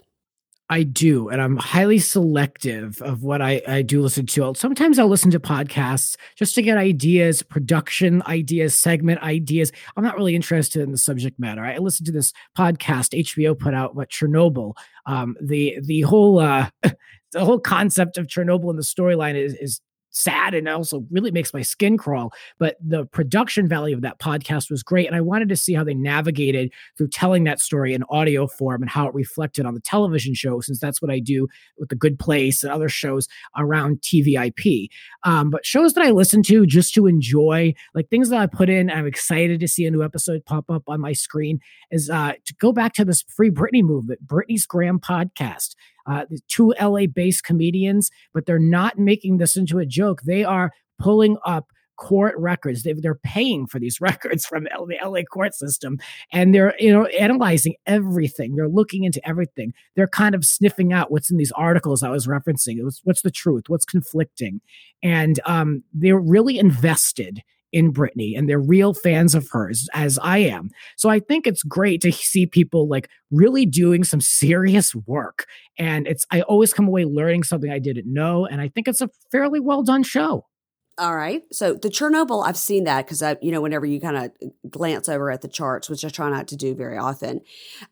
I 0.68 0.82
do, 0.82 1.28
and 1.28 1.40
I'm 1.40 1.56
highly 1.56 1.98
selective 1.98 3.00
of 3.00 3.22
what 3.22 3.40
I, 3.40 3.62
I 3.68 3.82
do 3.82 4.02
listen 4.02 4.26
to. 4.26 4.52
Sometimes 4.56 4.98
I'll 4.98 5.06
listen 5.06 5.30
to 5.30 5.38
podcasts 5.38 6.16
just 6.34 6.56
to 6.56 6.62
get 6.62 6.76
ideas, 6.76 7.42
production 7.42 8.20
ideas, 8.26 8.76
segment 8.76 9.22
ideas. 9.22 9.70
I'm 9.96 10.02
not 10.02 10.16
really 10.16 10.34
interested 10.34 10.82
in 10.82 10.90
the 10.90 10.98
subject 10.98 11.38
matter. 11.38 11.64
I 11.64 11.78
listened 11.78 12.06
to 12.06 12.12
this 12.12 12.32
podcast 12.58 13.16
HBO 13.16 13.56
put 13.56 13.74
out, 13.74 13.94
what 13.94 14.10
Chernobyl. 14.10 14.74
Um, 15.06 15.36
the 15.40 15.78
the 15.82 16.00
whole 16.00 16.40
uh, 16.40 16.70
the 16.82 17.44
whole 17.44 17.60
concept 17.60 18.18
of 18.18 18.26
Chernobyl 18.26 18.70
and 18.70 18.78
the 18.78 18.82
storyline 18.82 19.36
is 19.36 19.54
is 19.54 19.80
sad 20.16 20.54
and 20.54 20.68
also 20.68 21.04
really 21.10 21.30
makes 21.30 21.52
my 21.52 21.62
skin 21.62 21.96
crawl. 21.96 22.32
But 22.58 22.76
the 22.80 23.04
production 23.06 23.68
value 23.68 23.94
of 23.94 24.02
that 24.02 24.18
podcast 24.18 24.70
was 24.70 24.82
great. 24.82 25.06
And 25.06 25.14
I 25.14 25.20
wanted 25.20 25.48
to 25.50 25.56
see 25.56 25.74
how 25.74 25.84
they 25.84 25.94
navigated 25.94 26.72
through 26.96 27.08
telling 27.08 27.44
that 27.44 27.60
story 27.60 27.92
in 27.92 28.02
audio 28.08 28.46
form 28.46 28.82
and 28.82 28.90
how 28.90 29.06
it 29.06 29.14
reflected 29.14 29.66
on 29.66 29.74
the 29.74 29.80
television 29.80 30.34
show, 30.34 30.60
since 30.60 30.80
that's 30.80 31.02
what 31.02 31.10
I 31.10 31.18
do 31.18 31.46
with 31.78 31.90
The 31.90 31.96
Good 31.96 32.18
Place 32.18 32.62
and 32.62 32.72
other 32.72 32.88
shows 32.88 33.28
around 33.56 34.00
TVIP. 34.00 34.88
Um, 35.24 35.50
but 35.50 35.66
shows 35.66 35.94
that 35.94 36.04
I 36.04 36.10
listen 36.10 36.42
to 36.44 36.66
just 36.66 36.94
to 36.94 37.06
enjoy, 37.06 37.74
like 37.94 38.08
things 38.08 38.30
that 38.30 38.40
I 38.40 38.46
put 38.46 38.70
in, 38.70 38.90
I'm 38.90 39.06
excited 39.06 39.60
to 39.60 39.68
see 39.68 39.84
a 39.84 39.90
new 39.90 40.02
episode 40.02 40.44
pop 40.46 40.70
up 40.70 40.84
on 40.88 41.00
my 41.00 41.12
screen, 41.12 41.60
is 41.90 42.08
uh, 42.08 42.32
to 42.44 42.54
go 42.54 42.72
back 42.72 42.94
to 42.94 43.04
this 43.04 43.22
Free 43.28 43.50
Britney 43.50 43.82
movement, 43.82 44.26
Britney's 44.26 44.66
Gram 44.66 44.98
podcast 44.98 45.74
uh, 46.06 46.24
two 46.48 46.74
LA 46.80 47.06
based 47.06 47.44
comedians, 47.44 48.10
but 48.32 48.46
they're 48.46 48.58
not 48.58 48.98
making 48.98 49.38
this 49.38 49.56
into 49.56 49.78
a 49.78 49.86
joke. 49.86 50.22
They 50.22 50.44
are 50.44 50.72
pulling 50.98 51.36
up 51.44 51.66
court 51.96 52.34
records. 52.36 52.82
They, 52.82 52.94
are 53.04 53.14
paying 53.14 53.66
for 53.66 53.78
these 53.78 54.00
records 54.00 54.46
from 54.46 54.64
the 54.64 54.96
LA 55.02 55.22
court 55.22 55.54
system, 55.54 55.98
and 56.32 56.54
they're 56.54 56.74
you 56.78 56.92
know 56.92 57.06
analyzing 57.06 57.74
everything. 57.86 58.54
They're 58.54 58.68
looking 58.68 59.04
into 59.04 59.26
everything. 59.26 59.72
They're 59.94 60.06
kind 60.06 60.34
of 60.34 60.44
sniffing 60.44 60.92
out 60.92 61.10
what's 61.10 61.30
in 61.30 61.36
these 61.36 61.52
articles 61.52 62.02
I 62.02 62.10
was 62.10 62.26
referencing. 62.26 62.78
It 62.78 62.84
was 62.84 63.00
what's 63.04 63.22
the 63.22 63.30
truth, 63.30 63.64
what's 63.68 63.84
conflicting, 63.84 64.60
and 65.02 65.40
um, 65.44 65.82
they're 65.92 66.18
really 66.18 66.58
invested 66.58 67.42
in 67.72 67.92
Britney 67.92 68.36
and 68.36 68.48
they're 68.48 68.60
real 68.60 68.94
fans 68.94 69.34
of 69.34 69.48
hers, 69.50 69.88
as 69.92 70.18
I 70.18 70.38
am. 70.38 70.70
So 70.96 71.08
I 71.08 71.20
think 71.20 71.46
it's 71.46 71.62
great 71.62 72.00
to 72.02 72.12
see 72.12 72.46
people 72.46 72.88
like 72.88 73.08
really 73.30 73.66
doing 73.66 74.04
some 74.04 74.20
serious 74.20 74.94
work. 74.94 75.46
And 75.78 76.06
it's, 76.06 76.24
I 76.30 76.42
always 76.42 76.72
come 76.72 76.88
away 76.88 77.04
learning 77.04 77.42
something 77.42 77.70
I 77.70 77.78
didn't 77.78 78.12
know. 78.12 78.46
And 78.46 78.60
I 78.60 78.68
think 78.68 78.88
it's 78.88 79.00
a 79.00 79.10
fairly 79.30 79.60
well 79.60 79.82
done 79.82 80.02
show. 80.02 80.46
All 80.98 81.14
right. 81.14 81.42
So 81.52 81.74
the 81.74 81.90
Chernobyl, 81.90 82.46
I've 82.46 82.56
seen 82.56 82.84
that 82.84 83.04
because 83.04 83.22
I, 83.22 83.36
you 83.42 83.52
know, 83.52 83.60
whenever 83.60 83.84
you 83.84 84.00
kind 84.00 84.16
of 84.16 84.70
glance 84.70 85.10
over 85.10 85.30
at 85.30 85.42
the 85.42 85.48
charts, 85.48 85.90
which 85.90 86.04
I 86.06 86.08
try 86.08 86.30
not 86.30 86.48
to 86.48 86.56
do 86.56 86.74
very 86.74 86.96
often, 86.96 87.42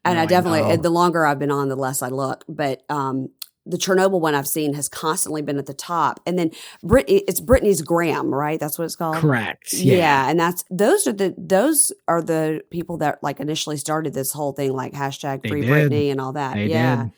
and 0.06 0.16
no, 0.16 0.22
I 0.22 0.26
definitely, 0.26 0.62
I 0.62 0.76
the 0.76 0.88
longer 0.88 1.26
I've 1.26 1.38
been 1.38 1.50
on, 1.50 1.68
the 1.68 1.76
less 1.76 2.00
I 2.00 2.08
look. 2.08 2.44
But 2.48 2.82
um, 2.88 3.28
the 3.66 3.77
Chernobyl 3.77 4.20
one 4.20 4.35
I've 4.35 4.48
seen 4.48 4.74
has 4.74 4.88
constantly 4.88 5.42
been 5.42 5.59
at 5.59 5.66
the 5.66 5.74
top. 5.74 6.20
And 6.27 6.38
then 6.38 6.50
Britney, 6.85 7.22
it's 7.27 7.40
Britney's 7.40 7.83
Gram, 7.83 8.33
right? 8.33 8.61
That's 8.61 8.79
what 8.79 8.85
it's 8.85 8.96
called. 8.96 9.16
Correct. 9.16 9.72
Yeah. 9.72 9.96
yeah. 9.96 10.31
And 10.31 10.38
that's 10.38 10.64
those 10.70 11.07
are 11.07 11.12
the 11.12 11.35
those 11.38 11.92
are 12.07 12.22
the 12.22 12.62
people 12.70 12.98
that 12.98 13.22
like 13.22 13.40
initially 13.40 13.77
started 13.77 14.12
this 14.12 14.33
whole 14.33 14.53
thing, 14.53 14.72
like 14.72 14.92
hashtag 14.92 15.48
free 15.48 15.62
Britney 15.62 16.11
and 16.11 16.20
all 16.20 16.33
that. 16.33 16.55
They 16.55 16.66
yeah. 16.66 17.05
Did. 17.05 17.12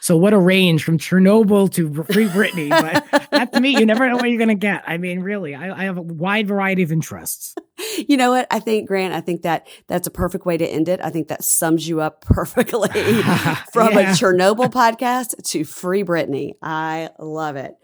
So 0.00 0.16
what 0.16 0.32
a 0.32 0.38
range 0.38 0.84
from 0.84 0.98
Chernobyl 0.98 1.72
to 1.74 2.02
Free 2.04 2.28
Britney. 2.28 2.70
But 2.70 3.28
that 3.30 3.52
to 3.52 3.60
me, 3.60 3.70
you 3.70 3.86
never 3.86 4.08
know 4.08 4.16
what 4.16 4.28
you're 4.28 4.38
going 4.38 4.48
to 4.48 4.54
get. 4.54 4.84
I 4.86 4.98
mean, 4.98 5.20
really, 5.20 5.54
I, 5.54 5.82
I, 5.82 5.84
have 5.84 5.98
a 5.98 6.02
wide 6.02 6.48
variety 6.48 6.82
of 6.82 6.92
interests. 6.92 7.54
You 7.96 8.16
know 8.16 8.30
what? 8.30 8.46
I 8.50 8.60
think, 8.60 8.88
Grant, 8.88 9.14
I 9.14 9.20
think 9.20 9.42
that 9.42 9.68
that's 9.86 10.06
a 10.06 10.10
perfect 10.10 10.46
way 10.46 10.56
to 10.56 10.66
end 10.66 10.88
it. 10.88 11.00
I 11.02 11.10
think 11.10 11.28
that 11.28 11.44
sums 11.44 11.88
you 11.88 12.00
up 12.00 12.20
perfectly 12.24 12.88
from 13.72 13.92
yeah. 13.92 14.12
a 14.12 14.14
Chernobyl 14.14 14.70
podcast 14.70 15.42
to 15.50 15.64
Free 15.64 16.04
Britney. 16.04 16.52
I 16.62 17.10
love 17.18 17.56
it. 17.56 17.74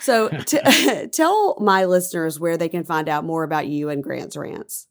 So 0.00 0.28
t- 0.28 1.06
tell 1.12 1.56
my 1.60 1.84
listeners 1.84 2.38
where 2.38 2.56
they 2.56 2.68
can 2.68 2.84
find 2.84 3.08
out 3.08 3.24
more 3.24 3.42
about 3.42 3.66
you 3.66 3.88
and 3.88 4.02
Grant's 4.02 4.36
Rants. 4.36 4.86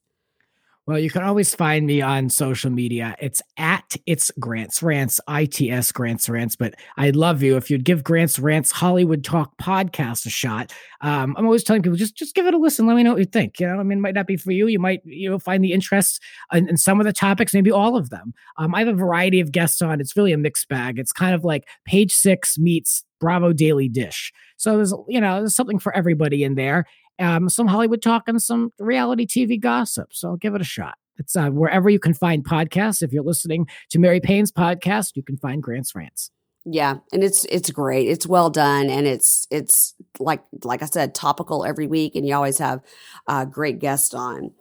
Well, 0.90 0.98
you 0.98 1.12
can 1.12 1.22
always 1.22 1.54
find 1.54 1.86
me 1.86 2.02
on 2.02 2.32
social 2.32 2.72
media. 2.72 3.16
It's 3.20 3.44
at 3.58 3.96
it's 4.08 4.32
Grants 4.40 4.82
Rants, 4.82 5.22
ITS 5.30 5.92
Grants 5.92 6.28
Rants. 6.28 6.56
But 6.56 6.74
I'd 6.98 7.16
love 7.16 7.44
you 7.44 7.58
if 7.58 7.70
you'd 7.70 7.86
give 7.86 8.04
Grants 8.04 8.40
Rants 8.40 8.72
Hollywood 8.72 9.24
Talk 9.24 9.56
podcast 9.62 10.26
a 10.26 10.32
shot. 10.32 10.74
Um, 11.02 11.36
I'm 11.38 11.46
always 11.46 11.64
telling 11.64 11.84
people 11.84 11.96
just 11.96 12.16
just 12.16 12.34
give 12.34 12.48
it 12.48 12.56
a 12.56 12.58
listen. 12.58 12.88
Let 12.88 12.96
me 12.96 13.04
know 13.04 13.12
what 13.12 13.20
you 13.20 13.26
think. 13.26 13.60
You 13.60 13.68
know, 13.68 13.80
I 13.80 13.84
mean, 13.84 14.00
it 14.00 14.02
might 14.02 14.16
not 14.16 14.26
be 14.26 14.36
for 14.36 14.52
you. 14.52 14.66
You 14.66 14.80
might 14.80 15.02
you 15.06 15.30
know 15.30 15.38
find 15.38 15.64
the 15.64 15.74
interest 15.74 16.24
in, 16.52 16.68
in 16.68 16.76
some 16.76 17.00
of 17.00 17.06
the 17.06 17.14
topics, 17.14 17.54
maybe 17.54 17.72
all 17.72 17.96
of 17.96 18.10
them. 18.10 18.34
Um, 18.58 18.74
I 18.74 18.80
have 18.80 18.88
a 18.88 18.94
variety 18.94 19.42
of 19.42 19.52
guests 19.52 19.84
on. 19.84 20.02
It's 20.02 20.18
really 20.18 20.34
a 20.34 20.40
mixed 20.40 20.70
bag. 20.70 20.98
It's 20.98 21.12
kind 21.12 21.36
of 21.36 21.44
like 21.44 21.68
Page 21.86 22.14
Six 22.14 22.58
meets 22.58 23.04
Bravo 23.20 23.54
Daily 23.54 23.90
Dish. 23.90 24.34
So 24.58 24.78
there's 24.78 24.96
you 25.08 25.22
know 25.22 25.42
there's 25.42 25.56
something 25.56 25.78
for 25.78 25.96
everybody 25.96 26.44
in 26.44 26.56
there 26.56 26.88
um, 27.20 27.50
some 27.50 27.68
Hollywood 27.68 28.02
talk 28.02 28.24
and 28.28 28.42
some 28.42 28.72
reality 28.80 29.26
TV 29.26 29.60
gossip. 29.60 30.10
So 30.12 30.36
give 30.36 30.56
it 30.56 30.62
a 30.62 30.66
shot. 30.66 30.96
It's 31.18 31.36
uh, 31.36 31.50
wherever 31.50 31.90
you 31.90 32.00
can 32.00 32.14
find 32.14 32.44
podcasts. 32.44 33.02
If 33.02 33.12
you're 33.12 33.24
listening 33.24 33.68
to 33.90 34.00
Mary 34.00 34.22
Payne's 34.22 34.52
podcast, 34.52 35.12
you 35.16 35.24
can 35.24 35.38
find 35.38 35.62
Grant's 35.62 35.94
Rants. 35.94 36.32
Yeah, 36.66 36.96
and 37.12 37.24
it's 37.24 37.46
it's 37.46 37.72
great. 37.72 38.08
It's 38.08 38.28
well 38.28 38.50
done, 38.50 38.90
and 38.90 39.08
it's 39.08 39.48
it's 39.50 39.96
like 40.20 40.44
like 40.64 40.82
I 40.84 40.86
said, 40.86 41.16
topical 41.16 41.66
every 41.66 41.88
week, 41.88 42.16
and 42.16 42.28
you 42.28 42.36
always 42.36 42.58
have 42.58 42.82
uh, 43.28 43.46
great 43.46 43.80
guests 43.80 44.14
on. 44.14 44.52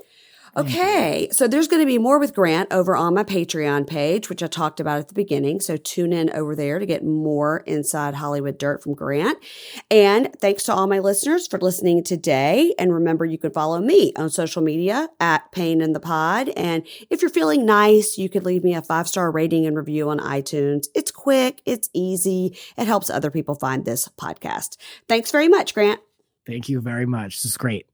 Mm-hmm. 0.56 0.68
Okay, 0.68 1.28
so 1.32 1.46
there's 1.46 1.68
going 1.68 1.82
to 1.82 1.87
be 1.87 1.98
more 1.98 2.18
with 2.18 2.34
Grant 2.34 2.72
over 2.72 2.96
on 2.96 3.14
my 3.14 3.24
Patreon 3.24 3.87
page, 3.87 4.28
which 4.28 4.42
I 4.42 4.46
talked 4.46 4.80
about 4.80 4.98
at 4.98 5.08
the 5.08 5.14
beginning. 5.14 5.61
So 5.61 5.76
tune 5.76 6.12
in 6.12 6.30
over 6.30 6.54
there 6.54 6.78
to 6.78 6.87
get 6.87 7.04
more 7.04 7.58
inside 7.66 8.14
Hollywood 8.14 8.58
dirt 8.58 8.82
from 8.82 8.94
Grant. 8.94 9.38
And 9.90 10.32
thanks 10.40 10.62
to 10.64 10.74
all 10.74 10.87
my 10.87 10.98
listeners 10.98 11.46
for 11.46 11.58
listening 11.58 12.02
today. 12.02 12.74
And 12.78 12.92
remember, 12.92 13.24
you 13.24 13.38
can 13.38 13.52
follow 13.52 13.80
me 13.80 14.12
on 14.16 14.30
social 14.30 14.62
media 14.62 15.08
at 15.20 15.50
Pain 15.52 15.80
in 15.80 15.92
the 15.92 16.00
Pod. 16.00 16.48
And 16.50 16.87
if 17.11 17.22
you're 17.22 17.30
feeling 17.30 17.66
nice, 17.66 18.18
you 18.18 18.28
could 18.28 18.44
leave 18.44 18.64
me 18.64 18.74
a 18.74 18.82
five 18.82 19.08
star 19.08 19.30
rating 19.30 19.66
and 19.66 19.76
review 19.76 20.11
on 20.11 20.18
iTunes. 20.18 20.87
It's 20.94 21.11
quick, 21.11 21.62
it's 21.66 21.88
easy, 21.92 22.56
it 22.76 22.87
helps 22.87 23.11
other 23.11 23.30
people 23.30 23.54
find 23.54 23.84
this 23.84 24.08
podcast. 24.20 24.76
Thanks 25.08 25.30
very 25.30 25.48
much, 25.48 25.74
Grant. 25.74 26.00
Thank 26.46 26.68
you 26.68 26.80
very 26.80 27.06
much. 27.06 27.37
This 27.37 27.44
is 27.44 27.56
great. 27.56 27.87